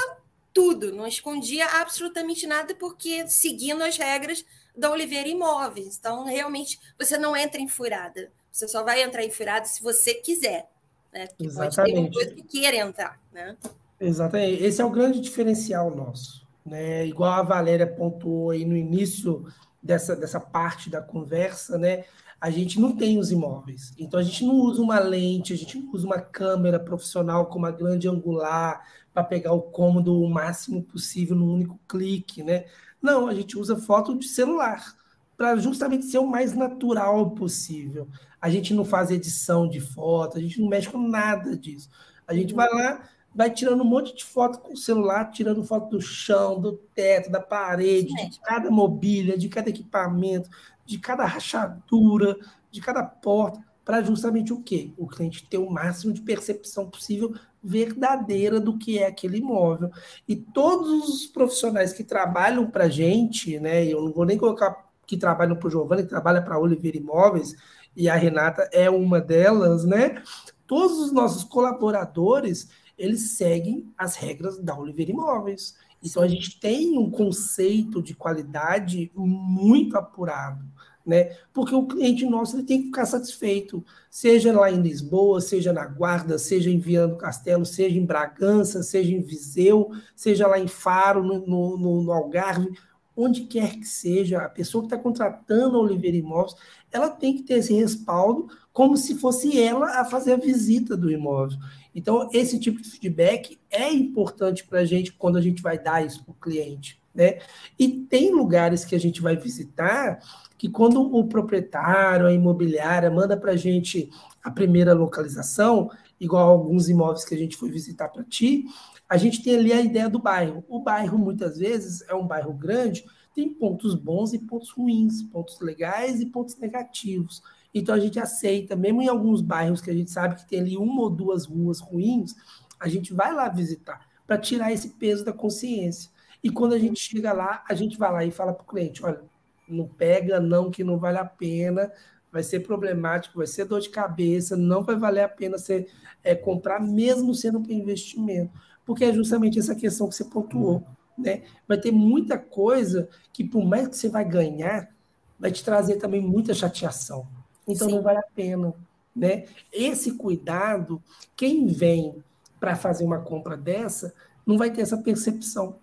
tudo, 0.54 0.92
não 0.92 1.08
escondia 1.08 1.66
absolutamente 1.66 2.46
nada, 2.46 2.76
porque 2.76 3.28
seguindo 3.28 3.82
as 3.84 3.98
regras 3.98 4.46
da 4.76 4.92
Oliveira 4.92 5.28
Imóveis. 5.28 5.98
Então, 5.98 6.24
realmente, 6.26 6.80
você 6.98 7.18
não 7.18 7.36
entra 7.36 7.60
em 7.60 7.68
furada. 7.68 8.32
Você 8.52 8.68
só 8.68 8.84
vai 8.84 9.02
entrar 9.02 9.24
em 9.24 9.32
furada 9.32 9.66
se 9.66 9.82
você 9.82 10.16
quiser. 10.16 10.70
Né? 11.14 11.28
Porque 11.28 11.46
Exatamente. 11.46 12.14
pode 12.14 12.30
ter 12.30 12.36
que 12.36 12.44
queira 12.44 12.78
entrar. 12.78 13.20
Né? 13.32 13.56
Exatamente. 14.00 14.64
Esse 14.64 14.82
é 14.82 14.86
o 14.86 14.90
grande 14.90 15.20
diferencial 15.20 15.94
nosso. 15.96 16.46
Né? 16.66 17.06
Igual 17.06 17.32
a 17.32 17.44
Valéria 17.44 17.88
pontuou 17.88 18.52
aí 18.52 18.66
no 18.66 18.76
início 18.76 19.46
dessa, 19.82 20.16
dessa 20.16 20.40
parte 20.40 20.90
da 20.90 21.02
conversa, 21.02 21.78
né? 21.78 22.06
a 22.42 22.50
gente 22.50 22.80
não 22.80 22.96
tem 22.96 23.20
os 23.20 23.32
imóveis. 23.32 23.94
Então 24.00 24.20
a 24.20 24.24
gente 24.24 24.44
não 24.44 24.56
usa 24.56 24.82
uma 24.82 25.00
lente, 25.00 25.54
a 25.54 25.56
gente 25.56 25.78
não 25.78 25.94
usa 25.94 26.08
uma 26.08 26.20
câmera 26.20 26.80
profissional 26.80 27.46
com 27.46 27.60
uma 27.60 27.70
grande 27.70 28.10
angular 28.10 28.84
para 29.14 29.24
pegar 29.24 29.54
o 29.54 29.62
cômodo 29.62 30.20
o 30.20 30.28
máximo 30.28 30.82
possível 30.82 31.36
num 31.36 31.54
único 31.54 31.80
clique, 31.88 32.42
né? 32.42 32.66
Não, 33.02 33.28
a 33.28 33.34
gente 33.34 33.58
usa 33.58 33.76
foto 33.76 34.16
de 34.16 34.28
celular 34.28 34.96
para 35.36 35.56
justamente 35.58 36.06
ser 36.06 36.20
o 36.20 36.28
mais 36.28 36.54
natural 36.54 37.32
possível. 37.32 38.08
A 38.40 38.50
gente 38.50 38.74
não 38.74 38.86
faz 38.86 39.10
edição 39.10 39.68
de 39.68 39.80
foto, 39.80 40.38
a 40.38 40.42
gente 40.42 40.62
não 40.62 40.68
mexe 40.68 40.90
com 40.90 41.00
nada 41.00 41.58
disso. 41.58 41.90
A 42.28 42.34
gente 42.34 42.54
vai 42.54 42.70
lá, 42.70 43.10
vai 43.34 43.50
tirando 43.50 43.82
um 43.82 43.88
monte 43.88 44.16
de 44.16 44.24
foto 44.24 44.60
com 44.60 44.74
o 44.74 44.78
celular, 44.78 45.32
tirando 45.32 45.64
foto 45.64 45.90
do 45.90 46.02
chão, 46.02 46.60
do 46.60 46.74
teto, 46.94 47.32
da 47.32 47.40
parede, 47.40 48.14
de 48.30 48.40
cada 48.40 48.70
mobília, 48.70 49.38
de 49.38 49.50
cada 49.50 49.70
equipamento, 49.70 50.50
de 50.86 51.00
cada 51.00 51.26
rachadura, 51.26 52.38
de 52.70 52.80
cada 52.80 53.04
porta, 53.04 53.64
para 53.84 54.02
justamente 54.02 54.54
o 54.54 54.62
quê? 54.62 54.92
O 54.98 55.08
cliente 55.08 55.48
ter 55.48 55.58
o 55.58 55.70
máximo 55.70 56.14
de 56.14 56.22
percepção 56.22 56.90
possível 56.90 57.34
verdadeira 57.64 58.60
do 58.60 58.78
que 58.78 59.00
é 59.00 59.08
aquele 59.08 59.38
imóvel. 59.38 59.92
E 60.28 60.36
todos 60.36 61.10
os 61.10 61.28
profissionais 61.28 61.94
que 61.94 62.04
trabalham 62.04 62.70
para 62.70 62.86
a 62.86 62.90
gente, 62.90 63.60
né, 63.60 63.86
eu 63.86 64.02
não 64.02 64.12
vou 64.12 64.26
nem 64.26 64.38
colocar 64.38 64.90
que 65.06 65.18
trabalham 65.18 65.56
para 65.56 65.68
o 65.68 65.72
Giovanni, 65.72 66.04
que 66.04 66.10
trabalha 66.10 66.42
para 66.42 66.56
a 66.56 66.60
Oliveira 66.60 66.98
Imóveis, 66.98 67.56
e 67.96 68.08
a 68.08 68.16
Renata 68.16 68.70
é 68.72 68.90
uma 68.90 69.20
delas, 69.20 69.84
né? 69.84 70.24
Todos 70.66 70.98
os 71.00 71.12
nossos 71.12 71.44
colaboradores, 71.44 72.70
eles 72.98 73.32
seguem 73.32 73.92
as 73.98 74.16
regras 74.16 74.58
da 74.58 74.78
Oliveira 74.78 75.12
Imóveis. 75.12 75.76
Então, 76.02 76.24
a 76.24 76.28
gente 76.28 76.58
tem 76.60 76.98
um 76.98 77.12
conceito 77.12 78.02
de 78.02 78.16
qualidade 78.16 79.12
muito 79.14 79.98
apurado 79.98 80.66
né? 81.12 81.36
Porque 81.54 81.76
o 81.76 81.86
cliente 81.86 82.26
nosso 82.26 82.56
ele 82.56 82.64
tem 82.64 82.80
que 82.80 82.86
ficar 82.86 83.06
satisfeito, 83.06 83.84
seja 84.10 84.58
lá 84.58 84.72
em 84.72 84.82
Lisboa, 84.82 85.42
seja 85.42 85.74
na 85.74 85.86
Guarda, 85.86 86.40
seja 86.40 86.70
em 86.70 86.80
Viana 86.80 87.10
do 87.10 87.18
Castelo, 87.18 87.66
seja 87.66 88.00
em 88.00 88.06
Bragança, 88.06 88.82
seja 88.82 89.12
em 89.12 89.22
Viseu, 89.22 89.92
seja 90.16 90.48
lá 90.48 90.58
em 90.58 90.68
Faro, 90.68 91.22
no, 91.22 91.46
no, 91.46 92.02
no 92.02 92.12
Algarve, 92.12 92.72
onde 93.16 93.42
quer 93.42 93.76
que 93.78 93.86
seja, 93.86 94.40
a 94.40 94.50
pessoa 94.50 94.82
que 94.82 94.88
está 94.88 94.98
contratando 94.98 95.76
a 95.78 95.82
Oliveira 95.82 96.16
Imóveis, 96.16 96.56
ela 96.92 97.10
tem 97.10 97.36
que 97.36 97.44
ter 97.44 97.56
esse 97.56 97.74
respaldo 97.74 98.48
como 98.72 98.96
se 98.96 99.16
fosse 99.16 99.62
ela 99.62 100.00
a 100.00 100.06
fazer 100.06 100.34
a 100.34 100.38
visita 100.38 100.96
do 100.96 101.12
imóvel. 101.12 101.58
Então, 101.94 102.30
esse 102.32 102.58
tipo 102.58 102.82
de 102.82 102.90
feedback 102.90 103.60
é 103.70 103.92
importante 103.92 104.66
para 104.66 104.80
a 104.80 104.86
gente 104.86 105.12
quando 105.12 105.38
a 105.38 105.42
gente 105.42 105.62
vai 105.62 105.78
dar 105.78 106.06
isso 106.06 106.24
para 106.24 106.32
o 106.32 106.36
cliente. 106.36 107.02
Né? 107.14 107.40
E 107.78 107.90
tem 107.90 108.32
lugares 108.32 108.86
que 108.86 108.96
a 108.96 109.00
gente 109.00 109.22
vai 109.22 109.36
visitar 109.36 110.20
que 110.62 110.70
quando 110.70 111.02
o 111.02 111.28
proprietário, 111.28 112.28
a 112.28 112.32
imobiliária, 112.32 113.10
manda 113.10 113.36
para 113.36 113.54
a 113.54 113.58
gente 113.58 114.12
a 114.44 114.52
primeira 114.52 114.94
localização, 114.94 115.90
igual 116.20 116.52
alguns 116.52 116.88
imóveis 116.88 117.26
que 117.26 117.34
a 117.34 117.38
gente 117.38 117.58
foi 117.58 117.72
visitar 117.72 118.10
para 118.10 118.24
ti, 118.24 118.66
a 119.10 119.18
gente 119.18 119.42
tem 119.42 119.56
ali 119.56 119.74
a 119.74 119.82
ideia 119.82 120.08
do 120.08 120.20
bairro. 120.20 120.64
O 120.70 120.80
bairro, 120.80 121.18
muitas 121.18 121.58
vezes, 121.58 122.08
é 122.08 122.14
um 122.14 122.28
bairro 122.28 122.54
grande, 122.54 123.04
tem 123.34 123.50
pontos 123.52 123.96
bons 123.96 124.34
e 124.34 124.38
pontos 124.38 124.70
ruins, 124.70 125.24
pontos 125.24 125.60
legais 125.62 126.22
e 126.22 126.28
pontos 126.28 126.56
negativos. 126.60 127.42
Então 127.74 127.96
a 127.96 128.00
gente 128.00 128.20
aceita, 128.20 128.76
mesmo 128.76 129.02
em 129.02 129.08
alguns 129.08 129.42
bairros 129.42 129.82
que 129.82 129.90
a 129.90 129.96
gente 129.96 130.12
sabe 130.12 130.36
que 130.36 130.48
tem 130.48 130.60
ali 130.60 130.78
uma 130.78 131.02
ou 131.02 131.10
duas 131.10 131.48
ruas 131.48 131.80
ruins, 131.80 132.36
a 132.80 132.88
gente 132.88 133.16
vai 133.16 133.34
lá 133.34 133.50
visitar 133.50 134.08
para 134.28 134.38
tirar 134.38 134.72
esse 134.72 134.90
peso 134.90 135.26
da 135.26 135.34
consciência. 135.34 136.12
E 136.44 136.52
quando 136.52 136.74
a 136.74 136.78
gente 136.78 137.00
chega 137.00 137.34
lá, 137.34 137.64
a 137.68 137.74
gente 137.74 137.98
vai 137.98 138.12
lá 138.12 138.24
e 138.24 138.30
fala 138.30 138.54
para 138.54 138.64
o 138.64 138.68
cliente: 138.68 139.04
olha, 139.04 139.31
não 139.72 139.88
pega 139.88 140.40
não 140.40 140.70
que 140.70 140.84
não 140.84 140.98
vale 140.98 141.18
a 141.18 141.26
pena, 141.26 141.92
vai 142.32 142.44
ser 142.44 142.62
problemático, 142.62 143.38
vai 143.38 143.48
ser 143.48 143.66
dor 143.66 143.82
de 143.82 143.90
cabeça, 143.90 144.56
não 144.56 144.84
vai 144.84 144.96
valer 144.96 145.24
a 145.24 145.30
pena 145.30 145.58
você 145.58 145.88
é, 146.24 146.34
comprar, 146.34 146.80
mesmo 146.80 147.34
sendo 147.36 147.62
para 147.62 147.74
investimento, 147.74 148.52
porque 148.86 149.04
é 149.04 149.14
justamente 149.14 149.60
essa 149.60 149.76
questão 149.76 150.08
que 150.08 150.16
você 150.16 150.24
pontuou. 150.24 150.84
Né? 151.18 151.44
Vai 151.68 151.78
ter 151.78 151.92
muita 151.92 152.38
coisa 152.38 153.10
que, 153.34 153.44
por 153.44 153.66
mais 153.66 153.88
que 153.90 153.98
você 153.98 154.10
vai 154.10 154.24
ganhar, 154.24 154.90
vai 155.38 155.52
te 155.52 155.64
trazer 155.64 155.98
também 155.98 156.22
muita 156.22 156.54
chateação. 156.54 157.28
Então 157.68 157.90
Sim. 157.90 157.96
não 157.96 158.02
vale 158.02 158.20
a 158.20 158.26
pena. 158.34 158.74
Né? 159.14 159.46
Esse 159.72 160.14
cuidado, 160.14 161.04
quem 161.36 161.68
vem 161.68 162.24
para 162.60 162.76
fazer 162.76 163.04
uma 163.04 163.20
compra 163.20 163.58
dessa, 163.58 164.14
não 164.46 164.58
vai 164.58 164.72
ter 164.72 164.82
essa 164.82 164.98
percepção 164.98 165.80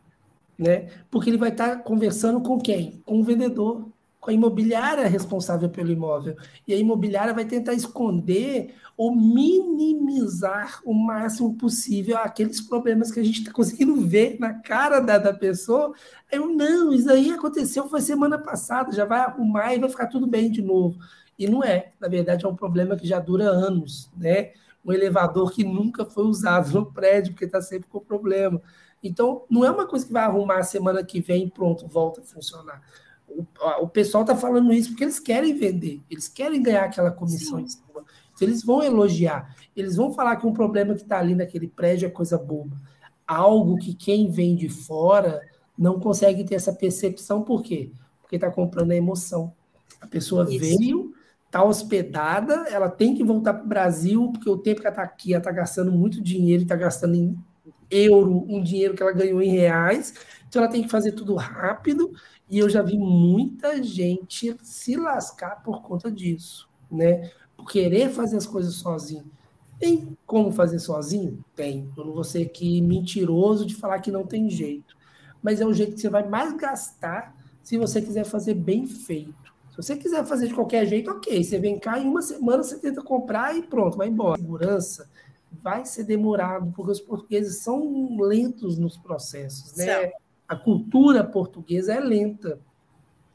né? 0.59 0.89
Porque 1.11 1.31
ele 1.31 1.39
vai 1.39 1.51
estar 1.51 1.83
conversando 1.83 2.41
com 2.41 2.59
quem? 2.59 3.01
Com 3.07 3.21
o 3.21 3.25
vendedor, 3.25 3.89
com 4.21 4.31
a 4.31 4.35
imobiliária 4.35 5.07
responsável 5.07 5.69
pelo 5.69 5.91
imóvel. 5.91 6.37
E 6.67 6.75
a 6.75 6.77
imobiliária 6.77 7.33
vai 7.33 7.45
tentar 7.45 7.75
esconder 7.75 8.75
ou 8.97 9.15
minimizar 9.15 10.81
o 10.85 10.93
máximo 10.93 11.57
possível 11.57 12.19
aqueles 12.19 12.61
problemas 12.61 13.13
que 13.13 13.21
a 13.21 13.25
gente 13.25 13.39
está 13.39 13.53
conseguindo 13.53 13.95
ver 14.01 14.37
na 14.41 14.55
cara 14.55 14.99
da, 14.99 15.19
da 15.19 15.33
pessoa. 15.33 15.93
Eu, 16.33 16.49
não, 16.49 16.93
isso 16.93 17.09
aí 17.09 17.31
aconteceu, 17.31 17.89
foi 17.89 18.01
semana 18.01 18.37
passada, 18.37 18.91
já 18.93 19.05
vai 19.05 19.21
arrumar 19.21 19.73
e 19.73 19.79
vai 19.79 19.89
ficar 19.89 20.09
tudo 20.09 20.27
bem 20.27 20.51
de 20.51 20.61
novo. 20.61 20.99
E 21.39 21.47
não 21.47 21.63
é, 21.63 21.93
na 22.01 22.09
verdade 22.09 22.45
é 22.45 22.49
um 22.49 22.57
problema 22.57 22.97
que 22.97 23.07
já 23.07 23.21
dura 23.21 23.45
anos, 23.45 24.11
né? 24.17 24.51
Um 24.85 24.93
elevador 24.93 25.53
que 25.53 25.63
nunca 25.63 26.05
foi 26.05 26.25
usado 26.25 26.73
no 26.73 26.93
prédio, 26.93 27.33
porque 27.33 27.45
está 27.45 27.63
sempre 27.63 27.89
com 27.89 28.01
problema. 28.01 28.61
Então, 29.03 29.45
não 29.49 29.65
é 29.65 29.71
uma 29.71 29.87
coisa 29.87 30.07
que 30.07 30.13
vai 30.13 30.25
arrumar 30.25 30.59
a 30.59 30.63
semana 30.63 31.05
que 31.05 31.21
vem 31.21 31.45
e 31.45 31.51
pronto, 31.51 31.87
volta 31.87 32.21
a 32.21 32.25
funcionar. 32.25 32.83
O, 33.29 33.45
o 33.83 33.89
pessoal 33.89 34.23
está 34.23 34.35
falando 34.35 34.73
isso 34.73 34.91
porque 34.91 35.05
eles 35.05 35.21
querem 35.21 35.55
vender, 35.55 36.01
eles 36.11 36.29
querem 36.29 36.63
ganhar 36.63 36.85
aquela 36.85 37.11
comissão 37.11 37.61
em 37.61 37.69
cima. 37.69 37.85
Então, 38.35 38.49
eles 38.49 38.63
vão 38.63 38.83
elogiar, 38.83 39.55
eles 39.77 39.97
vão 39.97 40.13
falar 40.13 40.37
que 40.37 40.47
um 40.47 40.53
problema 40.53 40.95
que 40.95 41.03
está 41.03 41.19
ali 41.19 41.35
naquele 41.35 41.69
prédio 41.69 42.07
é 42.07 42.11
coisa 42.11 42.39
boba. 42.39 42.77
Algo 43.27 43.77
que 43.77 43.95
quem 43.95 44.31
vem 44.31 44.57
de 44.57 44.69
fora 44.69 45.41
não 45.77 46.01
consegue 46.01 46.45
ter 46.45 46.57
essa 46.57 46.73
percepção, 46.73 47.43
por 47.43 47.63
quê? 47.63 47.93
Porque 48.21 48.37
está 48.37 48.51
comprando 48.51 48.91
a 48.91 48.97
emoção. 48.97 49.53
A 50.01 50.07
pessoa 50.07 50.45
isso. 50.45 50.59
veio, 50.59 51.13
está 51.47 51.63
hospedada, 51.63 52.67
ela 52.69 52.89
tem 52.89 53.15
que 53.15 53.25
voltar 53.25 53.55
para 53.55 53.65
o 53.65 53.69
Brasil, 53.69 54.31
porque 54.33 54.49
o 54.49 54.57
tempo 54.57 54.81
que 54.81 54.87
ela 54.87 54.95
está 54.95 55.03
aqui, 55.03 55.33
ela 55.33 55.41
está 55.41 55.53
gastando 55.53 55.91
muito 55.93 56.23
dinheiro, 56.23 56.63
está 56.63 56.77
gastando 56.77 57.15
em 57.15 57.39
euro, 57.91 58.45
um 58.49 58.62
dinheiro 58.62 58.95
que 58.95 59.03
ela 59.03 59.12
ganhou 59.12 59.41
em 59.41 59.51
reais, 59.51 60.14
então 60.49 60.62
ela 60.62 60.70
tem 60.70 60.82
que 60.82 60.89
fazer 60.89 61.12
tudo 61.12 61.34
rápido, 61.34 62.12
e 62.49 62.59
eu 62.59 62.68
já 62.68 62.82
vi 62.82 62.97
muita 62.97 63.82
gente 63.82 64.57
se 64.62 64.97
lascar 64.97 65.62
por 65.62 65.82
conta 65.82 66.11
disso, 66.11 66.68
né? 66.91 67.30
Por 67.57 67.70
querer 67.70 68.09
fazer 68.11 68.36
as 68.36 68.47
coisas 68.47 68.74
sozinho. 68.74 69.30
Tem 69.78 70.16
como 70.26 70.51
fazer 70.51 70.78
sozinho? 70.78 71.45
Tem. 71.55 71.89
Eu 71.97 72.07
não 72.07 72.12
vou 72.12 72.24
ser 72.24 72.43
aqui 72.43 72.80
mentiroso 72.80 73.66
de 73.66 73.74
falar 73.74 74.01
que 74.01 74.11
não 74.11 74.26
tem 74.26 74.49
jeito. 74.49 74.97
Mas 75.43 75.61
é 75.61 75.66
o 75.66 75.72
jeito 75.72 75.95
que 75.95 76.01
você 76.01 76.09
vai 76.09 76.26
mais 76.26 76.57
gastar 76.57 77.36
se 77.62 77.76
você 77.76 78.01
quiser 78.01 78.24
fazer 78.24 78.55
bem 78.55 78.86
feito. 78.86 79.55
Se 79.70 79.76
você 79.76 79.97
quiser 79.97 80.24
fazer 80.24 80.49
de 80.49 80.55
qualquer 80.55 80.86
jeito, 80.86 81.11
ok. 81.11 81.45
Você 81.45 81.59
vem 81.59 81.78
cá, 81.78 81.99
em 81.99 82.09
uma 82.09 82.22
semana 82.22 82.62
você 82.62 82.78
tenta 82.78 83.03
comprar 83.03 83.57
e 83.57 83.62
pronto, 83.62 83.97
vai 83.97 84.09
embora. 84.09 84.41
Segurança 84.41 85.09
vai 85.51 85.85
ser 85.85 86.05
demorado, 86.05 86.73
porque 86.75 86.93
os 86.93 87.01
portugueses 87.01 87.63
são 87.63 88.17
lentos 88.21 88.79
nos 88.79 88.97
processos, 88.97 89.75
né? 89.77 90.13
A 90.47 90.57
cultura 90.57 91.23
portuguesa 91.25 91.93
é 91.93 92.01
lenta. 92.01 92.59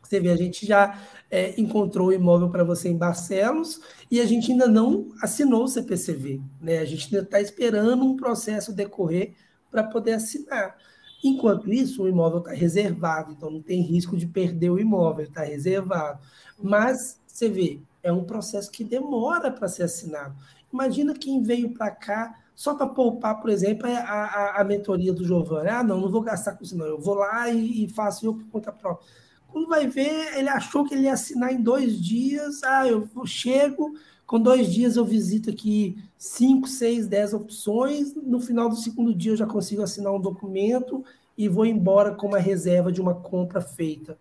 Você 0.02 0.20
vê, 0.20 0.30
a 0.30 0.36
gente 0.36 0.66
já 0.66 1.00
é, 1.30 1.60
encontrou 1.60 2.10
o 2.10 2.14
imóvel 2.14 2.50
para 2.50 2.64
você 2.64 2.90
em 2.90 2.98
Barcelos 2.98 3.82
e 4.12 4.20
a 4.20 4.26
gente 4.26 4.52
ainda 4.52 4.68
não 4.68 5.10
assinou 5.22 5.64
o 5.64 5.68
CPCV, 5.68 6.42
né? 6.62 6.80
A 6.80 6.86
gente 6.86 7.06
ainda 7.06 7.26
está 7.26 7.40
esperando 7.40 8.04
um 8.04 8.16
processo 8.16 8.74
decorrer 8.74 9.34
para 9.72 9.84
poder 9.84 10.14
assinar. 10.14 10.76
Enquanto 11.24 11.72
isso, 11.72 12.04
o 12.04 12.10
imóvel 12.10 12.40
está 12.40 12.52
reservado, 12.52 13.32
então 13.32 13.50
não 13.50 13.62
tem 13.62 13.82
risco 13.82 14.18
de 14.18 14.28
perder 14.28 14.70
o 14.70 14.80
imóvel, 14.80 15.26
está 15.26 15.44
reservado. 15.44 16.20
Mas 16.62 17.20
você 17.26 17.50
vê, 17.50 17.80
é 18.04 18.12
um 18.12 18.26
processo 18.26 18.70
que 18.70 18.84
demora 18.84 19.50
para 19.50 19.70
ser 19.70 19.84
assinado. 19.84 20.36
Imagina 20.74 21.14
quem 21.14 21.42
veio 21.44 21.70
para 21.74 21.92
cá 21.92 22.36
só 22.56 22.74
para 22.74 22.88
poupar, 22.88 23.40
por 23.40 23.50
exemplo, 23.50 23.88
a, 23.88 24.00
a, 24.00 24.62
a, 24.62 24.64
mentoria 24.64 25.14
do 25.14 25.26
Giovanni. 25.26 25.70
Ah, 25.70 25.84
não, 25.84 26.00
não 26.00 26.10
vou 26.10 26.22
gastar 26.22 26.54
com 26.54 26.64
isso, 26.64 26.78
não. 26.78 26.86
Eu 26.86 27.00
vou 27.00 27.16
lá 27.16 27.50
e, 27.50 27.86
e 27.86 27.90
faço 27.90 28.26
eu 28.26 28.34
por 28.34 28.46
conta 28.48 28.72
própria. 28.72 29.08
Quando 29.48 29.68
vai 29.68 29.88
ver, 29.88 30.38
ele 30.38 30.50
achou 30.50 30.84
que 30.84 30.94
ele 30.96 31.04
ia 31.04 31.14
assinar 31.14 31.54
em 31.54 31.62
dois 31.62 32.02
dias. 32.02 32.64
Ah, 32.64 32.88
eu 32.88 33.08
chego, 33.26 33.94
com 34.26 34.40
dois 34.40 34.72
dias 34.72 34.96
eu 34.96 35.06
visito 35.06 35.50
aqui 35.50 35.98
cinco, 36.18 36.68
seis, 36.68 37.08
dez 37.08 37.34
opções. 37.34 38.16
No 38.16 38.40
final 38.40 38.70
do 38.70 38.76
segundo 38.76 39.14
dia 39.14 39.34
eu 39.34 39.38
já 39.38 39.46
consigo 39.46 39.84
assinar 39.84 40.12
um 40.12 40.20
documento 40.20 41.04
e 41.38 41.48
vou 41.48 41.66
embora 41.66 42.16
com 42.16 42.28
uma 42.28 42.40
reserva 42.40 42.92
de 42.92 43.02
uma 43.02 43.16
compra 43.16 43.62
feita. 43.62 44.18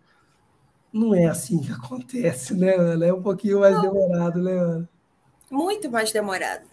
Não 0.92 1.14
é 1.14 1.26
assim 1.26 1.58
que 1.60 1.72
acontece, 1.72 2.54
né, 2.54 2.74
Ana? 2.74 3.06
É 3.06 3.12
um 3.12 3.22
pouquinho 3.22 3.60
mais 3.60 3.74
não. 3.76 3.82
demorado, 3.82 4.42
né, 4.42 4.52
Ana? 4.52 4.91
Muito 5.52 5.90
mais 5.90 6.10
demorado. 6.10 6.66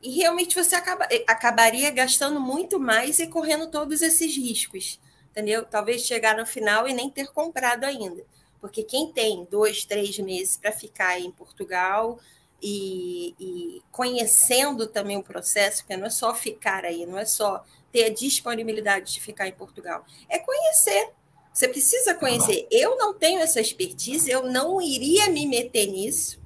E 0.00 0.10
realmente 0.12 0.54
você 0.54 0.74
acaba, 0.76 1.06
eh, 1.10 1.24
acabaria 1.26 1.90
gastando 1.90 2.40
muito 2.40 2.78
mais 2.80 3.18
e 3.18 3.26
correndo 3.26 3.70
todos 3.70 4.00
esses 4.00 4.34
riscos, 4.34 4.98
entendeu? 5.30 5.64
Talvez 5.64 6.06
chegar 6.06 6.36
no 6.36 6.46
final 6.46 6.88
e 6.88 6.94
nem 6.94 7.10
ter 7.10 7.26
comprado 7.32 7.84
ainda. 7.84 8.24
Porque 8.60 8.82
quem 8.82 9.12
tem 9.12 9.46
dois, 9.50 9.84
três 9.84 10.18
meses 10.18 10.56
para 10.56 10.72
ficar 10.72 11.18
em 11.18 11.30
Portugal 11.30 12.18
e, 12.62 13.34
e, 13.38 13.82
conhecendo 13.90 14.86
também 14.86 15.16
o 15.16 15.22
processo, 15.22 15.82
porque 15.82 15.96
não 15.96 16.06
é 16.06 16.10
só 16.10 16.34
ficar 16.34 16.84
aí, 16.84 17.04
não 17.04 17.18
é 17.18 17.24
só 17.24 17.64
ter 17.92 18.04
a 18.04 18.10
disponibilidade 18.10 19.12
de 19.12 19.20
ficar 19.20 19.48
em 19.48 19.52
Portugal, 19.52 20.04
é 20.28 20.38
conhecer. 20.38 21.10
Você 21.52 21.66
precisa 21.66 22.14
conhecer. 22.14 22.68
Eu 22.70 22.96
não 22.96 23.12
tenho 23.12 23.40
essa 23.40 23.60
expertise, 23.60 24.30
eu 24.30 24.44
não 24.44 24.80
iria 24.80 25.28
me 25.28 25.46
meter 25.46 25.86
nisso 25.88 26.39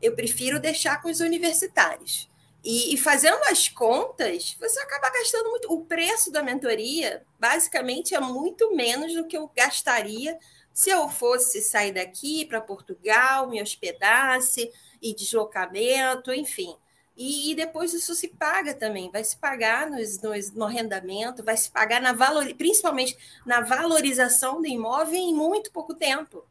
eu 0.00 0.14
prefiro 0.14 0.60
deixar 0.60 1.02
com 1.02 1.08
os 1.08 1.20
universitários. 1.20 2.28
E, 2.64 2.92
e, 2.92 2.96
fazendo 2.98 3.42
as 3.44 3.68
contas, 3.68 4.56
você 4.58 4.80
acaba 4.80 5.10
gastando 5.10 5.50
muito. 5.50 5.72
O 5.72 5.84
preço 5.84 6.30
da 6.30 6.42
mentoria, 6.42 7.24
basicamente, 7.38 8.14
é 8.14 8.20
muito 8.20 8.74
menos 8.74 9.14
do 9.14 9.26
que 9.26 9.36
eu 9.36 9.50
gastaria 9.54 10.36
se 10.74 10.90
eu 10.90 11.08
fosse 11.08 11.62
sair 11.62 11.92
daqui 11.92 12.44
para 12.44 12.60
Portugal, 12.60 13.48
me 13.48 13.62
hospedasse, 13.62 14.70
e 15.00 15.14
deslocamento, 15.14 16.32
enfim. 16.32 16.76
E, 17.16 17.50
e, 17.50 17.54
depois 17.54 17.92
isso 17.92 18.14
se 18.14 18.28
paga 18.28 18.72
também, 18.74 19.10
vai 19.10 19.24
se 19.24 19.36
pagar 19.36 19.90
nos, 19.90 20.20
nos, 20.20 20.52
no 20.52 20.64
arrendamento, 20.64 21.42
vai 21.42 21.56
se 21.56 21.68
pagar 21.68 22.00
na 22.00 22.12
valor, 22.12 22.46
principalmente 22.54 23.16
na 23.44 23.60
valorização 23.60 24.60
do 24.60 24.68
imóvel 24.68 25.16
em 25.16 25.34
muito 25.34 25.72
pouco 25.72 25.94
tempo 25.94 26.44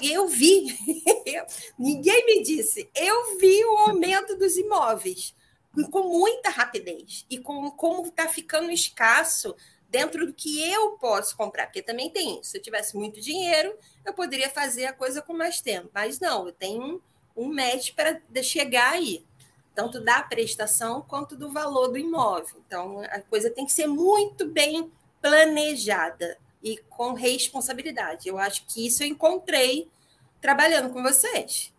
eu 0.00 0.28
vi, 0.28 0.66
ninguém 1.78 2.26
me 2.26 2.42
disse, 2.42 2.88
eu 2.94 3.38
vi 3.38 3.64
o 3.64 3.76
aumento 3.78 4.36
dos 4.36 4.56
imóveis 4.56 5.34
com 5.90 6.02
muita 6.02 6.50
rapidez 6.50 7.24
e 7.30 7.38
com 7.38 7.70
como 7.72 8.06
está 8.06 8.28
ficando 8.28 8.70
escasso 8.70 9.54
dentro 9.88 10.26
do 10.26 10.32
que 10.32 10.60
eu 10.70 10.92
posso 10.92 11.36
comprar, 11.36 11.66
porque 11.66 11.82
também 11.82 12.10
tem 12.10 12.40
isso. 12.40 12.50
Se 12.50 12.58
eu 12.58 12.62
tivesse 12.62 12.96
muito 12.96 13.20
dinheiro, 13.20 13.76
eu 14.04 14.12
poderia 14.12 14.50
fazer 14.50 14.86
a 14.86 14.92
coisa 14.92 15.22
com 15.22 15.32
mais 15.32 15.60
tempo, 15.60 15.90
mas 15.92 16.20
não, 16.20 16.46
eu 16.46 16.52
tenho 16.52 16.82
um, 16.82 17.00
um 17.36 17.54
match 17.54 17.92
para 17.94 18.20
chegar 18.42 18.92
aí, 18.92 19.24
tanto 19.74 20.00
da 20.00 20.22
prestação 20.22 21.02
quanto 21.02 21.36
do 21.36 21.50
valor 21.50 21.88
do 21.88 21.98
imóvel. 21.98 22.62
Então, 22.66 23.00
a 23.00 23.20
coisa 23.22 23.50
tem 23.50 23.64
que 23.64 23.72
ser 23.72 23.86
muito 23.86 24.46
bem 24.46 24.92
planejada 25.22 26.38
e 26.62 26.78
com 26.88 27.12
responsabilidade. 27.12 28.28
Eu 28.28 28.38
acho 28.38 28.64
que 28.66 28.86
isso 28.86 29.02
eu 29.02 29.08
encontrei 29.08 29.88
trabalhando 30.40 30.90
com 30.92 31.02
vocês. 31.02 31.72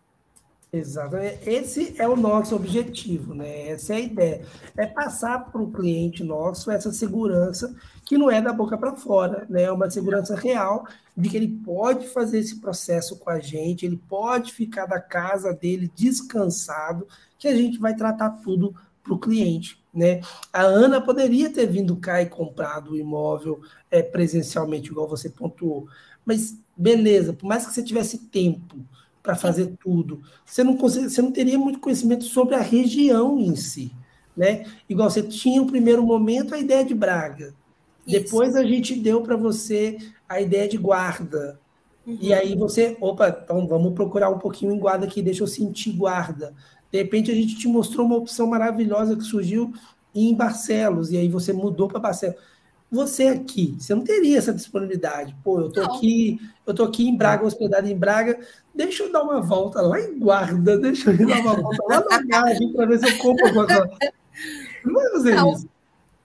Exato. 0.72 1.16
Esse 1.16 2.00
é 2.00 2.08
o 2.08 2.14
nosso 2.14 2.54
objetivo, 2.54 3.34
né? 3.34 3.70
Essa 3.70 3.94
é 3.94 3.96
a 3.96 4.00
ideia. 4.00 4.46
É 4.76 4.86
passar 4.86 5.50
para 5.50 5.60
o 5.60 5.70
cliente 5.70 6.22
nosso 6.22 6.70
essa 6.70 6.92
segurança 6.92 7.74
que 8.04 8.16
não 8.16 8.30
é 8.30 8.40
da 8.40 8.52
boca 8.52 8.78
para 8.78 8.94
fora, 8.94 9.46
né? 9.50 9.64
É 9.64 9.72
uma 9.72 9.90
segurança 9.90 10.36
real 10.36 10.86
de 11.16 11.28
que 11.28 11.36
ele 11.36 11.48
pode 11.48 12.06
fazer 12.06 12.38
esse 12.38 12.60
processo 12.60 13.18
com 13.18 13.30
a 13.30 13.40
gente, 13.40 13.84
ele 13.84 14.00
pode 14.08 14.52
ficar 14.52 14.86
da 14.86 15.00
casa 15.00 15.52
dele 15.52 15.90
descansado, 15.94 17.06
que 17.36 17.48
a 17.48 17.54
gente 17.54 17.78
vai 17.78 17.94
tratar 17.96 18.30
tudo 18.30 18.72
para 19.02 19.14
o 19.14 19.18
cliente. 19.18 19.79
Né? 19.92 20.20
A 20.52 20.62
Ana 20.62 21.00
poderia 21.00 21.50
ter 21.50 21.66
vindo 21.66 21.96
cá 21.96 22.22
e 22.22 22.26
comprado 22.26 22.92
o 22.92 22.96
imóvel 22.96 23.60
é, 23.90 24.02
presencialmente, 24.02 24.90
igual 24.90 25.08
você 25.08 25.28
pontuou, 25.28 25.88
mas 26.24 26.56
beleza, 26.76 27.32
por 27.32 27.46
mais 27.46 27.66
que 27.66 27.74
você 27.74 27.82
tivesse 27.82 28.18
tempo 28.18 28.76
para 29.22 29.34
fazer 29.34 29.76
tudo, 29.82 30.22
você 30.46 30.64
não, 30.64 30.76
consegue, 30.76 31.10
você 31.10 31.20
não 31.20 31.32
teria 31.32 31.58
muito 31.58 31.80
conhecimento 31.80 32.24
sobre 32.24 32.54
a 32.54 32.60
região 32.60 33.38
em 33.38 33.54
si. 33.56 33.92
Né? 34.36 34.64
Igual 34.88 35.10
você 35.10 35.22
tinha 35.22 35.60
o 35.60 35.66
primeiro 35.66 36.02
momento 36.02 36.54
a 36.54 36.58
ideia 36.58 36.84
de 36.84 36.94
Braga. 36.94 37.54
Isso. 38.06 38.18
Depois 38.18 38.56
a 38.56 38.64
gente 38.64 38.94
deu 38.94 39.22
para 39.22 39.36
você 39.36 39.98
a 40.28 40.40
ideia 40.40 40.68
de 40.68 40.78
guarda. 40.78 41.60
Uhum. 42.06 42.18
E 42.20 42.32
aí 42.32 42.56
você, 42.56 42.96
opa, 43.00 43.28
então 43.28 43.66
vamos 43.66 43.92
procurar 43.92 44.30
um 44.30 44.38
pouquinho 44.38 44.72
em 44.72 44.78
guarda 44.78 45.04
aqui, 45.04 45.20
deixa 45.20 45.42
eu 45.42 45.46
sentir 45.46 45.92
guarda. 45.92 46.54
De 46.90 46.98
repente 46.98 47.30
a 47.30 47.34
gente 47.34 47.56
te 47.56 47.68
mostrou 47.68 48.06
uma 48.06 48.16
opção 48.16 48.46
maravilhosa 48.46 49.16
que 49.16 49.22
surgiu 49.22 49.72
em 50.14 50.34
Barcelos, 50.34 51.12
e 51.12 51.16
aí 51.16 51.28
você 51.28 51.52
mudou 51.52 51.88
para 51.88 52.00
Barcelos. 52.00 52.36
Você 52.90 53.28
aqui, 53.28 53.76
você 53.78 53.94
não 53.94 54.02
teria 54.02 54.36
essa 54.36 54.52
disponibilidade. 54.52 55.36
Pô, 55.44 55.60
eu 55.60 55.70
tô 55.70 55.80
não. 55.80 55.94
aqui, 55.94 56.40
eu 56.66 56.74
tô 56.74 56.82
aqui 56.82 57.08
em 57.08 57.16
Braga, 57.16 57.46
hospedado 57.46 57.86
em 57.86 57.96
Braga, 57.96 58.40
deixa 58.74 59.04
eu 59.04 59.12
dar 59.12 59.22
uma 59.22 59.40
volta 59.40 59.80
lá 59.80 60.00
em 60.00 60.18
Guarda, 60.18 60.76
deixa 60.76 61.10
eu 61.10 61.26
dar 61.26 61.40
uma 61.40 61.54
volta 61.54 61.84
lá 61.88 62.04
na 62.10 62.22
Gávea 62.22 62.72
para 62.74 62.86
ver 62.86 62.98
se 62.98 63.08
eu 63.08 63.18
compro 63.18 63.46
alguma 63.46 63.66
coisa. 63.66 63.90
Não 64.84 64.94
vai 64.94 65.10
fazer 65.10 65.34
não. 65.36 65.52
isso 65.52 65.68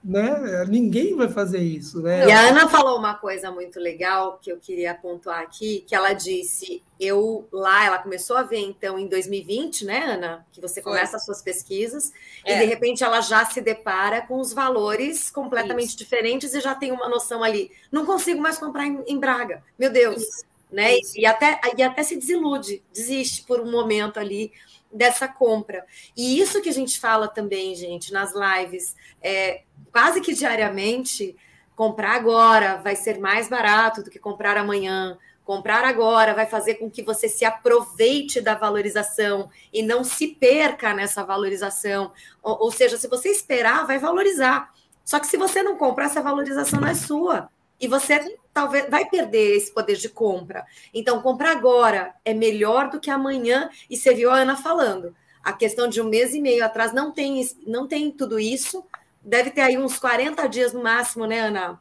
né? 0.06 0.64
Ninguém 0.68 1.16
vai 1.16 1.28
fazer 1.28 1.58
isso, 1.58 2.00
né? 2.00 2.28
E 2.28 2.30
a 2.30 2.48
Ana 2.48 2.68
falou 2.68 2.96
uma 2.96 3.14
coisa 3.14 3.50
muito 3.50 3.80
legal 3.80 4.38
que 4.40 4.52
eu 4.52 4.56
queria 4.56 4.94
pontuar 4.94 5.40
aqui, 5.40 5.84
que 5.84 5.96
ela 5.96 6.12
disse, 6.12 6.80
eu 7.00 7.48
lá, 7.50 7.84
ela 7.84 7.98
começou 7.98 8.36
a 8.36 8.44
ver 8.44 8.60
então 8.60 8.96
em 9.00 9.08
2020, 9.08 9.84
né, 9.84 10.14
Ana, 10.14 10.46
que 10.52 10.60
você 10.60 10.80
começa 10.80 11.12
Foi. 11.12 11.16
as 11.16 11.24
suas 11.24 11.42
pesquisas 11.42 12.12
é. 12.44 12.54
e 12.54 12.60
de 12.60 12.64
repente 12.66 13.02
ela 13.02 13.20
já 13.20 13.44
se 13.44 13.60
depara 13.60 14.22
com 14.22 14.38
os 14.38 14.52
valores 14.52 15.28
completamente 15.28 15.88
isso. 15.88 15.98
diferentes 15.98 16.54
e 16.54 16.60
já 16.60 16.74
tem 16.76 16.92
uma 16.92 17.08
noção 17.08 17.42
ali, 17.42 17.72
não 17.90 18.06
consigo 18.06 18.40
mais 18.40 18.58
comprar 18.58 18.86
em, 18.86 19.02
em 19.08 19.18
Braga, 19.18 19.64
meu 19.76 19.90
Deus, 19.90 20.22
isso. 20.22 20.44
né? 20.70 20.96
Isso. 20.98 21.18
E 21.18 21.26
até 21.26 21.60
e 21.76 21.82
até 21.82 22.04
se 22.04 22.14
desilude, 22.14 22.80
desiste 22.92 23.42
por 23.42 23.60
um 23.60 23.70
momento 23.72 24.20
ali 24.20 24.52
dessa 24.92 25.28
compra. 25.28 25.84
E 26.16 26.40
isso 26.40 26.60
que 26.62 26.68
a 26.68 26.72
gente 26.72 26.98
fala 26.98 27.28
também, 27.28 27.74
gente, 27.74 28.12
nas 28.12 28.32
lives, 28.34 28.94
é, 29.22 29.62
quase 29.92 30.20
que 30.20 30.34
diariamente, 30.34 31.36
comprar 31.74 32.14
agora 32.16 32.76
vai 32.76 32.96
ser 32.96 33.18
mais 33.18 33.48
barato 33.48 34.02
do 34.02 34.10
que 34.10 34.18
comprar 34.18 34.56
amanhã. 34.56 35.18
Comprar 35.44 35.84
agora 35.84 36.34
vai 36.34 36.46
fazer 36.46 36.74
com 36.74 36.90
que 36.90 37.02
você 37.02 37.28
se 37.28 37.44
aproveite 37.44 38.40
da 38.40 38.56
valorização 38.56 39.48
e 39.72 39.80
não 39.80 40.02
se 40.02 40.26
perca 40.28 40.92
nessa 40.92 41.22
valorização. 41.22 42.12
Ou, 42.42 42.64
ou 42.64 42.72
seja, 42.72 42.96
se 42.96 43.06
você 43.06 43.28
esperar, 43.28 43.86
vai 43.86 43.98
valorizar. 43.98 44.72
Só 45.04 45.20
que 45.20 45.26
se 45.26 45.36
você 45.36 45.62
não 45.62 45.76
comprar, 45.76 46.06
essa 46.06 46.20
valorização 46.20 46.80
não 46.80 46.88
é 46.88 46.94
sua. 46.94 47.48
E 47.78 47.86
você 47.86 48.36
talvez 48.56 48.88
vai 48.88 49.04
perder 49.04 49.54
esse 49.54 49.70
poder 49.70 49.96
de 49.96 50.08
compra. 50.08 50.64
Então, 50.94 51.20
comprar 51.20 51.50
agora 51.50 52.14
é 52.24 52.32
melhor 52.32 52.88
do 52.88 52.98
que 52.98 53.10
amanhã. 53.10 53.68
E 53.90 53.98
você 53.98 54.14
viu 54.14 54.30
a 54.30 54.36
Ana 54.36 54.56
falando. 54.56 55.14
A 55.44 55.52
questão 55.52 55.86
de 55.86 56.00
um 56.00 56.08
mês 56.08 56.32
e 56.32 56.40
meio 56.40 56.64
atrás 56.64 56.90
não 56.90 57.12
tem, 57.12 57.46
não 57.66 57.86
tem 57.86 58.10
tudo 58.10 58.40
isso. 58.40 58.82
Deve 59.20 59.50
ter 59.50 59.60
aí 59.60 59.76
uns 59.76 59.98
40 59.98 60.48
dias 60.48 60.72
no 60.72 60.82
máximo, 60.82 61.26
né, 61.26 61.40
Ana? 61.40 61.78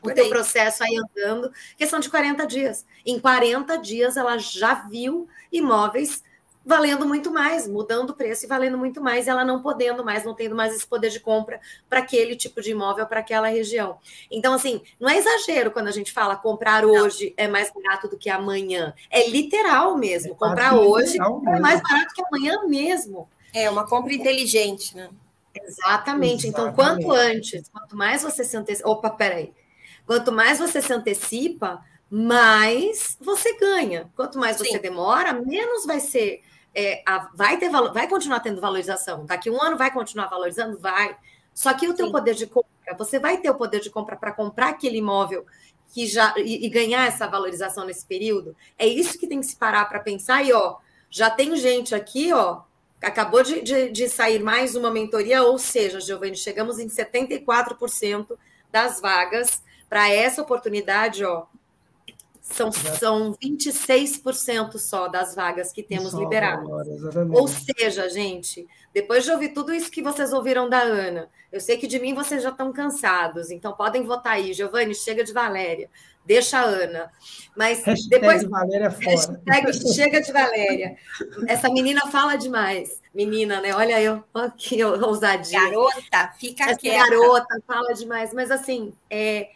O 0.00 0.10
teu 0.10 0.26
processo 0.30 0.82
aí 0.82 0.96
andando. 0.96 1.52
Questão 1.76 2.00
de 2.00 2.08
40 2.08 2.46
dias. 2.46 2.86
Em 3.04 3.20
40 3.20 3.76
dias, 3.76 4.16
ela 4.16 4.38
já 4.38 4.72
viu 4.88 5.28
imóveis 5.52 6.22
valendo 6.66 7.06
muito 7.06 7.30
mais, 7.30 7.68
mudando 7.68 8.10
o 8.10 8.14
preço 8.14 8.44
e 8.44 8.48
valendo 8.48 8.76
muito 8.76 9.00
mais, 9.00 9.26
e 9.26 9.30
ela 9.30 9.44
não 9.44 9.62
podendo 9.62 10.04
mais, 10.04 10.24
não 10.24 10.34
tendo 10.34 10.56
mais 10.56 10.74
esse 10.74 10.84
poder 10.84 11.10
de 11.10 11.20
compra 11.20 11.60
para 11.88 12.00
aquele 12.00 12.34
tipo 12.34 12.60
de 12.60 12.72
imóvel, 12.72 13.06
para 13.06 13.20
aquela 13.20 13.46
região. 13.46 13.98
Então, 14.28 14.52
assim, 14.52 14.82
não 14.98 15.08
é 15.08 15.16
exagero 15.16 15.70
quando 15.70 15.86
a 15.86 15.92
gente 15.92 16.12
fala 16.12 16.34
comprar 16.34 16.84
hoje 16.84 17.32
é 17.36 17.46
mais 17.46 17.70
barato 17.72 18.08
do 18.08 18.18
que 18.18 18.28
amanhã. 18.28 18.92
É 19.08 19.28
literal 19.30 19.96
mesmo. 19.96 20.32
É 20.32 20.34
comprar 20.34 20.74
hoje 20.74 21.16
é 21.18 21.60
mais 21.60 21.80
barato 21.80 22.12
que 22.12 22.22
amanhã 22.26 22.66
mesmo. 22.66 23.28
É 23.54 23.70
uma 23.70 23.86
compra 23.86 24.12
inteligente, 24.12 24.96
né? 24.96 25.08
Exatamente. 25.54 26.48
Então, 26.48 26.72
quanto 26.72 27.12
antes, 27.12 27.68
quanto 27.68 27.96
mais 27.96 28.22
você 28.22 28.42
se 28.42 28.56
antecipa. 28.56 28.88
Opa, 28.88 29.10
peraí. 29.10 29.54
Quanto 30.04 30.32
mais 30.32 30.58
você 30.58 30.82
se 30.82 30.92
antecipa, 30.92 31.82
mais 32.10 33.16
você 33.20 33.56
ganha. 33.56 34.10
Quanto 34.16 34.36
mais 34.36 34.58
você 34.58 34.72
Sim. 34.72 34.80
demora, 34.80 35.32
menos 35.32 35.86
vai 35.86 36.00
ser. 36.00 36.42
É, 36.78 37.02
a, 37.06 37.30
vai, 37.34 37.56
ter, 37.56 37.70
vai 37.70 38.06
continuar 38.06 38.40
tendo 38.40 38.60
valorização. 38.60 39.24
Daqui 39.24 39.48
um 39.48 39.62
ano 39.62 39.78
vai 39.78 39.90
continuar 39.90 40.26
valorizando? 40.26 40.78
Vai. 40.78 41.16
Só 41.54 41.72
que 41.72 41.88
o 41.88 41.94
teu 41.94 42.06
Sim. 42.06 42.12
poder 42.12 42.34
de 42.34 42.46
compra, 42.46 42.68
você 42.98 43.18
vai 43.18 43.38
ter 43.38 43.48
o 43.48 43.54
poder 43.54 43.80
de 43.80 43.88
compra 43.88 44.14
para 44.14 44.30
comprar 44.30 44.68
aquele 44.68 44.98
imóvel 44.98 45.46
que 45.88 46.06
já 46.06 46.34
e, 46.36 46.66
e, 46.66 46.68
ganhar 46.68 47.06
essa 47.06 47.26
valorização 47.26 47.86
nesse 47.86 48.04
período. 48.04 48.54
É 48.78 48.86
isso 48.86 49.18
que 49.18 49.26
tem 49.26 49.40
que 49.40 49.46
se 49.46 49.56
parar 49.56 49.86
para 49.86 50.00
pensar. 50.00 50.42
E 50.42 50.52
ó, 50.52 50.76
já 51.08 51.30
tem 51.30 51.56
gente 51.56 51.94
aqui, 51.94 52.30
ó, 52.32 52.60
acabou 53.02 53.42
de, 53.42 53.62
de, 53.62 53.88
de 53.88 54.08
sair 54.08 54.42
mais 54.42 54.74
uma 54.74 54.90
mentoria, 54.90 55.42
ou 55.42 55.58
seja, 55.58 55.98
Giovanni, 55.98 56.36
chegamos 56.36 56.78
em 56.78 56.88
74% 56.88 58.36
das 58.70 59.00
vagas 59.00 59.62
para 59.88 60.10
essa 60.10 60.42
oportunidade, 60.42 61.24
ó, 61.24 61.46
são, 62.50 62.70
são 62.70 63.34
26% 63.42 64.78
só 64.78 65.08
das 65.08 65.34
vagas 65.34 65.72
que 65.72 65.82
temos 65.82 66.12
só 66.12 66.18
liberadas. 66.18 66.68
Ou 67.32 67.48
seja, 67.48 68.08
gente, 68.08 68.66
depois 68.94 69.24
de 69.24 69.32
ouvir 69.32 69.48
tudo 69.50 69.74
isso 69.74 69.90
que 69.90 70.02
vocês 70.02 70.32
ouviram 70.32 70.68
da 70.68 70.80
Ana, 70.80 71.28
eu 71.50 71.60
sei 71.60 71.76
que 71.76 71.86
de 71.86 71.98
mim 71.98 72.14
vocês 72.14 72.42
já 72.42 72.50
estão 72.50 72.72
cansados, 72.72 73.50
então 73.50 73.72
podem 73.72 74.04
votar 74.04 74.34
aí. 74.34 74.52
Giovanni, 74.52 74.94
chega 74.94 75.24
de 75.24 75.32
Valéria, 75.32 75.90
deixa 76.24 76.58
a 76.58 76.64
Ana. 76.64 77.10
Mas 77.56 77.84
hashtag 77.84 78.08
depois. 78.10 78.44
Valéria 78.44 78.90
fora. 78.90 79.42
Hashtag 79.48 79.94
chega 79.94 80.20
de 80.20 80.32
Valéria. 80.32 80.96
Essa 81.48 81.68
menina 81.68 82.06
fala 82.06 82.36
demais. 82.36 83.02
Menina, 83.12 83.60
né? 83.60 83.74
Olha 83.74 84.00
eu, 84.00 84.22
olha 84.32 84.52
que 84.56 84.82
ousadia. 84.84 85.60
Garota, 85.60 86.32
fica 86.38 86.64
Essa 86.64 86.78
quieta. 86.78 87.10
garota 87.10 87.60
fala 87.66 87.92
demais. 87.92 88.32
Mas 88.32 88.50
assim, 88.50 88.92
é 89.10 89.48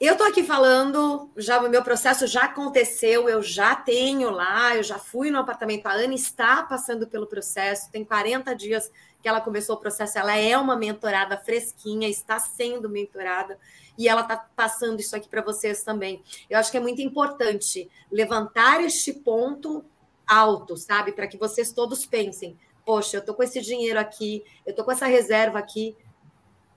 eu 0.00 0.12
estou 0.12 0.26
aqui 0.26 0.42
falando, 0.42 1.30
já 1.36 1.60
o 1.60 1.68
meu 1.68 1.82
processo 1.82 2.26
já 2.26 2.44
aconteceu, 2.44 3.28
eu 3.28 3.42
já 3.42 3.76
tenho 3.76 4.30
lá, 4.30 4.76
eu 4.76 4.82
já 4.82 4.98
fui 4.98 5.30
no 5.30 5.38
apartamento. 5.38 5.86
A 5.86 5.92
Ana 5.92 6.14
está 6.14 6.62
passando 6.62 7.06
pelo 7.06 7.26
processo, 7.26 7.90
tem 7.90 8.04
40 8.04 8.54
dias 8.54 8.90
que 9.22 9.28
ela 9.28 9.40
começou 9.40 9.76
o 9.76 9.80
processo. 9.80 10.18
Ela 10.18 10.36
é 10.36 10.58
uma 10.58 10.76
mentorada 10.76 11.38
fresquinha, 11.38 12.08
está 12.08 12.38
sendo 12.38 12.88
mentorada 12.88 13.58
e 13.96 14.08
ela 14.08 14.22
está 14.22 14.36
passando 14.36 15.00
isso 15.00 15.14
aqui 15.14 15.28
para 15.28 15.42
vocês 15.42 15.82
também. 15.82 16.22
Eu 16.50 16.58
acho 16.58 16.70
que 16.70 16.76
é 16.76 16.80
muito 16.80 17.00
importante 17.00 17.88
levantar 18.10 18.82
este 18.82 19.12
ponto 19.12 19.84
alto, 20.26 20.76
sabe, 20.76 21.12
para 21.12 21.26
que 21.26 21.38
vocês 21.38 21.72
todos 21.72 22.04
pensem: 22.04 22.58
poxa, 22.84 23.16
eu 23.16 23.20
estou 23.20 23.34
com 23.34 23.42
esse 23.42 23.60
dinheiro 23.60 23.98
aqui, 23.98 24.44
eu 24.66 24.70
estou 24.70 24.84
com 24.84 24.92
essa 24.92 25.06
reserva 25.06 25.58
aqui, 25.58 25.96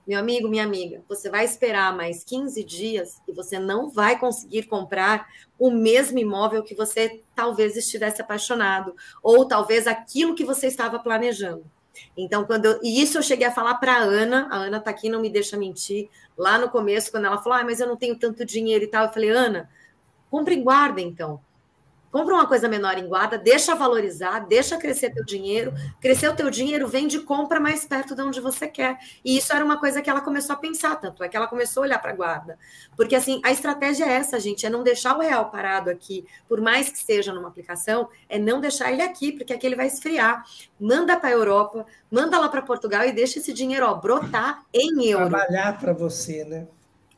meu 0.08 0.18
amigo, 0.18 0.48
minha 0.48 0.64
amiga, 0.64 1.02
você 1.06 1.28
vai 1.28 1.44
esperar 1.44 1.94
mais 1.94 2.24
15 2.24 2.64
dias 2.64 3.20
e 3.28 3.32
você 3.32 3.58
não 3.58 3.90
vai 3.90 4.18
conseguir 4.18 4.62
comprar 4.62 5.28
o 5.58 5.70
mesmo 5.70 6.18
imóvel 6.18 6.62
que 6.62 6.74
você 6.74 7.22
talvez 7.34 7.76
estivesse 7.76 8.22
apaixonado, 8.22 8.96
ou 9.22 9.46
talvez 9.46 9.86
aquilo 9.86 10.34
que 10.34 10.46
você 10.46 10.66
estava 10.66 10.98
planejando. 10.98 11.62
Então, 12.16 12.46
quando 12.46 12.64
eu, 12.64 12.80
e 12.82 13.02
isso 13.02 13.18
eu 13.18 13.22
cheguei 13.22 13.46
a 13.46 13.52
falar 13.52 13.74
para 13.74 13.96
a 13.96 14.02
Ana, 14.02 14.48
a 14.50 14.56
Ana 14.56 14.78
está 14.78 14.90
aqui, 14.90 15.10
não 15.10 15.20
me 15.20 15.28
deixa 15.28 15.58
mentir. 15.58 16.08
Lá 16.38 16.56
no 16.56 16.70
começo, 16.70 17.10
quando 17.10 17.26
ela 17.26 17.36
falou, 17.36 17.58
ah, 17.58 17.64
mas 17.64 17.78
eu 17.78 17.86
não 17.86 17.96
tenho 17.96 18.18
tanto 18.18 18.46
dinheiro 18.46 18.84
e 18.84 18.88
tal, 18.88 19.04
eu 19.04 19.12
falei, 19.12 19.28
Ana, 19.28 19.68
compre 20.30 20.54
em 20.54 20.62
guarda 20.62 21.02
então. 21.02 21.38
Compra 22.10 22.34
uma 22.34 22.46
coisa 22.46 22.68
menor 22.68 22.96
em 22.96 23.06
guarda, 23.06 23.36
deixa 23.36 23.74
valorizar, 23.74 24.40
deixa 24.40 24.78
crescer 24.78 25.10
teu 25.10 25.24
dinheiro. 25.24 25.74
Crescer 26.00 26.28
o 26.28 26.34
teu 26.34 26.48
dinheiro, 26.50 26.88
vende 26.88 27.18
compra 27.20 27.60
mais 27.60 27.86
perto 27.86 28.14
de 28.14 28.22
onde 28.22 28.40
você 28.40 28.66
quer. 28.66 28.98
E 29.24 29.36
isso 29.36 29.52
era 29.52 29.64
uma 29.64 29.78
coisa 29.78 30.00
que 30.00 30.08
ela 30.08 30.20
começou 30.20 30.54
a 30.54 30.58
pensar, 30.58 30.96
tanto 30.96 31.22
é 31.22 31.28
que 31.28 31.36
ela 31.36 31.46
começou 31.46 31.82
a 31.82 31.86
olhar 31.86 31.98
para 31.98 32.12
a 32.12 32.14
guarda. 32.14 32.58
Porque 32.96 33.14
assim, 33.14 33.40
a 33.44 33.50
estratégia 33.50 34.04
é 34.04 34.12
essa, 34.12 34.40
gente, 34.40 34.64
é 34.64 34.70
não 34.70 34.82
deixar 34.82 35.16
o 35.16 35.20
real 35.20 35.50
parado 35.50 35.90
aqui, 35.90 36.26
por 36.48 36.60
mais 36.60 36.88
que 36.88 36.96
esteja 36.96 37.32
numa 37.32 37.48
aplicação, 37.48 38.08
é 38.28 38.38
não 38.38 38.60
deixar 38.60 38.90
ele 38.90 39.02
aqui, 39.02 39.32
porque 39.32 39.52
aqui 39.52 39.66
ele 39.66 39.76
vai 39.76 39.86
esfriar. 39.86 40.44
Manda 40.80 41.16
para 41.18 41.28
a 41.28 41.32
Europa, 41.32 41.84
manda 42.10 42.38
lá 42.38 42.48
para 42.48 42.62
Portugal 42.62 43.04
e 43.04 43.12
deixa 43.12 43.38
esse 43.38 43.52
dinheiro 43.52 43.86
ó, 43.86 43.94
brotar 43.94 44.64
em 44.72 45.06
euro. 45.06 45.28
Trabalhar 45.28 45.78
para 45.78 45.92
você, 45.92 46.44
né? 46.44 46.66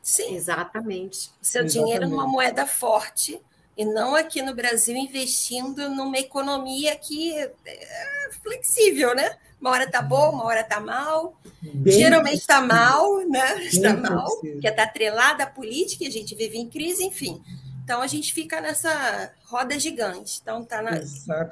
Sim. 0.03 0.35
Exatamente. 0.35 1.31
Seu 1.41 1.65
Exatamente. 1.65 1.73
dinheiro 1.73 2.09
numa 2.09 2.27
moeda 2.27 2.67
forte 2.67 3.41
e 3.81 3.85
não 3.87 4.15
aqui 4.15 4.43
no 4.43 4.55
Brasil 4.55 4.95
investindo 4.95 5.89
numa 5.89 6.19
economia 6.19 6.95
que 6.97 7.33
é 7.35 7.51
flexível, 8.43 9.15
né? 9.15 9.39
Uma 9.59 9.71
hora 9.71 9.91
tá 9.91 10.03
bom, 10.03 10.33
uma 10.33 10.45
hora 10.45 10.63
tá 10.63 10.79
mal. 10.79 11.41
Bem 11.63 11.95
Geralmente 11.95 12.41
está 12.41 12.61
mal, 12.61 13.27
né? 13.27 13.65
Está 13.65 13.97
mal, 13.97 14.29
porque 14.39 14.69
está 14.69 14.83
atrelada 14.83 15.45
à 15.45 15.47
política, 15.47 16.07
a 16.07 16.11
gente 16.11 16.35
vive 16.35 16.59
em 16.59 16.69
crise, 16.69 17.03
enfim. 17.03 17.43
Então 17.83 18.03
a 18.03 18.07
gente 18.07 18.35
fica 18.35 18.61
nessa 18.61 19.33
roda 19.47 19.79
gigante. 19.79 20.41
Então 20.43 20.63
tá 20.63 20.83
na... 20.83 21.01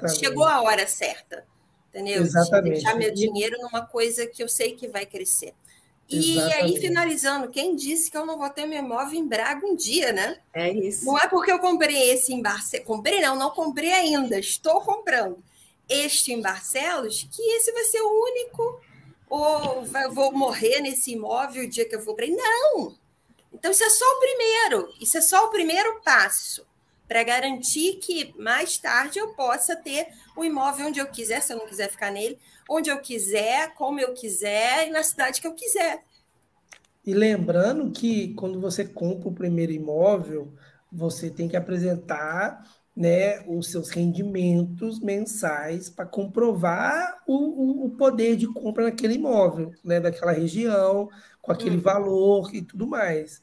chegou 0.09 0.45
a 0.45 0.61
hora 0.61 0.85
certa, 0.85 1.43
entendeu? 1.89 2.21
Exatamente. 2.21 2.75
De 2.75 2.81
deixar 2.83 2.95
meu 2.95 3.11
dinheiro 3.11 3.57
numa 3.59 3.83
coisa 3.83 4.27
que 4.27 4.43
eu 4.43 4.47
sei 4.47 4.75
que 4.75 4.87
vai 4.87 5.03
crescer. 5.03 5.55
E 6.09 6.39
aí, 6.39 6.79
finalizando, 6.79 7.49
quem 7.49 7.75
disse 7.75 8.09
que 8.09 8.17
eu 8.17 8.25
não 8.25 8.37
vou 8.37 8.49
ter 8.49 8.65
meu 8.65 8.79
imóvel 8.79 9.19
em 9.19 9.27
Braga 9.27 9.65
um 9.65 9.75
dia, 9.75 10.11
né? 10.11 10.39
É 10.53 10.71
isso. 10.71 11.05
Não 11.05 11.17
é 11.17 11.27
porque 11.27 11.51
eu 11.51 11.59
comprei 11.59 12.09
esse 12.11 12.33
em 12.33 12.41
Barcelos. 12.41 12.87
Comprei, 12.87 13.21
não, 13.21 13.35
não 13.35 13.51
comprei 13.51 13.91
ainda, 13.91 14.39
estou 14.39 14.81
comprando 14.81 15.37
este 15.87 16.33
em 16.33 16.41
Barcelos, 16.41 17.27
que 17.31 17.41
esse 17.41 17.71
vai 17.71 17.83
ser 17.83 18.01
o 18.01 18.23
único, 18.23 18.81
ou 19.29 19.83
vou 20.11 20.31
morrer 20.31 20.81
nesse 20.81 21.11
imóvel 21.11 21.65
o 21.65 21.69
dia 21.69 21.87
que 21.87 21.95
eu 21.95 22.01
for 22.01 22.15
para 22.15 22.27
Não! 22.27 22.95
Então, 23.53 23.71
isso 23.71 23.83
é 23.83 23.89
só 23.89 24.05
o 24.05 24.19
primeiro, 24.19 24.93
isso 24.99 25.17
é 25.17 25.21
só 25.21 25.45
o 25.45 25.49
primeiro 25.49 26.01
passo 26.01 26.68
para 27.09 27.23
garantir 27.23 27.95
que 27.95 28.35
mais 28.37 28.77
tarde 28.77 29.17
eu 29.17 29.29
possa 29.29 29.75
ter 29.75 30.09
o 30.37 30.45
imóvel 30.45 30.87
onde 30.87 30.99
eu 30.99 31.07
quiser, 31.07 31.41
se 31.41 31.51
eu 31.51 31.57
não 31.57 31.65
quiser 31.65 31.89
ficar 31.89 32.11
nele, 32.11 32.37
onde 32.69 32.91
eu 32.91 33.01
quiser, 33.01 33.73
como 33.73 33.99
eu 33.99 34.13
quiser 34.13 34.87
e 34.87 34.91
na 34.91 35.01
cidade 35.01 35.41
que 35.41 35.47
eu 35.47 35.55
quiser. 35.55 36.03
E 37.03 37.11
lembrando 37.11 37.89
que 37.89 38.35
quando 38.35 38.61
você 38.61 38.85
compra 38.85 39.27
o 39.27 39.33
primeiro 39.33 39.71
imóvel, 39.71 40.53
você 40.91 41.31
tem 41.31 41.47
que 41.49 41.57
apresentar 41.57 42.63
né, 42.95 43.41
os 43.47 43.71
seus 43.71 43.89
rendimentos 43.89 44.99
mensais 44.99 45.89
para 45.89 46.05
comprovar 46.05 47.23
o, 47.25 47.85
o, 47.85 47.89
poder 47.91 48.35
de 48.35 48.45
compra 48.45 48.83
naquele 48.83 49.15
imóvel, 49.15 49.71
né, 49.83 49.99
daquela 49.99 50.31
região, 50.31 51.09
com 51.41 51.51
aquele 51.51 51.77
hum. 51.77 51.81
valor 51.81 52.53
e 52.53 52.61
tudo 52.61 52.85
mais. 52.85 53.41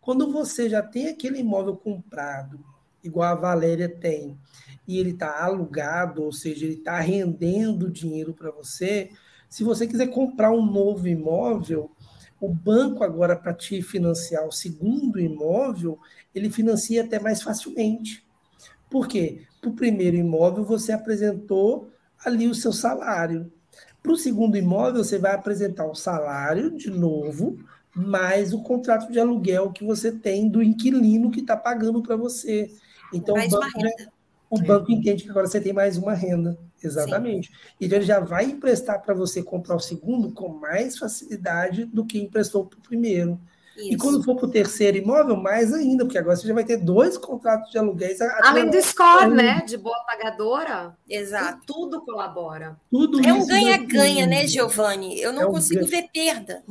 Quando 0.00 0.32
você 0.32 0.68
já 0.68 0.82
tem 0.82 1.08
aquele 1.08 1.38
imóvel 1.38 1.76
comprado, 1.76 2.73
igual 3.04 3.30
a 3.30 3.34
Valéria 3.34 3.88
tem, 3.88 4.36
e 4.88 4.98
ele 4.98 5.10
está 5.10 5.44
alugado, 5.44 6.22
ou 6.22 6.32
seja, 6.32 6.64
ele 6.64 6.74
está 6.74 6.98
rendendo 6.98 7.90
dinheiro 7.90 8.34
para 8.34 8.50
você, 8.50 9.10
se 9.48 9.62
você 9.62 9.86
quiser 9.86 10.08
comprar 10.08 10.50
um 10.50 10.66
novo 10.66 11.06
imóvel, 11.06 11.92
o 12.40 12.52
banco 12.52 13.04
agora 13.04 13.36
para 13.36 13.54
te 13.54 13.80
financiar 13.80 14.44
o 14.46 14.52
segundo 14.52 15.20
imóvel, 15.20 15.98
ele 16.34 16.50
financia 16.50 17.04
até 17.04 17.20
mais 17.20 17.40
facilmente. 17.40 18.26
Por 18.90 19.06
quê? 19.06 19.42
Para 19.60 19.70
o 19.70 19.74
primeiro 19.74 20.16
imóvel 20.16 20.64
você 20.64 20.92
apresentou 20.92 21.88
ali 22.24 22.48
o 22.48 22.54
seu 22.54 22.72
salário. 22.72 23.52
Para 24.02 24.12
o 24.12 24.16
segundo 24.16 24.56
imóvel 24.56 25.04
você 25.04 25.18
vai 25.18 25.34
apresentar 25.34 25.86
o 25.86 25.94
salário 25.94 26.76
de 26.76 26.90
novo, 26.90 27.56
mais 27.94 28.52
o 28.52 28.62
contrato 28.62 29.10
de 29.10 29.20
aluguel 29.20 29.72
que 29.72 29.84
você 29.84 30.10
tem 30.10 30.48
do 30.48 30.62
inquilino 30.62 31.30
que 31.30 31.40
está 31.40 31.56
pagando 31.56 32.02
para 32.02 32.16
você. 32.16 32.70
Então, 33.14 33.34
mais 33.34 33.52
o 33.52 33.60
banco, 33.60 33.78
o 34.50 34.58
banco 34.62 34.92
entende 34.92 35.24
que 35.24 35.30
agora 35.30 35.46
você 35.46 35.60
tem 35.60 35.72
mais 35.72 35.96
uma 35.96 36.14
renda. 36.14 36.58
Exatamente. 36.82 37.48
Sim. 37.48 37.54
Então 37.80 37.98
ele 37.98 38.04
já 38.04 38.20
vai 38.20 38.44
emprestar 38.44 39.00
para 39.02 39.14
você 39.14 39.42
comprar 39.42 39.74
o 39.74 39.80
segundo 39.80 40.30
com 40.32 40.48
mais 40.48 40.98
facilidade 40.98 41.86
do 41.86 42.04
que 42.04 42.18
emprestou 42.18 42.64
para 42.66 42.78
o 42.78 42.82
primeiro. 42.82 43.40
Isso. 43.76 43.92
E 43.92 43.96
quando 43.96 44.22
for 44.22 44.36
para 44.36 44.46
o 44.46 44.50
terceiro 44.50 44.98
imóvel, 44.98 45.34
mais 45.34 45.72
ainda, 45.72 46.04
porque 46.04 46.18
agora 46.18 46.36
você 46.36 46.46
já 46.46 46.54
vai 46.54 46.62
ter 46.62 46.76
dois 46.76 47.18
contratos 47.18 47.72
de 47.72 47.78
aluguéis. 47.78 48.20
Além 48.20 48.70
do 48.70 48.80
score, 48.80 49.30
né? 49.34 49.64
De 49.66 49.76
boa 49.76 49.98
pagadora. 50.06 50.96
Exato. 51.08 51.60
Tudo 51.66 52.00
colabora. 52.02 52.76
Tudo 52.88 53.26
é 53.26 53.32
um 53.32 53.44
ganha-ganha, 53.44 54.26
né, 54.26 54.46
Giovanni? 54.46 55.20
Eu 55.20 55.32
não 55.32 55.42
é 55.42 55.46
consigo 55.46 55.84
ver 55.86 56.08
perda. 56.12 56.62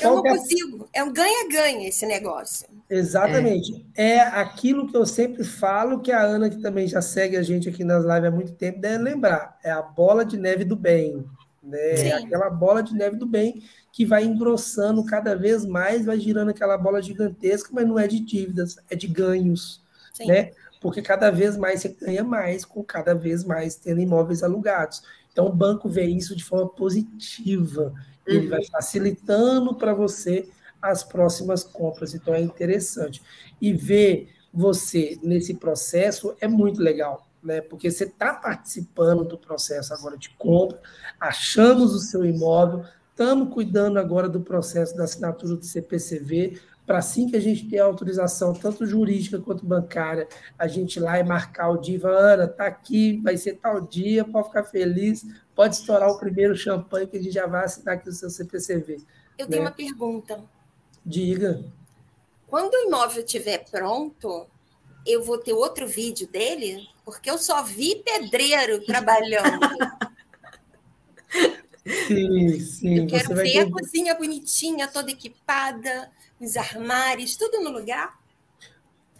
Eu 0.00 0.16
não 0.16 0.26
é 0.26 0.30
consigo. 0.30 0.88
É 0.92 1.02
um 1.02 1.12
ganha-ganha 1.12 1.88
esse 1.88 2.06
negócio. 2.06 2.66
Exatamente. 2.88 3.84
É. 3.96 4.14
é. 4.14 4.20
aquilo 4.20 4.88
que 4.88 4.96
eu 4.96 5.06
sempre 5.06 5.44
falo, 5.44 6.00
que 6.00 6.10
a 6.10 6.22
Ana, 6.22 6.50
que 6.50 6.60
também 6.60 6.86
já 6.86 7.00
segue 7.00 7.36
a 7.36 7.42
gente 7.42 7.68
aqui 7.68 7.84
nas 7.84 8.04
lives 8.04 8.24
há 8.24 8.30
muito 8.30 8.52
tempo, 8.52 8.80
deve 8.80 9.02
lembrar. 9.02 9.58
É 9.62 9.70
a 9.70 9.82
bola 9.82 10.24
de 10.24 10.36
neve 10.36 10.64
do 10.64 10.76
bem. 10.76 11.24
Né? 11.62 12.08
É 12.08 12.12
aquela 12.12 12.50
bola 12.50 12.82
de 12.82 12.94
neve 12.94 13.16
do 13.16 13.26
bem 13.26 13.62
que 13.92 14.04
vai 14.04 14.24
engrossando 14.24 15.04
cada 15.04 15.36
vez 15.36 15.64
mais, 15.64 16.04
vai 16.04 16.18
girando 16.18 16.50
aquela 16.50 16.76
bola 16.76 17.00
gigantesca, 17.00 17.70
mas 17.72 17.86
não 17.86 17.98
é 17.98 18.08
de 18.08 18.18
dívidas, 18.18 18.76
é 18.90 18.96
de 18.96 19.06
ganhos. 19.06 19.82
Sim. 20.12 20.26
Né? 20.26 20.50
Porque 20.80 21.00
cada 21.00 21.30
vez 21.30 21.56
mais 21.56 21.80
você 21.80 21.88
ganha 21.88 22.24
mais 22.24 22.64
com 22.64 22.82
cada 22.82 23.14
vez 23.14 23.44
mais 23.44 23.76
tendo 23.76 24.00
imóveis 24.00 24.42
alugados. 24.42 25.02
Então, 25.32 25.46
o 25.46 25.52
banco 25.52 25.88
vê 25.88 26.04
isso 26.04 26.36
de 26.36 26.44
forma 26.44 26.68
positiva. 26.68 27.92
Uhum. 28.26 28.34
Ele 28.34 28.48
vai 28.48 28.64
facilitando 28.64 29.74
para 29.74 29.94
você 29.94 30.48
as 30.80 31.02
próximas 31.02 31.64
compras. 31.64 32.14
Então, 32.14 32.34
é 32.34 32.40
interessante. 32.40 33.22
E 33.60 33.72
ver 33.72 34.28
você 34.52 35.18
nesse 35.22 35.54
processo 35.54 36.36
é 36.40 36.46
muito 36.46 36.80
legal, 36.80 37.26
né? 37.42 37.60
Porque 37.60 37.90
você 37.90 38.04
está 38.04 38.32
participando 38.34 39.24
do 39.24 39.36
processo 39.36 39.92
agora 39.92 40.16
de 40.16 40.30
compra, 40.30 40.80
achamos 41.18 41.92
o 41.92 41.98
seu 41.98 42.24
imóvel, 42.24 42.84
estamos 43.10 43.52
cuidando 43.52 43.98
agora 43.98 44.28
do 44.28 44.40
processo 44.40 44.96
da 44.96 45.04
assinatura 45.04 45.56
do 45.56 45.64
CPCV, 45.64 46.60
para 46.86 46.98
assim 46.98 47.28
que 47.28 47.36
a 47.36 47.40
gente 47.40 47.68
ter 47.68 47.78
a 47.78 47.84
autorização, 47.84 48.52
tanto 48.52 48.86
jurídica 48.86 49.38
quanto 49.38 49.64
bancária, 49.64 50.28
a 50.58 50.68
gente 50.68 50.96
ir 50.96 51.00
lá 51.00 51.18
e 51.18 51.24
marcar 51.24 51.70
o 51.70 51.78
dia, 51.78 52.06
Ana, 52.06 52.46
tá 52.46 52.66
aqui, 52.66 53.20
vai 53.22 53.36
ser 53.36 53.54
tal 53.54 53.80
dia, 53.80 54.24
pode 54.24 54.48
ficar 54.48 54.64
feliz, 54.64 55.24
pode 55.54 55.76
estourar 55.76 56.08
o 56.10 56.18
primeiro 56.18 56.56
champanhe 56.56 57.06
que 57.06 57.16
a 57.16 57.22
gente 57.22 57.32
já 57.32 57.46
vai 57.46 57.64
assinar 57.64 57.96
aqui 57.96 58.08
o 58.08 58.12
seu 58.12 58.30
CPCV. 58.30 59.00
Eu 59.38 59.46
né? 59.46 59.50
tenho 59.50 59.62
uma 59.62 59.70
pergunta. 59.70 60.42
Diga. 61.04 61.64
Quando 62.46 62.74
o 62.74 62.88
imóvel 62.88 63.24
estiver 63.24 63.64
pronto, 63.70 64.46
eu 65.06 65.22
vou 65.22 65.38
ter 65.38 65.52
outro 65.52 65.86
vídeo 65.86 66.26
dele? 66.28 66.88
Porque 67.04 67.30
eu 67.30 67.38
só 67.38 67.62
vi 67.62 67.96
pedreiro 67.96 68.84
trabalhando. 68.84 69.60
sim, 72.06 72.60
sim. 72.60 72.98
Eu 73.00 73.06
quero 73.06 73.34
ver 73.34 73.52
ter... 73.52 73.58
a 73.60 73.70
cozinha 73.70 74.14
bonitinha, 74.14 74.88
toda 74.88 75.10
equipada, 75.10 76.10
os 76.40 76.56
armários, 76.56 77.36
tudo 77.36 77.60
no 77.60 77.70
lugar? 77.70 78.18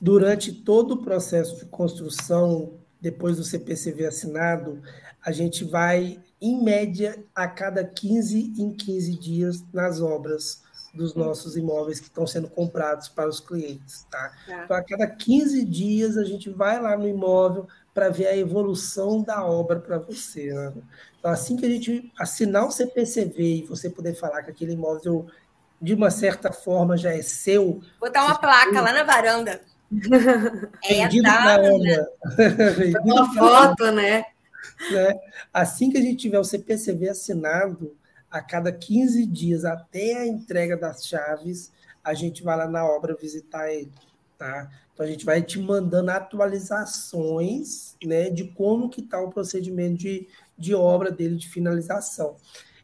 Durante 0.01 0.53
todo 0.53 0.93
o 0.93 1.03
processo 1.03 1.57
de 1.57 1.67
construção, 1.67 2.79
depois 3.01 3.37
do 3.37 3.45
CPCV 3.45 4.07
assinado, 4.07 4.83
a 5.25 5.33
gente 5.33 5.65
vai, 5.65 6.21
em 6.41 6.63
média, 6.63 7.25
a 7.35 7.49
cada 7.49 7.83
15 7.85 8.55
em 8.59 8.73
15 8.73 9.19
dias 9.19 9.65
nas 9.73 10.01
obras 10.01 10.63
dos 10.93 11.15
nossos 11.15 11.57
imóveis 11.57 11.99
que 11.99 12.07
estão 12.07 12.27
sendo 12.27 12.49
comprados 12.49 13.09
para 13.09 13.29
os 13.29 13.41
clientes. 13.41 14.07
Tá? 14.11 14.33
tá. 14.47 14.65
Então, 14.65 14.77
a 14.77 14.83
cada 14.83 15.07
15 15.07 15.65
dias, 15.65 16.17
a 16.17 16.25
gente 16.25 16.51
vai 16.51 16.81
lá 16.81 16.97
no 16.97 17.09
imóvel 17.09 17.67
para 17.93 18.09
ver 18.09 18.27
a 18.27 18.37
evolução 18.37 19.23
da 19.23 19.45
obra 19.45 19.81
para 19.81 19.99
você. 19.99 20.53
Né? 20.53 20.73
Então, 21.19 21.31
assim 21.31 21.57
que 21.57 21.67
a 21.67 21.69
gente 21.69 22.13
assinar 22.19 22.67
o 22.67 22.71
CPCV 22.71 23.43
e 23.43 23.67
você 23.67 23.91
poder 23.91 24.15
falar 24.15 24.43
que 24.43 24.51
aquele 24.51 24.73
imóvel 24.73 25.27
de 25.81 25.95
uma 25.95 26.11
certa 26.11 26.53
forma 26.53 26.97
já 26.97 27.13
é 27.13 27.23
seu. 27.23 27.81
Botar 27.99 28.25
uma 28.25 28.39
placa 28.39 28.81
lá 28.81 28.93
na 28.93 29.03
varanda. 29.03 29.61
É 30.83 30.95
Vendido 31.05 31.29
para 31.29 31.63
onda. 31.63 32.09
uma 33.05 33.33
foto, 33.33 33.93
né? 33.93 34.25
Né? 34.91 35.15
Assim 35.53 35.91
que 35.91 35.99
a 35.99 36.01
gente 36.01 36.17
tiver 36.17 36.39
o 36.39 36.45
CPCV 36.45 37.11
assinado, 37.11 37.97
a 38.31 38.41
cada 38.41 38.73
15 38.73 39.27
dias, 39.27 39.65
até 39.65 40.17
a 40.19 40.27
entrega 40.27 40.77
das 40.77 41.07
chaves, 41.07 41.71
a 42.03 42.15
gente 42.15 42.43
vai 42.43 42.57
lá 42.57 42.67
na 42.67 42.85
obra 42.85 43.15
visitar 43.15 43.73
ele. 43.73 43.93
Tá? 44.37 44.69
Então 44.93 45.07
a 45.07 45.09
gente 45.09 45.25
vai 45.25 45.41
te 45.41 45.59
mandando 45.59 46.11
atualizações 46.11 47.97
né, 48.05 48.31
de 48.31 48.45
como 48.53 48.91
que 48.91 49.01
está 49.01 49.21
o 49.21 49.31
procedimento 49.31 49.99
de, 49.99 50.29
de 50.59 50.75
obra 50.75 51.13
dele, 51.13 51.37
de 51.37 51.49
finalização. 51.49 52.37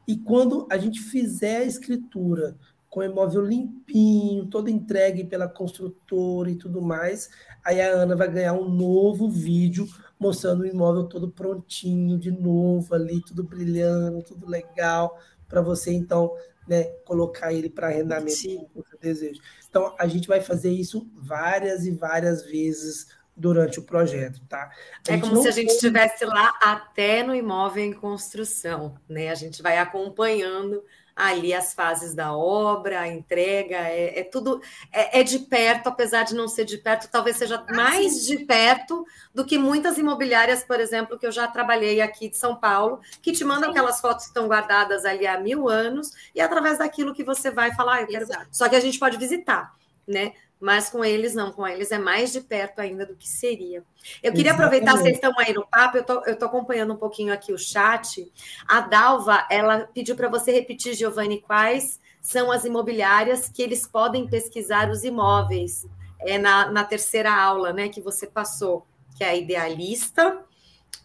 E 0.07 0.17
quando 0.17 0.67
a 0.71 0.79
gente 0.79 1.01
fizer 1.01 1.59
a 1.59 1.65
escritura 1.65 2.57
com 2.91 3.01
o 3.01 3.05
imóvel 3.05 3.43
limpinho, 3.43 4.47
todo 4.47 4.69
entregue 4.69 5.23
pela 5.23 5.49
construtora 5.49 6.51
e 6.51 6.57
tudo 6.57 6.83
mais. 6.83 7.31
Aí 7.65 7.81
a 7.81 7.89
Ana 7.89 8.17
vai 8.17 8.29
ganhar 8.29 8.53
um 8.53 8.69
novo 8.69 9.31
vídeo 9.31 9.87
mostrando 10.19 10.63
o 10.63 10.67
imóvel 10.67 11.05
todo 11.05 11.31
prontinho, 11.31 12.19
de 12.19 12.33
novo 12.33 12.93
ali, 12.95 13.23
tudo 13.23 13.45
brilhando, 13.45 14.23
tudo 14.23 14.47
legal, 14.47 15.17
para 15.49 15.63
você 15.63 15.93
então 15.93 16.35
né, 16.69 16.85
colocar 17.05 17.53
ele 17.53 17.71
para 17.71 17.87
arrendamento 17.87 18.33
Sim. 18.33 18.59
como 18.59 18.85
você 18.85 18.97
deseja. 19.01 19.41
Então 19.69 19.95
a 19.99 20.07
gente 20.09 20.27
vai 20.27 20.41
fazer 20.41 20.71
isso 20.71 21.09
várias 21.15 21.87
e 21.87 21.93
várias 21.93 22.45
vezes 22.45 23.07
durante 23.37 23.79
o 23.79 23.83
projeto, 23.83 24.43
tá? 24.47 24.71
A 25.09 25.15
é 25.15 25.19
como 25.19 25.41
se 25.41 25.49
a 25.49 25.53
gente 25.53 25.71
estivesse 25.71 26.25
lá 26.27 26.53
até 26.61 27.23
no 27.23 27.35
imóvel 27.35 27.85
em 27.85 27.93
construção, 27.93 28.97
né? 29.09 29.31
A 29.31 29.35
gente 29.35 29.63
vai 29.63 29.79
acompanhando 29.79 30.85
ali 31.21 31.53
as 31.53 31.75
fases 31.75 32.15
da 32.15 32.35
obra, 32.35 33.01
a 33.01 33.09
entrega, 33.09 33.77
é, 33.77 34.21
é 34.21 34.25
tudo 34.25 34.61
é, 34.93 35.21
é, 35.21 35.23
de 35.23 35.41
perto, 35.41 35.89
apesar 35.89 36.25
de 36.25 36.35
não 36.35 36.49
ser 36.49 36.65
de 36.65 36.79
perto, 36.79 37.11
talvez 37.11 37.37
seja 37.37 37.63
ah, 37.67 37.75
mais 37.75 38.27
de 38.27 38.39
perto 38.39 39.05
do 39.35 39.45
que 39.45 39.59
muitas 39.59 39.99
imobiliárias, 39.99 40.65
por 40.65 40.81
exemplo, 40.81 41.19
que 41.19 41.27
eu 41.27 41.33
já 41.33 41.47
trabalhei 41.47 42.01
aqui 42.01 42.29
de 42.29 42.37
São 42.37 42.57
Paulo, 42.57 43.01
que 43.21 43.33
te 43.33 43.45
mandam 43.45 43.65
sim. 43.65 43.71
aquelas 43.71 44.01
fotos 44.01 44.25
que 44.25 44.31
estão 44.31 44.49
guardadas 44.49 45.05
ali 45.05 45.27
há 45.27 45.39
mil 45.39 45.69
anos, 45.69 46.13
e 46.35 46.41
através 46.41 46.79
daquilo 46.79 47.15
que 47.15 47.23
você 47.23 47.51
vai 47.51 47.75
falar, 47.75 47.97
ah, 47.97 48.03
eu 48.03 48.07
quero... 48.07 48.27
só 48.51 48.69
que 48.69 48.77
a 48.77 48.81
gente 48.81 48.99
pode 48.99 49.17
visitar, 49.17 49.75
né? 50.07 50.33
Mas 50.61 50.91
com 50.91 51.03
eles 51.03 51.35
não, 51.35 51.51
com 51.51 51.67
eles 51.67 51.91
é 51.91 51.99
mais 51.99 52.33
de 52.33 52.41
perto 52.43 52.81
ainda 52.81 53.07
do 53.07 53.17
que 53.17 53.27
seria. 53.27 53.83
Eu 54.23 54.33
queria 54.33 54.51
Exatamente. 54.51 54.77
aproveitar, 54.77 54.93
vocês 54.99 55.15
estão 55.15 55.33
aí 55.39 55.55
no 55.55 55.67
papo, 55.67 55.97
eu 55.97 56.05
tô, 56.05 56.23
eu 56.27 56.37
tô 56.37 56.45
acompanhando 56.45 56.93
um 56.93 56.99
pouquinho 56.99 57.33
aqui 57.33 57.53
o 57.53 57.59
chat. 57.59 58.31
A 58.69 58.81
Dalva, 58.81 59.47
ela 59.51 59.89
pediu 59.95 60.15
para 60.15 60.29
você 60.29 60.53
repetir, 60.53 60.95
Giovanni, 60.95 61.41
quais 61.41 61.99
são 62.21 62.53
as 62.53 62.65
imobiliárias 62.67 63.49
que 63.49 63.63
eles 63.63 63.87
podem 63.87 64.29
pesquisar 64.29 64.91
os 64.91 65.03
imóveis. 65.03 65.87
É 66.21 66.37
na, 66.37 66.71
na 66.71 66.85
terceira 66.85 67.33
aula, 67.33 67.73
né, 67.73 67.89
que 67.89 68.03
você 68.03 68.27
passou, 68.27 68.87
que 69.17 69.25
é 69.25 69.31
a 69.31 69.37
idealista, 69.37 70.45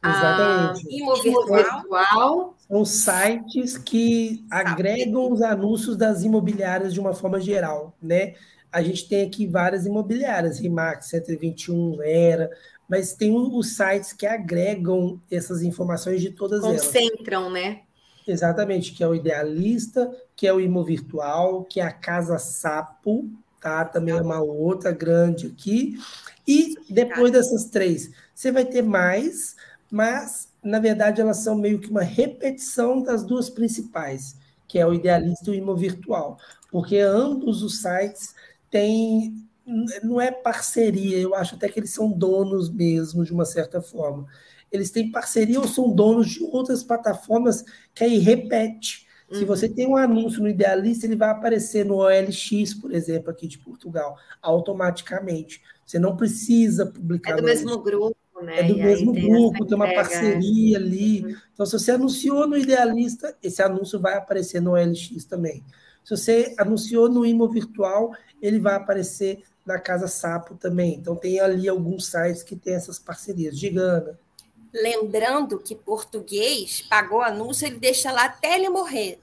Exatamente. 0.03 0.88
Imovirtual. 0.89 2.56
São 2.68 2.86
sites 2.86 3.78
que 3.78 4.45
agregam 4.49 5.32
os 5.32 5.41
anúncios 5.41 5.95
das 5.95 6.24
imobiliárias 6.24 6.93
de 6.93 6.99
uma 6.99 7.14
forma 7.14 7.39
geral, 7.39 7.95
né? 8.01 8.34
A 8.76 8.82
gente 8.82 9.08
tem 9.08 9.26
aqui 9.26 9.48
várias 9.48 9.86
imobiliárias, 9.86 10.60
Rimax, 10.60 11.08
121, 11.08 12.02
Era, 12.04 12.52
mas 12.90 13.14
tem 13.14 13.32
os 13.32 13.74
sites 13.74 14.12
que 14.12 14.26
agregam 14.26 15.18
essas 15.32 15.64
informações 15.64 16.20
de 16.22 16.32
todas 16.32 16.60
Concentram, 16.60 16.82
elas. 16.82 17.12
Concentram, 17.14 17.50
né? 17.50 17.82
Exatamente, 18.28 18.92
que 18.92 19.02
é 19.02 19.08
o 19.08 19.16
Idealista, 19.16 20.14
que 20.36 20.46
é 20.46 20.54
o 20.54 20.60
Imo 20.60 20.84
Virtual, 20.84 21.64
que 21.64 21.80
é 21.80 21.84
a 21.84 21.92
Casa 21.92 22.38
Sapo, 22.38 23.30
tá? 23.62 23.86
Também 23.86 24.14
é 24.14 24.22
uma 24.22 24.42
outra 24.42 24.92
grande 24.92 25.48
aqui. 25.48 25.98
E 26.46 26.76
depois 26.90 27.32
dessas 27.32 27.70
três, 27.70 28.12
você 28.34 28.52
vai 28.52 28.66
ter 28.66 28.82
mais, 28.82 29.56
mas 29.90 30.50
na 30.62 30.80
verdade 30.80 31.22
elas 31.22 31.38
são 31.38 31.56
meio 31.56 31.80
que 31.80 31.90
uma 31.90 32.04
repetição 32.04 33.02
das 33.02 33.24
duas 33.24 33.50
principais, 33.50 34.36
que 34.68 34.78
é 34.78 34.86
o 34.86 34.94
Idealista 34.94 35.50
e 35.50 35.52
o 35.52 35.56
Imo 35.56 35.78
Virtual, 35.78 36.38
porque 36.70 36.98
ambos 36.98 37.64
os 37.64 37.82
sites 37.82 38.36
tem. 38.76 39.34
Não 40.04 40.20
é 40.20 40.30
parceria, 40.32 41.18
eu 41.18 41.34
acho 41.34 41.56
até 41.56 41.70
que 41.70 41.80
eles 41.80 41.90
são 41.90 42.12
donos 42.12 42.70
mesmo, 42.70 43.24
de 43.24 43.32
uma 43.32 43.46
certa 43.46 43.82
forma. 43.82 44.28
Eles 44.72 44.92
têm 44.92 45.10
parceria 45.10 45.60
ou 45.60 45.68
são 45.68 45.92
donos 45.92 46.30
de 46.30 46.44
outras 46.44 46.84
plataformas 46.84 47.64
que 47.94 48.04
aí 48.04 48.20
repete. 48.20 49.08
Uhum. 49.32 49.40
Se 49.40 49.46
você 49.46 49.70
tem 49.70 49.88
um 49.88 49.96
anúncio 49.96 50.42
no 50.42 50.50
Idealista, 50.50 51.08
ele 51.08 51.16
vai 51.16 51.30
aparecer 51.30 51.84
no 51.84 51.96
OLX, 51.96 52.76
por 52.80 52.94
exemplo, 52.94 53.32
aqui 53.32 53.48
de 53.48 53.58
Portugal, 53.58 54.18
automaticamente. 54.40 55.64
Você 55.84 55.98
não 55.98 56.16
precisa 56.16 56.86
publicar. 56.86 57.32
É 57.32 57.36
do 57.38 57.44
mesmo 57.44 57.82
grupo, 57.82 58.16
né? 58.44 58.60
É 58.60 58.64
do 58.64 58.78
e 58.78 58.84
mesmo 58.84 59.14
grupo, 59.14 59.66
tem, 59.66 59.76
uma 59.76 59.92
parceria 59.96 60.78
ali. 60.78 61.24
Uhum. 61.24 61.36
Então, 61.54 61.66
se 61.66 61.72
você 61.80 61.92
anunciou 61.92 62.46
no 62.46 62.58
Idealista, 62.58 63.36
esse 63.42 63.64
anúncio 63.64 64.00
vai 64.00 64.16
aparecer 64.16 64.62
no 64.62 64.74
OLX 64.74 65.26
também. 65.26 65.64
Se 66.06 66.16
você 66.16 66.56
anunciou 66.60 67.10
no 67.10 67.26
Imo 67.26 67.49
Virtual, 67.49 68.16
ele 68.39 68.60
vai 68.60 68.76
aparecer 68.76 69.43
na 69.66 69.80
Casa 69.80 70.08
Sapo 70.08 70.53
também. 70.56 70.93
Então 70.93 71.16
tem 71.16 71.39
ali 71.39 71.68
alguns 71.68 72.06
sites 72.06 72.43
que 72.43 72.56
tem 72.56 72.76
essas 72.76 72.99
parcerias. 72.99 73.58
Gigana. 73.58 74.18
Lembrando 74.72 75.58
que 75.58 75.74
português 75.74 76.84
pagou 76.84 77.22
anúncio, 77.22 77.66
ele 77.66 77.80
deixa 77.80 78.12
lá 78.12 78.26
até 78.26 78.56
ele 78.56 78.70
morrer. 78.70 79.20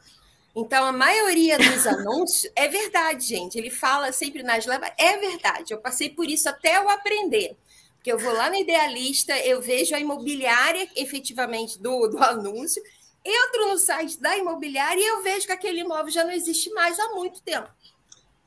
Então, 0.57 0.85
a 0.85 0.93
maioria 0.93 1.57
dos 1.57 1.87
anúncios 1.87 2.51
é 2.57 2.67
verdade, 2.67 3.25
gente. 3.25 3.57
Ele 3.57 3.71
fala 3.71 4.11
sempre 4.11 4.43
nas 4.43 4.67
levas, 4.67 4.91
é 4.99 5.17
verdade. 5.19 5.73
Eu 5.73 5.79
passei 5.79 6.11
por 6.11 6.27
isso 6.27 6.49
até 6.49 6.79
eu 6.79 6.89
aprender. 6.89 7.57
Porque 7.95 8.11
eu 8.11 8.19
vou 8.19 8.33
lá 8.33 8.51
na 8.51 8.59
Idealista, 8.59 9.39
eu 9.39 9.63
vejo 9.63 9.95
a 9.95 10.01
imobiliária 10.01 10.89
efetivamente 10.97 11.79
do, 11.81 12.09
do 12.09 12.19
anúncio, 12.19 12.83
entro 13.25 13.69
no 13.69 13.79
site 13.79 14.21
da 14.21 14.37
imobiliária 14.37 15.01
e 15.01 15.07
eu 15.07 15.23
vejo 15.23 15.47
que 15.47 15.53
aquele 15.53 15.81
imóvel 15.81 16.11
já 16.11 16.25
não 16.25 16.33
existe 16.33 16.71
mais 16.71 16.99
há 16.99 17.09
muito 17.11 17.43
tempo. 17.43 17.69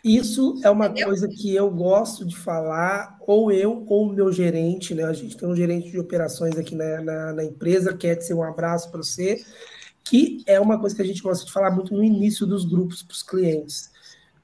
Isso 0.04 0.60
é 0.64 0.70
uma 0.70 0.86
Entendeu? 0.86 1.08
coisa 1.08 1.28
que 1.28 1.56
eu 1.56 1.68
gosto 1.72 2.24
de 2.24 2.38
falar, 2.38 3.18
ou 3.22 3.52
eu 3.52 3.84
ou 3.88 4.04
o 4.04 4.14
meu 4.14 4.32
gerente, 4.32 4.94
né? 4.94 5.04
A 5.04 5.14
gente 5.14 5.36
tem 5.36 5.50
um 5.50 5.56
gerente 5.56 5.90
de 5.90 6.00
operações 6.00 6.56
aqui 6.56 6.76
na, 6.76 7.02
na, 7.02 7.34
na 7.34 7.44
empresa, 7.44 7.98
quer 7.98 8.22
ser 8.22 8.36
um 8.36 8.44
abraço 8.44 8.92
para 8.92 9.02
você, 9.02 9.44
que 10.04 10.44
é 10.46 10.60
uma 10.60 10.80
coisa 10.80 10.96
que 10.96 11.02
a 11.02 11.06
gente 11.06 11.24
gosta 11.24 11.44
de 11.44 11.52
falar 11.52 11.72
muito 11.72 11.96
no 11.96 12.04
início 12.04 12.46
dos 12.46 12.66
grupos 12.66 13.02
para 13.02 13.14
os 13.14 13.24
clientes. 13.24 13.90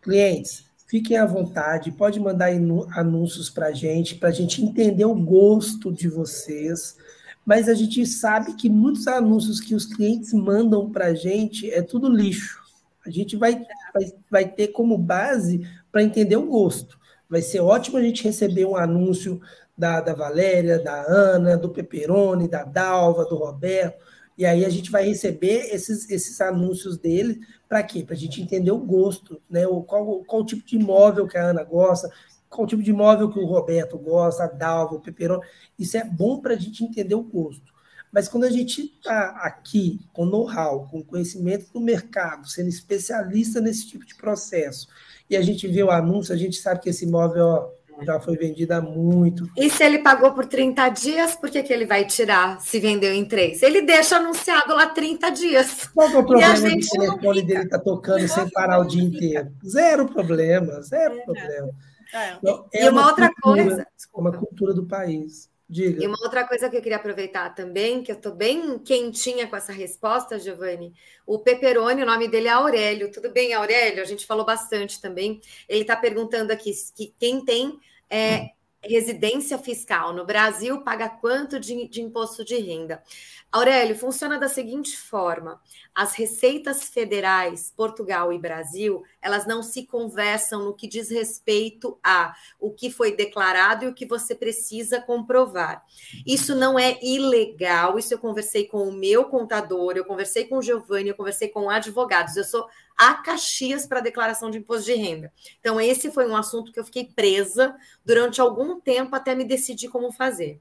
Clientes, 0.02 0.66
fiquem 0.88 1.18
à 1.18 1.28
vontade, 1.28 1.92
pode 1.92 2.20
mandar 2.20 2.50
anúncios 2.96 3.48
para 3.48 3.68
a 3.68 3.72
gente, 3.72 4.16
para 4.16 4.30
a 4.30 4.34
gente 4.34 4.64
entender 4.64 5.06
o 5.06 5.14
gosto 5.14 5.92
de 5.94 6.08
vocês 6.08 6.98
mas 7.46 7.68
a 7.68 7.74
gente 7.74 8.06
sabe 8.06 8.54
que 8.54 8.70
muitos 8.70 9.08
anúncios 9.08 9.60
que 9.60 9.76
os 9.76 9.86
clientes 9.86 10.34
mandam 10.34 10.90
para 10.90 11.08
a 11.08 11.14
gente 11.14 11.70
é 11.72 11.82
tudo 11.82 12.10
lixo. 12.10 12.60
A 13.06 13.10
gente 13.10 13.36
vai, 13.36 13.56
vai, 13.94 14.14
vai 14.30 14.48
ter 14.48 14.68
como 14.70 14.98
base 14.98 15.68
para 15.92 16.04
entender 16.04 16.36
o 16.36 16.46
gosto. 16.46 17.00
Vai 17.30 17.42
ser 17.42 17.60
ótimo 17.62 17.98
a 17.98 18.02
gente 18.02 18.24
receber 18.24 18.66
um 18.66 18.76
anúncio 18.76 19.42
da, 19.78 20.02
da 20.02 20.14
Valéria, 20.14 20.78
da 20.84 21.02
Ana, 21.08 21.58
do 21.58 21.70
Peperoni, 21.70 22.48
da 22.48 22.64
Dalva, 22.64 23.26
do 23.26 23.36
Roberto, 23.36 24.04
e 24.38 24.46
aí 24.46 24.66
a 24.66 24.70
gente 24.70 24.90
vai 24.90 25.08
receber 25.08 25.74
esses, 25.74 26.10
esses 26.10 26.40
anúncios 26.42 26.98
dele 26.98 27.40
para 27.68 27.84
quê? 27.84 28.04
Para 28.04 28.16
a 28.16 28.18
gente 28.18 28.42
entender 28.42 28.72
o 28.72 28.80
gosto, 28.80 29.42
né? 29.50 29.68
O, 29.68 29.84
qual, 29.84 30.24
qual 30.24 30.46
tipo 30.46 30.66
de 30.66 30.78
imóvel 30.78 31.28
que 31.28 31.38
a 31.38 31.46
Ana 31.48 31.64
gosta, 31.64 32.10
qual 32.52 32.66
o 32.66 32.68
tipo 32.68 32.84
de 32.84 32.92
imóvel 32.92 33.32
que 33.32 33.40
o 33.40 33.46
Roberto 33.46 33.98
gosta, 33.98 34.44
a 34.44 34.48
Dalva, 34.48 34.96
o 34.96 35.00
Peperoni. 35.00 35.42
Isso 35.80 35.98
é 35.98 36.04
bom 36.04 36.40
para 36.42 36.54
a 36.54 36.58
gente 36.58 36.84
entender 36.84 37.16
o 37.16 37.24
gosto. 37.24 37.72
Mas 38.12 38.28
quando 38.28 38.44
a 38.44 38.50
gente 38.50 38.82
está 38.82 39.30
aqui 39.42 40.02
com 40.12 40.26
know-how, 40.26 40.86
com 40.92 41.02
conhecimento 41.02 41.72
do 41.72 41.80
mercado, 41.80 42.50
sendo 42.50 42.68
especialista 42.68 43.62
nesse 43.62 43.88
tipo 43.88 44.06
de 44.06 44.16
processo, 44.16 44.88
e 45.30 45.38
a 45.38 45.42
gente 45.42 45.66
vê 45.66 45.82
o 45.82 45.90
anúncio, 45.90 46.34
a 46.34 46.38
gente 46.38 46.58
sabe 46.58 46.82
que 46.82 46.90
esse 46.90 47.06
imóvel 47.06 47.46
ó, 47.46 47.70
já 48.04 48.20
foi 48.20 48.36
vendido 48.36 48.74
há 48.74 48.82
muito. 48.82 49.50
E 49.56 49.70
se 49.70 49.82
ele 49.82 50.00
pagou 50.00 50.34
por 50.34 50.46
30 50.46 50.90
dias, 50.90 51.36
por 51.36 51.50
que, 51.50 51.64
que 51.64 51.72
ele 51.72 51.86
vai 51.86 52.04
tirar 52.06 52.60
se 52.60 52.82
vendeu 52.82 53.14
em 53.14 53.24
três? 53.24 53.64
Ele 53.64 53.82
deixa 53.82 54.18
anunciado 54.18 54.76
lá 54.76 54.88
30 54.88 55.30
dias. 55.30 55.90
Qual 55.94 56.10
é 56.10 56.18
o 56.18 56.26
problema 56.26 56.54
do 56.54 56.88
telefone 56.90 57.42
dele 57.44 57.64
estar 57.64 57.78
tá 57.78 57.84
tocando 57.84 58.28
sem 58.28 58.50
parar 58.50 58.80
o 58.80 58.86
dia 58.86 59.04
inteiro? 59.04 59.54
Zero 59.66 60.06
problema, 60.06 60.82
zero 60.82 61.18
é, 61.18 61.24
problema. 61.24 61.72
É. 62.14 62.34
Então, 62.34 62.68
é 62.74 62.86
e 62.86 62.90
uma, 62.90 63.02
uma 63.02 63.10
outra 63.10 63.30
cultura, 63.30 63.64
coisa. 63.64 63.88
Desculpa. 63.96 64.30
Uma 64.30 64.38
cultura 64.38 64.74
do 64.74 64.86
país. 64.86 65.52
Diga. 65.72 66.04
E 66.04 66.06
uma 66.06 66.18
outra 66.22 66.46
coisa 66.46 66.70
que 66.70 66.76
eu 66.76 66.82
queria 66.82 66.98
aproveitar 66.98 67.56
também, 67.56 68.04
que 68.04 68.12
eu 68.12 68.18
estou 68.18 68.36
bem 68.36 68.78
quentinha 68.80 69.48
com 69.48 69.56
essa 69.56 69.72
resposta, 69.72 70.38
Giovanni. 70.38 70.94
O 71.26 71.40
Peperoni, 71.40 72.04
o 72.04 72.06
nome 72.06 72.28
dele 72.28 72.50
é 72.50 72.52
Aurélio. 72.52 73.10
Tudo 73.10 73.32
bem, 73.32 73.54
Aurélio? 73.54 74.02
A 74.02 74.06
gente 74.06 74.26
falou 74.26 74.46
bastante 74.46 75.00
também. 75.00 75.40
Ele 75.70 75.84
está 75.84 75.96
perguntando 75.96 76.52
aqui 76.52 76.74
que 76.94 77.16
quem 77.18 77.46
tem 77.46 77.80
é, 78.10 78.50
residência 78.84 79.58
fiscal 79.58 80.12
no 80.14 80.26
Brasil 80.26 80.82
paga 80.82 81.08
quanto 81.08 81.58
de, 81.58 81.88
de 81.88 82.02
imposto 82.02 82.44
de 82.44 82.58
renda? 82.58 83.02
Aurélio, 83.50 83.98
funciona 83.98 84.40
da 84.40 84.50
seguinte 84.50 84.98
forma: 84.98 85.62
as 85.94 86.16
receitas 86.16 86.90
federais, 86.90 87.72
Portugal 87.76 88.32
e 88.34 88.40
Brasil, 88.40 89.04
elas 89.22 89.46
não 89.46 89.62
se 89.62 89.86
conversam 89.86 90.66
no 90.66 90.74
que 90.74 90.88
diz 90.88 91.10
respeito 91.10 92.00
a 92.04 92.36
o 92.60 92.72
que 92.72 92.90
foi 92.90 93.16
declarado 93.16 93.86
e 93.86 93.88
o 93.88 93.94
que 93.94 94.06
você 94.06 94.34
precisa 94.34 95.00
comprovar. 95.00 95.86
Isso 96.26 96.56
não 96.56 96.78
é 96.78 96.98
ilegal, 97.04 98.00
isso 98.00 98.14
eu 98.14 98.18
conversei 98.18 98.66
com 98.66 98.88
o 98.88 98.92
meu 98.92 99.26
contador, 99.26 99.94
eu 99.96 100.06
conversei 100.06 100.46
com 100.46 100.58
o 100.58 100.62
Giovanni, 100.62 101.10
eu 101.10 101.16
conversei 101.16 101.50
com 101.50 101.70
advogados, 101.70 102.36
eu 102.36 102.44
sou 102.44 102.68
a 102.98 103.16
Caxias 103.16 103.86
para 103.86 104.00
declaração 104.00 104.50
de 104.50 104.58
imposto 104.58 104.86
de 104.86 104.94
renda. 104.94 105.32
Então, 105.60 105.80
esse 105.80 106.12
foi 106.12 106.28
um 106.28 106.36
assunto 106.36 106.72
que 106.72 106.80
eu 106.80 106.86
fiquei 106.86 107.06
presa 107.06 107.76
durante 108.06 108.42
algum 108.42 108.80
tempo 108.80 109.16
até 109.16 109.36
me 109.36 109.44
decidir 109.44 109.90
como 109.90 110.12
fazer. 110.12 110.60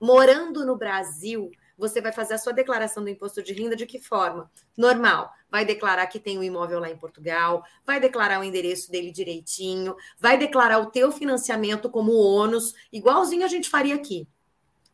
Morando 0.00 0.64
no 0.64 0.76
Brasil, 0.76 1.50
você 1.76 2.00
vai 2.00 2.12
fazer 2.12 2.34
a 2.34 2.38
sua 2.38 2.52
declaração 2.52 3.02
do 3.02 3.10
imposto 3.10 3.42
de 3.42 3.52
renda 3.52 3.76
de 3.76 3.86
que 3.86 3.98
forma? 3.98 4.50
Normal. 4.76 5.30
Vai 5.50 5.64
declarar 5.64 6.06
que 6.06 6.18
tem 6.18 6.38
um 6.38 6.42
imóvel 6.42 6.80
lá 6.80 6.90
em 6.90 6.96
Portugal, 6.96 7.64
vai 7.84 8.00
declarar 8.00 8.40
o 8.40 8.44
endereço 8.44 8.90
dele 8.90 9.10
direitinho, 9.10 9.96
vai 10.18 10.36
declarar 10.36 10.78
o 10.78 10.90
teu 10.90 11.12
financiamento 11.12 11.88
como 11.88 12.12
ônus, 12.12 12.74
igualzinho 12.92 13.44
a 13.44 13.48
gente 13.48 13.68
faria 13.68 13.94
aqui. 13.94 14.26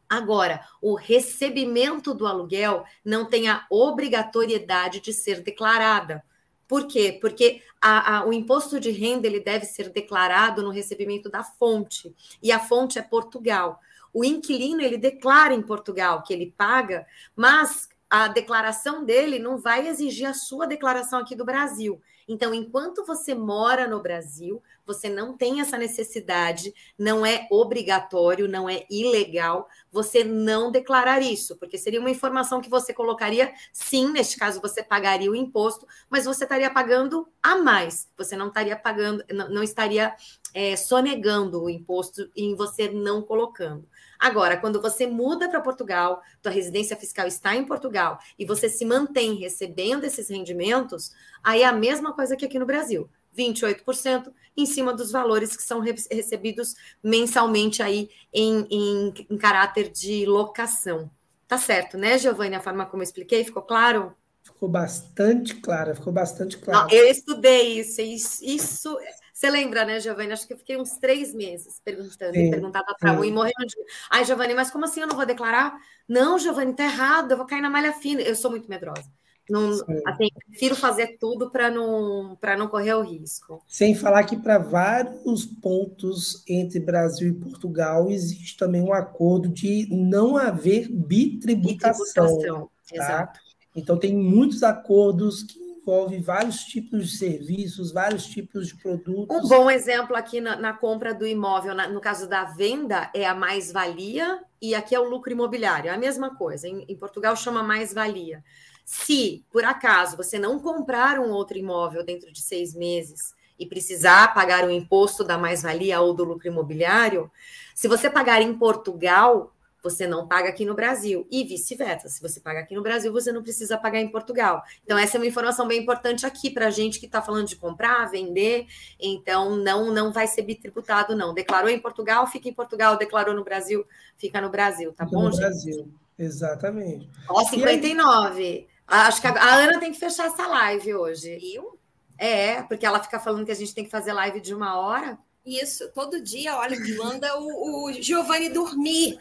Agora, 0.09 0.61
o 0.83 0.95
recebimento 0.95 2.13
do 2.13 2.27
aluguel 2.27 2.85
não 3.03 3.25
tem 3.25 3.49
a 3.49 3.67
obrigatoriedade 3.71 5.01
de 5.01 5.11
ser 5.11 5.41
declarada. 5.41 6.23
Por 6.69 6.87
quê? 6.87 7.19
Porque 7.19 7.63
a, 7.81 8.19
a, 8.19 8.27
o 8.27 8.33
imposto 8.33 8.79
de 8.79 8.91
renda 8.91 9.27
ele 9.27 9.41
deve 9.41 9.65
ser 9.65 9.89
declarado 9.89 10.63
no 10.63 10.71
recebimento 10.71 11.31
da 11.31 11.43
fonte, 11.43 12.15
e 12.43 12.53
a 12.53 12.59
fonte 12.59 12.99
é 12.99 13.03
Portugal. 13.03 13.81
O 14.13 14.25
inquilino 14.25 14.83
ele 14.83 14.99
declara 14.99 15.55
em 15.55 15.63
Portugal 15.63 16.23
que 16.23 16.33
ele 16.33 16.53
paga, 16.57 17.07
mas 17.35 17.89
a 18.11 18.29
declaração 18.29 19.05
dele 19.05 19.39
não 19.39 19.57
vai 19.57 19.89
exigir 19.89 20.29
a 20.29 20.35
sua 20.35 20.67
declaração 20.67 21.21
aqui 21.21 21.35
do 21.35 21.45
Brasil. 21.45 22.01
Então, 22.29 22.55
enquanto 22.55 23.05
você 23.05 23.35
mora 23.35 23.87
no 23.89 24.01
Brasil, 24.01 24.63
você 24.87 25.09
não 25.09 25.37
tem 25.37 25.61
essa 25.61 25.77
necessidade, 25.77 26.73
não 26.99 27.25
é 27.25 27.47
obrigatório, 27.51 28.49
não 28.49 28.69
é 28.69 28.85
ilegal 28.91 29.69
você 29.91 30.25
não 30.25 30.71
declarar 30.71 31.21
isso, 31.21 31.57
porque 31.57 31.79
seria 31.79 32.01
uma 32.01 32.11
informação 32.11 32.61
que 32.61 32.71
você 32.71 32.93
colocaria, 32.93 33.53
sim, 33.73 34.11
neste 34.11 34.37
caso 34.37 34.61
você 34.61 34.83
pagaria 34.83 35.31
o 35.31 35.37
imposto, 35.37 35.87
mas 36.09 36.25
você 36.25 36.45
estaria 36.45 36.71
pagando 36.71 37.29
a 37.43 37.57
mais, 37.57 38.09
você 38.17 38.37
não 38.37 38.49
estaria 38.49 38.77
pagando, 38.77 39.25
não, 39.31 39.63
estaria 39.63 40.15
é, 40.55 40.77
sonegando 40.77 41.63
o 41.63 41.71
imposto 41.71 42.31
em 42.37 42.55
você 42.55 42.89
não 42.89 43.23
colocando. 43.23 43.87
Agora, 44.23 44.57
quando 44.57 44.81
você 44.81 45.05
muda 45.05 45.49
para 45.49 45.61
Portugal, 45.61 46.23
tua 46.41 46.53
residência 46.53 46.97
fiscal 46.97 47.27
está 47.27 47.57
em 47.57 47.65
Portugal 47.65 48.21
e 48.39 48.47
você 48.47 48.69
se 48.69 48.85
mantém 48.85 49.35
recebendo 49.35 50.05
esses 50.05 50.29
rendimentos, 50.29 51.11
aí 51.43 51.63
é 51.63 51.67
a 51.67 51.73
mesma 51.73 52.13
coisa 52.13 52.37
que 52.37 52.45
aqui 52.45 52.57
no 52.57 52.65
Brasil. 52.65 53.11
28% 53.37 54.33
em 54.57 54.65
cima 54.65 54.93
dos 54.93 55.11
valores 55.11 55.57
que 55.57 55.63
são 55.65 55.81
recebidos 55.81 56.77
mensalmente 57.03 57.83
aí 57.83 58.11
em, 58.33 58.65
em, 58.71 59.15
em 59.29 59.37
caráter 59.37 59.91
de 59.91 60.25
locação. 60.25 61.11
Tá 61.49 61.59
certo, 61.59 61.99
né, 61.99 62.17
Giovanni? 62.17 62.55
A 62.55 62.61
forma 62.61 62.87
como 62.87 63.03
eu 63.03 63.05
expliquei, 63.05 63.43
ficou 63.43 63.63
claro? 63.63 64.15
Ficou 64.45 64.69
bastante 64.69 65.57
claro, 65.57 65.97
ficou 65.97 66.13
bastante 66.13 66.59
claro. 66.59 66.95
Eu 66.95 67.09
estudei 67.09 67.81
isso, 67.81 68.01
isso 68.41 68.99
você 69.43 69.51
lembra, 69.51 69.85
né, 69.85 69.99
Giovanni? 69.99 70.33
Acho 70.33 70.47
que 70.47 70.53
eu 70.53 70.59
fiquei 70.59 70.77
uns 70.77 70.99
três 70.99 71.35
meses 71.35 71.81
perguntando, 71.85 72.33
sim, 72.33 72.49
perguntava 72.49 72.95
para 72.97 73.13
um 73.13 73.25
e 73.25 73.33
morrendo 73.33 73.67
de. 73.67 73.75
Ai, 74.09 74.25
Giovanni, 74.25 74.55
mas 74.55 74.71
como 74.71 74.85
assim 74.85 75.01
eu 75.01 75.09
não 75.09 75.17
vou 75.17 75.27
declarar? 75.27 75.77
Não, 76.09 76.39
Giovanni, 76.39 76.77
tá 76.77 76.85
errado, 76.85 77.33
eu 77.33 77.37
vou 77.37 77.45
cair 77.45 77.61
na 77.61 77.69
malha 77.69 77.93
fina. 77.93 78.21
Eu 78.21 78.37
sou 78.37 78.53
muito 78.53 78.71
medrosa. 78.71 79.03
Não, 79.51 79.73
assim, 80.07 80.29
prefiro 80.49 80.77
fazer 80.77 81.19
tudo 81.19 81.51
para 81.51 81.69
não, 81.69 82.39
não 82.57 82.69
correr 82.69 82.95
o 82.95 83.03
risco. 83.03 83.61
Sem 83.67 83.97
falar 83.97 84.23
que 84.23 84.37
para 84.37 84.59
vários 84.59 85.45
pontos 85.45 86.45
entre 86.49 86.79
Brasil 86.79 87.31
e 87.31 87.35
Portugal 87.35 88.09
existe 88.09 88.57
também 88.57 88.81
um 88.81 88.95
acordo 88.95 89.49
de 89.49 89.89
não 89.91 90.37
haver 90.37 90.89
bitributação. 90.89 92.39
bitributação 92.39 92.71
tá? 92.89 92.95
Exato. 92.95 93.41
Então 93.75 93.99
tem 93.99 94.17
muitos 94.17 94.63
acordos 94.63 95.43
que 95.43 95.62
envolve 95.83 96.19
vários 96.19 96.65
tipos 96.65 97.11
de 97.11 97.19
serviços, 97.19 97.93
vários 97.93 98.25
tipos 98.27 98.69
de 98.69 98.77
produtos. 98.77 99.37
Um 99.37 99.49
bom 99.49 99.71
exemplo 99.71 100.17
aqui 100.17 100.41
na, 100.41 100.57
na 100.57 100.73
compra 100.73 101.13
do 101.13 101.27
imóvel, 101.27 101.75
na, 101.75 101.89
no 101.89 102.01
caso 102.01 102.29
da 102.29 102.45
venda, 102.45 103.11
é 103.13 103.27
a 103.27 103.35
mais-valia, 103.35 104.41
e 104.61 104.75
aqui 104.75 104.95
é 104.95 105.01
o 105.01 105.09
lucro 105.09 105.33
imobiliário, 105.33 105.91
é 105.91 105.93
a 105.93 105.99
mesma 105.99 106.37
coisa. 106.37 106.69
Em, 106.69 106.85
em 106.89 106.97
Portugal 106.97 107.35
chama 107.37 107.63
mais-valia. 107.63 108.45
Se, 108.85 109.45
por 109.51 109.65
acaso, 109.65 110.17
você 110.17 110.39
não 110.39 110.59
comprar 110.59 111.19
um 111.19 111.31
outro 111.31 111.59
imóvel 111.59 112.05
dentro 112.05 112.33
de 112.33 112.41
seis 112.41 112.75
meses 112.75 113.35
e 113.59 113.67
precisar 113.67 114.35
pagar 114.35 114.65
o 114.65 114.71
imposto 114.71 115.25
da 115.25 115.37
mais-valia 115.37 116.01
ou 116.01 116.15
do 116.15 116.25
lucro 116.25 116.49
imobiliário, 116.49 117.31
se 117.75 117.89
você 117.89 118.09
pagar 118.09 118.41
em 118.41 118.55
Portugal, 118.55 119.53
você 119.83 120.07
não 120.07 120.27
paga 120.29 120.49
aqui 120.49 120.65
no 120.65 120.75
Brasil. 120.75 121.27
E 121.31 121.43
vice-versa. 121.45 122.09
Se 122.09 122.23
você 122.23 122.39
paga 122.39 122.61
aqui 122.61 122.75
no 122.75 122.83
Brasil, 122.83 123.13
você 123.13 123.33
não 123.33 123.43
precisa 123.43 123.77
pagar 123.77 124.01
em 124.01 124.09
Portugal. 124.09 124.63
Então, 124.85 124.97
essa 124.97 125.17
é 125.17 125.21
uma 125.21 125.27
informação 125.27 125.67
bem 125.67 125.81
importante 125.81 126.25
aqui 126.25 126.51
para 126.51 126.69
a 126.69 126.71
gente 126.71 127.01
que 127.01 127.07
está 127.07 127.21
falando 127.21 127.49
de 127.49 127.57
comprar, 127.57 128.07
vender. 128.07 128.67
Então, 129.01 129.57
não, 129.57 129.93
não 129.93 130.13
vai 130.13 130.27
ser 130.27 130.43
bitributado, 130.43 131.17
não. 131.17 131.35
Declarou 131.35 131.69
em 131.69 131.81
Portugal, 131.81 132.27
fica 132.27 132.49
em 132.49 132.55
Portugal. 132.55 132.97
Declarou 132.97 133.35
no 133.35 133.43
Brasil, 133.43 133.85
fica 134.17 134.41
no 134.41 134.49
Brasil, 134.49 134.93
tá 134.93 135.05
fica 135.05 135.17
bom, 135.17 135.25
no 135.25 135.33
gente? 135.33 135.41
Brasil, 135.41 135.89
exatamente. 136.19 137.11
Ó, 137.29 137.45
59. 137.45 138.69
Acho 138.87 139.21
que 139.21 139.27
a, 139.27 139.33
a 139.33 139.55
Ana 139.57 139.81
tem 139.81 139.93
que 139.93 139.99
fechar 139.99 140.27
essa 140.27 140.47
live 140.47 140.95
hoje. 140.95 141.39
Eu? 141.55 141.79
É, 142.19 142.63
porque 142.63 142.87
ela 142.87 143.03
fica 143.03 143.19
falando 143.19 143.45
que 143.45 143.51
a 143.51 143.57
gente 143.57 143.75
tem 143.75 143.85
que 143.85 143.91
fazer 143.91 144.13
live 144.13 144.41
de 144.41 144.55
uma 144.55 144.79
hora. 144.79 145.19
Isso, 145.45 145.91
todo 145.93 146.23
dia, 146.23 146.57
olha, 146.57 146.79
manda 146.97 147.37
o, 147.37 147.89
o 147.89 147.93
Giovanni 147.93 148.49
dormir. 148.49 149.19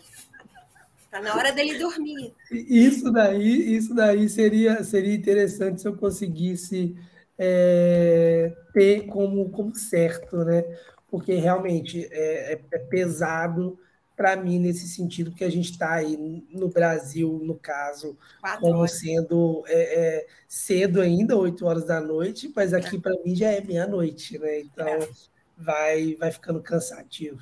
Tá 1.12 1.22
na 1.22 1.36
hora 1.36 1.52
dele 1.52 1.78
dormir. 1.78 2.34
Isso 2.50 3.12
daí, 3.12 3.76
isso 3.76 3.94
daí 3.94 4.30
seria, 4.30 4.82
seria 4.82 5.14
interessante 5.14 5.82
se 5.82 5.88
eu 5.88 5.98
conseguisse 5.98 6.96
é, 7.38 8.56
ter 8.74 9.08
como, 9.08 9.50
como 9.50 9.76
certo, 9.76 10.38
né? 10.46 10.64
Porque 11.10 11.34
realmente 11.34 12.08
é, 12.10 12.54
é, 12.54 12.62
é 12.72 12.80
pesado 12.80 13.78
para 14.16 14.38
mim 14.38 14.60
nesse 14.60 14.88
sentido, 14.88 15.34
que 15.34 15.44
a 15.44 15.50
gente 15.50 15.72
está 15.72 15.94
aí 15.94 16.16
no 16.52 16.70
Brasil, 16.70 17.42
no 17.44 17.56
caso, 17.56 18.16
Quatro 18.40 18.62
como 18.62 18.80
horas. 18.80 18.92
sendo 18.92 19.64
é, 19.68 19.82
é, 19.82 20.28
cedo 20.48 21.02
ainda, 21.02 21.36
8 21.36 21.66
horas 21.66 21.86
da 21.86 22.00
noite, 22.00 22.52
mas 22.56 22.74
aqui 22.74 23.00
para 23.00 23.16
mim 23.26 23.36
já 23.36 23.50
é 23.50 23.60
meia-noite, 23.62 24.38
né? 24.38 24.60
Então 24.60 24.88
é. 24.88 25.10
vai, 25.58 26.16
vai 26.16 26.32
ficando 26.32 26.62
cansativo. 26.62 27.40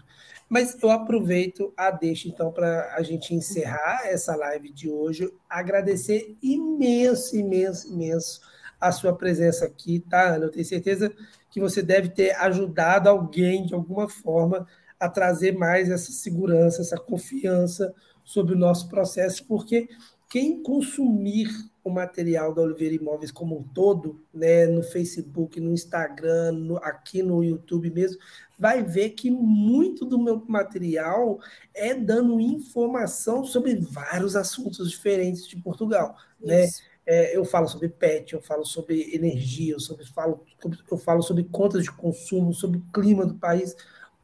Mas 0.49 0.75
eu 0.81 0.89
aproveito 0.89 1.71
a 1.77 1.91
deixa, 1.91 2.27
então, 2.27 2.51
para 2.51 2.95
a 2.95 3.03
gente 3.03 3.35
encerrar 3.35 4.01
essa 4.05 4.35
live 4.35 4.71
de 4.71 4.89
hoje. 4.89 5.31
Agradecer 5.47 6.35
imenso, 6.41 7.37
imenso, 7.37 7.87
imenso 7.87 8.41
a 8.81 8.91
sua 8.91 9.13
presença 9.13 9.65
aqui, 9.65 9.99
tá, 9.99 10.35
Ana? 10.35 10.45
Eu 10.45 10.51
tenho 10.51 10.65
certeza 10.65 11.13
que 11.51 11.59
você 11.59 11.83
deve 11.83 12.09
ter 12.09 12.31
ajudado 12.37 13.07
alguém 13.07 13.65
de 13.65 13.75
alguma 13.75 14.09
forma 14.09 14.67
a 14.99 15.07
trazer 15.07 15.53
mais 15.53 15.89
essa 15.89 16.11
segurança, 16.11 16.81
essa 16.81 16.97
confiança 16.97 17.93
sobre 18.23 18.55
o 18.55 18.57
nosso 18.57 18.89
processo, 18.89 19.45
porque 19.45 19.87
quem 20.29 20.61
consumir 20.61 21.47
o 21.83 21.89
material 21.89 22.53
da 22.53 22.61
Oliveira 22.61 22.95
Imóveis 22.95 23.31
como 23.31 23.57
um 23.57 23.63
todo, 23.63 24.21
né, 24.33 24.67
no 24.67 24.83
Facebook, 24.83 25.59
no 25.59 25.73
Instagram, 25.73 26.51
no, 26.51 26.77
aqui 26.77 27.23
no 27.23 27.43
YouTube 27.43 27.89
mesmo, 27.89 28.19
vai 28.59 28.83
ver 28.83 29.11
que 29.11 29.31
muito 29.31 30.05
do 30.05 30.19
meu 30.19 30.43
material 30.45 31.39
é 31.73 31.95
dando 31.95 32.39
informação 32.41 33.45
sobre 33.45 33.75
vários 33.75 34.35
assuntos 34.35 34.91
diferentes 34.91 35.47
de 35.47 35.55
Portugal, 35.55 36.15
né? 36.39 36.67
É, 37.05 37.35
eu 37.35 37.43
falo 37.43 37.67
sobre 37.67 37.89
pet, 37.89 38.33
eu 38.33 38.41
falo 38.41 38.63
sobre 38.63 39.15
energia, 39.15 39.73
eu, 39.73 39.79
sobre, 39.79 40.05
falo, 40.05 40.43
eu 40.91 40.97
falo 40.97 41.23
sobre 41.23 41.43
contas 41.45 41.83
de 41.83 41.91
consumo, 41.91 42.53
sobre 42.53 42.83
clima 42.93 43.25
do 43.25 43.33
país, 43.33 43.75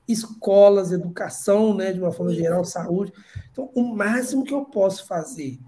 escolas, 0.08 0.92
educação, 0.92 1.74
né, 1.74 1.92
de 1.92 2.00
uma 2.00 2.12
forma 2.12 2.32
geral, 2.32 2.64
saúde. 2.64 3.12
Então, 3.52 3.72
o 3.74 3.82
máximo 3.82 4.44
que 4.44 4.54
eu 4.54 4.66
posso 4.66 5.08
fazer 5.08 5.60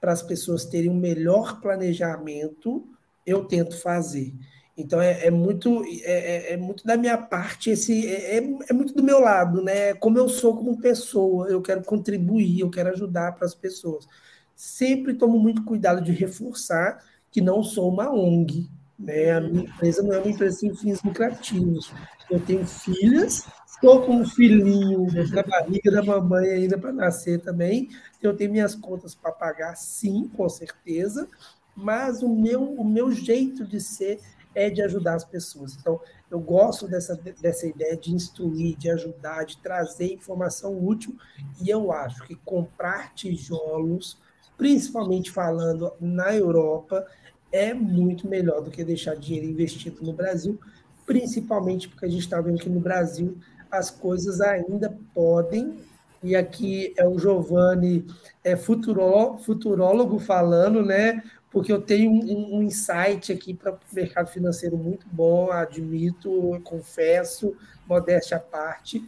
para 0.00 0.10
as 0.10 0.22
pessoas 0.22 0.64
terem 0.64 0.90
um 0.90 0.98
melhor 0.98 1.60
planejamento, 1.60 2.84
eu 3.24 3.44
tento 3.44 3.76
fazer. 3.78 4.34
Então 4.76 5.00
é, 5.00 5.26
é 5.26 5.30
muito 5.30 5.82
é, 6.02 6.50
é, 6.50 6.52
é, 6.52 6.56
muito 6.56 6.86
da 6.86 6.96
minha 6.96 7.16
parte 7.16 7.70
esse 7.70 8.06
é, 8.06 8.36
é, 8.36 8.58
é, 8.68 8.72
muito 8.74 8.94
do 8.94 9.02
meu 9.02 9.20
lado, 9.20 9.62
né? 9.62 9.94
Como 9.94 10.18
eu 10.18 10.28
sou 10.28 10.54
como 10.54 10.78
pessoa, 10.78 11.48
eu 11.48 11.62
quero 11.62 11.82
contribuir, 11.82 12.60
eu 12.60 12.70
quero 12.70 12.90
ajudar 12.90 13.32
para 13.32 13.46
as 13.46 13.54
pessoas. 13.54 14.06
Sempre 14.54 15.14
tomo 15.14 15.38
muito 15.38 15.64
cuidado 15.64 16.02
de 16.02 16.12
reforçar 16.12 17.02
que 17.30 17.40
não 17.40 17.62
sou 17.62 17.88
uma 17.88 18.10
ONG, 18.12 18.68
né? 18.98 19.32
A 19.32 19.40
minha 19.40 19.64
empresa 19.64 20.02
não 20.02 20.12
é 20.12 20.18
uma 20.18 20.30
empresa 20.30 20.58
sem 20.58 20.74
fins 20.74 21.02
lucrativos. 21.02 21.90
Eu 22.30 22.38
tenho 22.40 22.66
filhas, 22.66 23.46
estou 23.66 24.02
com 24.02 24.16
um 24.16 24.26
filhinho 24.26 25.06
na 25.32 25.42
barriga 25.42 25.90
da 25.90 26.02
mamãe 26.02 26.48
ainda 26.50 26.76
para 26.76 26.92
nascer 26.92 27.40
também. 27.40 27.88
Eu 28.22 28.36
tenho 28.36 28.52
minhas 28.52 28.74
contas 28.74 29.14
para 29.14 29.32
pagar, 29.32 29.74
sim, 29.74 30.30
com 30.36 30.48
certeza. 30.50 31.26
Mas 31.74 32.22
o 32.22 32.28
meu, 32.28 32.62
o 32.62 32.84
meu 32.84 33.12
jeito 33.12 33.64
de 33.64 33.80
ser 33.80 34.18
é 34.56 34.70
de 34.70 34.80
ajudar 34.80 35.14
as 35.14 35.24
pessoas. 35.24 35.76
Então, 35.78 36.00
eu 36.30 36.40
gosto 36.40 36.88
dessa, 36.88 37.14
dessa 37.40 37.66
ideia 37.66 37.94
de 37.94 38.12
instruir, 38.12 38.74
de 38.78 38.90
ajudar, 38.90 39.44
de 39.44 39.58
trazer 39.58 40.14
informação 40.14 40.82
útil, 40.82 41.14
e 41.62 41.68
eu 41.68 41.92
acho 41.92 42.24
que 42.24 42.34
comprar 42.36 43.14
tijolos, 43.14 44.18
principalmente 44.56 45.30
falando 45.30 45.92
na 46.00 46.34
Europa, 46.34 47.06
é 47.52 47.74
muito 47.74 48.26
melhor 48.26 48.62
do 48.62 48.70
que 48.70 48.82
deixar 48.82 49.14
dinheiro 49.14 49.46
investido 49.46 50.02
no 50.02 50.14
Brasil, 50.14 50.58
principalmente 51.04 51.88
porque 51.88 52.06
a 52.06 52.08
gente 52.08 52.22
está 52.22 52.40
vendo 52.40 52.58
que 52.58 52.70
no 52.70 52.80
Brasil 52.80 53.36
as 53.70 53.90
coisas 53.90 54.40
ainda 54.40 54.98
podem, 55.14 55.78
e 56.22 56.34
aqui 56.34 56.94
é 56.96 57.06
o 57.06 57.18
Giovanni, 57.18 58.06
é 58.42 58.56
futuró, 58.56 59.36
futurólogo 59.36 60.18
falando, 60.18 60.82
né? 60.82 61.22
Porque 61.56 61.72
eu 61.72 61.80
tenho 61.80 62.10
um, 62.10 62.56
um 62.56 62.62
insight 62.62 63.32
aqui 63.32 63.54
para 63.54 63.72
o 63.72 63.78
mercado 63.90 64.28
financeiro 64.28 64.76
muito 64.76 65.06
bom, 65.10 65.50
admito, 65.50 66.60
confesso, 66.62 67.56
modéstia 67.88 68.36
à 68.36 68.40
parte. 68.40 69.02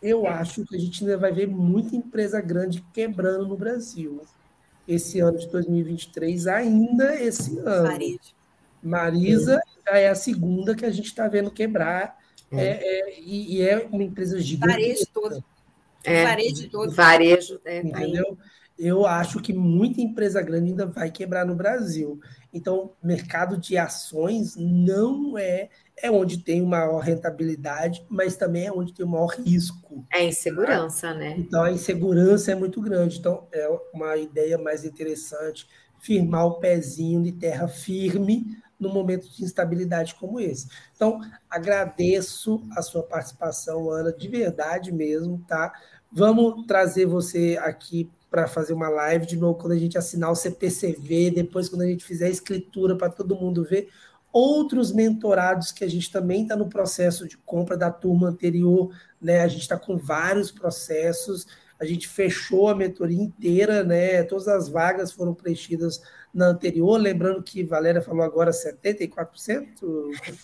Eu 0.00 0.24
acho 0.24 0.64
que 0.64 0.76
a 0.76 0.78
gente 0.78 1.02
ainda 1.02 1.18
vai 1.18 1.32
ver 1.32 1.48
muita 1.48 1.96
empresa 1.96 2.40
grande 2.40 2.84
quebrando 2.94 3.48
no 3.48 3.56
Brasil. 3.56 4.22
Esse 4.86 5.18
ano 5.18 5.38
de 5.38 5.48
2023, 5.48 6.46
ainda 6.46 7.20
esse 7.20 7.58
ano. 7.58 7.88
Marisa 8.80 9.60
já 9.84 9.98
é 9.98 10.08
a 10.08 10.14
segunda 10.14 10.76
que 10.76 10.86
a 10.86 10.92
gente 10.92 11.06
está 11.06 11.26
vendo 11.26 11.50
quebrar. 11.50 12.16
É. 12.52 12.64
É, 12.64 13.20
e, 13.20 13.56
e, 13.56 13.60
é 13.60 13.88
uma 13.90 14.04
empresa 14.04 14.38
gigante. 14.38 14.70
Varejo 14.70 15.06
todo. 15.12 15.44
É, 16.04 16.24
varejo 16.26 16.70
todo. 16.70 16.92
Varejo, 16.92 17.60
é, 17.64 17.82
tá 17.82 17.88
entendeu? 17.88 18.36
Tá 18.36 18.44
eu 18.78 19.06
acho 19.06 19.40
que 19.40 19.52
muita 19.52 20.00
empresa 20.00 20.40
grande 20.40 20.70
ainda 20.70 20.86
vai 20.86 21.10
quebrar 21.10 21.44
no 21.44 21.54
Brasil. 21.54 22.20
Então, 22.52 22.92
mercado 23.02 23.58
de 23.58 23.76
ações 23.76 24.54
não 24.56 25.36
é 25.36 25.68
é 26.00 26.10
onde 26.10 26.38
tem 26.38 26.62
maior 26.62 27.00
rentabilidade, 27.00 28.06
mas 28.08 28.36
também 28.36 28.66
é 28.66 28.72
onde 28.72 28.92
tem 28.92 29.04
o 29.04 29.08
maior 29.08 29.34
risco. 29.34 30.04
É 30.12 30.24
insegurança, 30.24 31.08
tá? 31.08 31.14
né? 31.14 31.34
Então 31.36 31.62
a 31.62 31.72
insegurança 31.72 32.52
é 32.52 32.54
muito 32.54 32.80
grande. 32.80 33.18
Então 33.18 33.46
é 33.52 33.68
uma 33.92 34.16
ideia 34.16 34.56
mais 34.56 34.84
interessante 34.84 35.66
firmar 36.00 36.46
o 36.46 36.60
pezinho 36.60 37.22
de 37.22 37.32
terra 37.32 37.66
firme 37.66 38.56
no 38.78 38.88
momento 38.88 39.28
de 39.28 39.42
instabilidade 39.42 40.14
como 40.14 40.38
esse. 40.38 40.68
Então 40.94 41.20
agradeço 41.50 42.62
a 42.76 42.82
sua 42.82 43.02
participação, 43.02 43.90
Ana, 43.90 44.12
de 44.12 44.28
verdade 44.28 44.92
mesmo, 44.92 45.44
tá? 45.48 45.72
Vamos 46.12 46.64
trazer 46.66 47.06
você 47.06 47.58
aqui 47.60 48.08
para 48.30 48.46
fazer 48.46 48.72
uma 48.72 48.88
live 48.88 49.26
de 49.26 49.36
novo 49.36 49.58
quando 49.58 49.72
a 49.72 49.78
gente 49.78 49.96
assinar 49.96 50.30
o 50.30 50.36
CPCV, 50.36 51.30
depois 51.30 51.68
quando 51.68 51.82
a 51.82 51.86
gente 51.86 52.04
fizer 52.04 52.26
a 52.26 52.30
escritura 52.30 52.96
para 52.96 53.08
todo 53.08 53.36
mundo 53.36 53.64
ver. 53.64 53.88
Outros 54.30 54.92
mentorados 54.92 55.72
que 55.72 55.82
a 55.82 55.88
gente 55.88 56.12
também 56.12 56.42
está 56.42 56.54
no 56.54 56.68
processo 56.68 57.26
de 57.26 57.38
compra 57.38 57.76
da 57.76 57.90
turma 57.90 58.28
anterior, 58.28 58.94
né? 59.20 59.40
A 59.40 59.48
gente 59.48 59.62
está 59.62 59.78
com 59.78 59.96
vários 59.96 60.50
processos, 60.50 61.46
a 61.80 61.84
gente 61.84 62.06
fechou 62.06 62.68
a 62.68 62.74
mentoria 62.74 63.22
inteira, 63.22 63.82
né? 63.82 64.22
Todas 64.24 64.48
as 64.48 64.68
vagas 64.68 65.12
foram 65.12 65.34
preenchidas 65.34 66.02
na 66.38 66.46
anterior, 66.46 66.96
lembrando 66.96 67.42
que 67.42 67.64
Valéria 67.64 68.00
falou 68.00 68.22
agora 68.22 68.52
74%, 68.52 69.66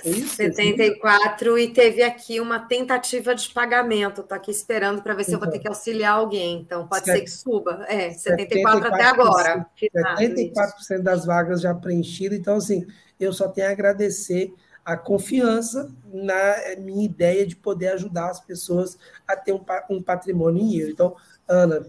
é 0.04 0.10
isso? 0.10 0.36
74% 0.36 1.58
e 1.58 1.68
teve 1.68 2.02
aqui 2.02 2.40
uma 2.40 2.58
tentativa 2.58 3.32
de 3.32 3.48
pagamento, 3.50 4.20
estou 4.20 4.36
aqui 4.36 4.50
esperando 4.50 5.00
para 5.02 5.14
ver 5.14 5.22
então, 5.22 5.30
se 5.30 5.36
eu 5.36 5.40
vou 5.40 5.48
ter 5.48 5.60
que 5.60 5.68
auxiliar 5.68 6.14
alguém, 6.14 6.60
então 6.60 6.88
pode 6.88 7.04
ser 7.04 7.20
que 7.20 7.30
suba, 7.30 7.84
é, 7.88 8.10
74% 8.10 8.84
até 8.86 9.04
agora. 9.04 9.66
74% 9.80 10.98
das 11.00 11.24
vagas 11.24 11.60
já 11.60 11.72
preenchidas, 11.72 12.36
então 12.36 12.56
assim, 12.56 12.84
eu 13.20 13.32
só 13.32 13.46
tenho 13.46 13.68
a 13.68 13.70
agradecer 13.70 14.52
a 14.84 14.96
confiança 14.96 15.90
na 16.12 16.76
minha 16.78 17.04
ideia 17.06 17.46
de 17.46 17.54
poder 17.54 17.88
ajudar 17.90 18.30
as 18.30 18.40
pessoas 18.40 18.98
a 19.26 19.36
ter 19.36 19.52
um, 19.52 19.64
um 19.88 20.02
patrimônio 20.02 20.60
em 20.60 20.76
euro. 20.76 20.92
Então, 20.92 21.16
Ana, 21.48 21.86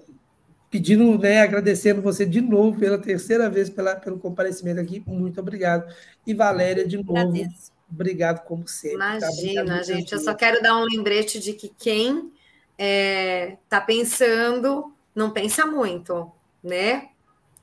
pedindo, 0.75 1.17
né, 1.17 1.39
agradecendo 1.39 2.01
você 2.01 2.25
de 2.25 2.41
novo 2.41 2.77
pela 2.77 2.97
terceira 2.97 3.49
vez 3.49 3.69
pela, 3.69 3.95
pelo 3.95 4.19
comparecimento 4.19 4.81
aqui. 4.81 5.01
Muito 5.07 5.39
obrigado. 5.39 5.89
E 6.27 6.33
Valéria, 6.33 6.85
de 6.85 6.97
novo, 6.97 7.17
Agradeço. 7.17 7.71
obrigado 7.89 8.43
como 8.43 8.67
sempre. 8.67 8.97
Tá? 8.97 9.15
Imagina, 9.15 9.77
tá? 9.77 9.83
gente. 9.83 10.11
Eu 10.11 10.19
só 10.19 10.33
quero 10.33 10.61
dar 10.61 10.75
um 10.75 10.83
lembrete 10.83 11.39
de 11.39 11.53
que 11.53 11.71
quem 11.79 12.17
está 12.17 12.29
é, 12.77 13.57
tá 13.69 13.79
pensando, 13.79 14.93
não 15.15 15.31
pensa 15.31 15.65
muito, 15.65 16.29
né? 16.61 17.07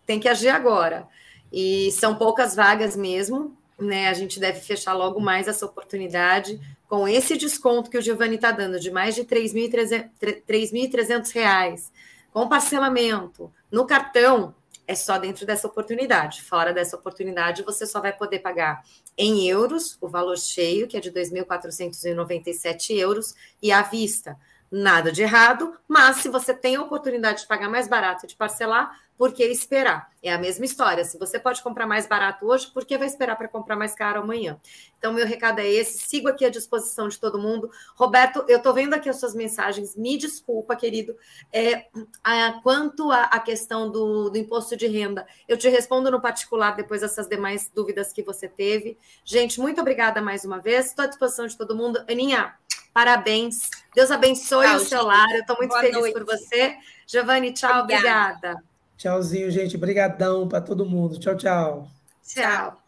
Tem 0.07 0.19
que 0.19 0.27
agir 0.27 0.49
agora. 0.49 1.07
E 1.53 1.93
são 1.93 2.15
poucas 2.15 2.57
vagas 2.57 2.97
mesmo, 2.97 3.55
né? 3.79 4.09
A 4.09 4.15
gente 4.15 4.41
deve 4.41 4.61
fechar 4.61 4.95
logo 4.95 5.21
mais 5.21 5.49
essa 5.49 5.67
oportunidade 5.67 6.59
com 6.89 7.07
esse 7.07 7.37
desconto 7.37 7.91
que 7.91 7.99
o 7.99 8.03
Giovanni 8.03 8.37
está 8.37 8.53
dando 8.53 8.81
de 8.81 8.91
mais 8.91 9.15
de 9.15 9.21
R$ 9.21 9.27
3.300 9.29 11.91
com 12.33 12.49
parcelamento 12.49 13.53
no 13.71 13.87
cartão, 13.87 14.55
é 14.87 14.95
só 14.95 15.19
dentro 15.19 15.47
dessa 15.47 15.67
oportunidade. 15.67 16.43
Fora 16.43 16.73
dessa 16.73 16.97
oportunidade, 16.97 17.63
você 17.63 17.87
só 17.87 18.01
vai 18.01 18.13
poder 18.13 18.41
pagar 18.41 18.83
em 19.17 19.47
euros, 19.47 19.97
o 20.01 20.09
valor 20.09 20.39
cheio, 20.39 20.89
que 20.89 20.97
é 20.97 21.01
de 21.01 21.13
2.497 21.13 22.97
euros, 22.97 23.35
e 23.63 23.71
à 23.71 23.83
vista. 23.83 24.37
Nada 24.75 25.13
de 25.13 25.21
errado, 25.21 25.77
mas 25.87 26.17
se 26.17 26.31
você 26.31 26.55
tem 26.55 26.77
a 26.77 26.81
oportunidade 26.81 27.43
de 27.43 27.47
pagar 27.47 27.69
mais 27.69 27.87
barato 27.87 28.25
e 28.25 28.29
de 28.29 28.35
parcelar, 28.35 28.99
por 29.19 29.31
que 29.31 29.45
esperar? 29.45 30.11
É 30.23 30.33
a 30.33 30.39
mesma 30.39 30.65
história. 30.65 31.05
Se 31.05 31.19
você 31.19 31.39
pode 31.39 31.63
comprar 31.63 31.87
mais 31.87 32.07
barato 32.07 32.47
hoje, 32.47 32.71
por 32.73 32.87
que 32.87 32.97
vai 32.97 33.07
esperar 33.07 33.37
para 33.37 33.49
comprar 33.49 33.77
mais 33.77 33.95
caro 33.95 34.21
amanhã? 34.21 34.59
Então, 34.97 35.13
meu 35.13 35.27
recado 35.27 35.59
é 35.59 35.69
esse. 35.69 35.99
Sigo 35.99 36.27
aqui 36.27 36.45
à 36.47 36.49
disposição 36.49 37.07
de 37.07 37.21
todo 37.21 37.39
mundo. 37.39 37.71
Roberto, 37.95 38.47
eu 38.49 38.57
estou 38.57 38.73
vendo 38.73 38.95
aqui 38.95 39.11
as 39.11 39.21
suas 39.21 39.35
mensagens. 39.35 39.95
Me 39.95 40.17
desculpa, 40.17 40.75
querido. 40.75 41.15
É, 41.53 41.87
a, 42.25 42.59
quanto 42.63 43.13
à 43.13 43.39
questão 43.41 43.91
do, 43.91 44.31
do 44.31 44.39
imposto 44.39 44.75
de 44.75 44.87
renda, 44.87 45.27
eu 45.47 45.59
te 45.59 45.69
respondo 45.69 46.11
no 46.11 46.21
particular 46.21 46.75
depois 46.75 47.03
dessas 47.03 47.29
demais 47.29 47.71
dúvidas 47.75 48.11
que 48.11 48.23
você 48.23 48.49
teve. 48.49 48.97
Gente, 49.23 49.61
muito 49.61 49.83
obrigada 49.83 50.23
mais 50.23 50.47
uma 50.47 50.59
vez. 50.59 50.87
Estou 50.87 51.05
à 51.05 51.09
disposição 51.09 51.47
de 51.47 51.59
todo 51.59 51.77
mundo. 51.77 52.03
Aninha, 52.09 52.55
Parabéns. 52.93 53.71
Deus 53.95 54.11
abençoe 54.11 54.67
tchau, 54.67 54.77
o 54.77 54.81
seu 54.81 55.03
lar. 55.03 55.31
Eu 55.33 55.41
estou 55.41 55.57
muito 55.57 55.71
Boa 55.71 55.81
feliz 55.81 55.99
noite. 55.99 56.13
por 56.13 56.25
você. 56.25 56.77
Giovanni, 57.07 57.53
tchau, 57.53 57.83
obrigada. 57.83 58.37
obrigada. 58.37 58.65
Tchauzinho, 58.97 59.51
gente. 59.51 59.77
Obrigadão 59.77 60.49
para 60.49 60.61
todo 60.61 60.85
mundo. 60.85 61.19
Tchau, 61.19 61.37
tchau. 61.37 61.89
Tchau. 62.27 62.83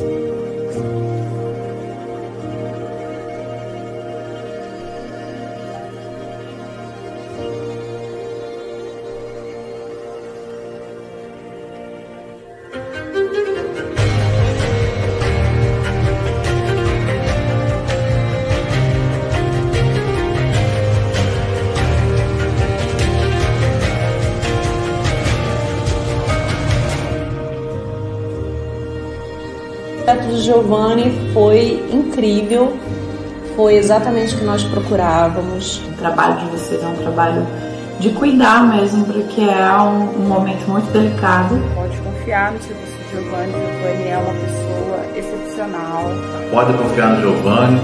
thank 0.00 0.29
projeto 30.20 30.28
de 30.28 30.42
Giovanni 30.42 31.32
foi 31.32 31.82
incrível, 31.92 32.76
foi 33.56 33.76
exatamente 33.76 34.34
o 34.34 34.38
que 34.38 34.44
nós 34.44 34.62
procurávamos. 34.64 35.78
O 35.78 35.92
trabalho 35.98 36.38
de 36.38 36.44
vocês 36.46 36.82
é 36.82 36.86
um 36.86 36.96
trabalho 36.96 37.46
de 37.98 38.10
cuidar 38.10 38.64
mesmo, 38.64 39.04
porque 39.04 39.42
é 39.42 39.72
um, 39.80 40.22
um 40.22 40.28
momento 40.28 40.68
muito 40.68 40.90
delicado. 40.92 41.60
Pode 41.74 41.96
confiar 41.98 42.52
no 42.52 42.62
serviço 42.62 42.92
de 42.92 43.10
Giovanni, 43.10 43.52
Giovanni 43.52 44.08
é 44.08 44.18
uma 44.18 44.34
pessoa 44.34 45.06
excepcional. 45.16 46.04
Pode 46.50 46.72
confiar 46.74 47.16
no 47.16 47.20
Giovanni, 47.20 47.80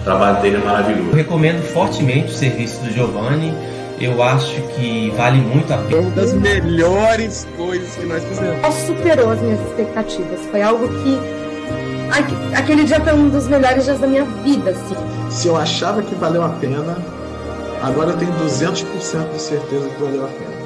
o 0.00 0.04
trabalho 0.04 0.42
dele 0.42 0.56
é 0.56 0.64
maravilhoso. 0.64 1.08
Eu 1.10 1.14
recomendo 1.14 1.62
fortemente 1.62 2.32
o 2.32 2.34
serviço 2.34 2.80
do 2.82 2.90
Giovanni. 2.90 3.52
Eu 4.00 4.22
acho 4.22 4.62
que 4.74 5.12
vale 5.14 5.42
muito 5.42 5.70
a 5.74 5.76
pena. 5.76 6.00
Uma 6.00 6.10
das 6.12 6.32
melhores 6.32 7.46
coisas 7.54 7.94
que 7.96 8.06
nós 8.06 8.24
fizemos. 8.24 8.74
Superou 8.86 9.30
as 9.30 9.42
minhas 9.42 9.60
expectativas. 9.60 10.40
Foi 10.50 10.62
algo 10.62 10.88
que. 10.88 11.39
Aquele 12.56 12.84
dia 12.84 13.00
foi 13.00 13.12
um 13.14 13.28
dos 13.28 13.46
melhores 13.48 13.84
dias 13.84 13.98
da 13.98 14.06
minha 14.06 14.24
vida, 14.24 14.70
assim. 14.70 14.96
Se 15.30 15.48
eu 15.48 15.56
achava 15.56 16.02
que 16.02 16.14
valeu 16.14 16.42
a 16.42 16.48
pena, 16.48 16.96
agora 17.82 18.10
eu 18.10 18.16
tenho 18.16 18.32
200% 18.32 19.32
de 19.32 19.40
certeza 19.40 19.88
que 19.88 20.02
valeu 20.02 20.24
a 20.24 20.28
pena. 20.28 20.59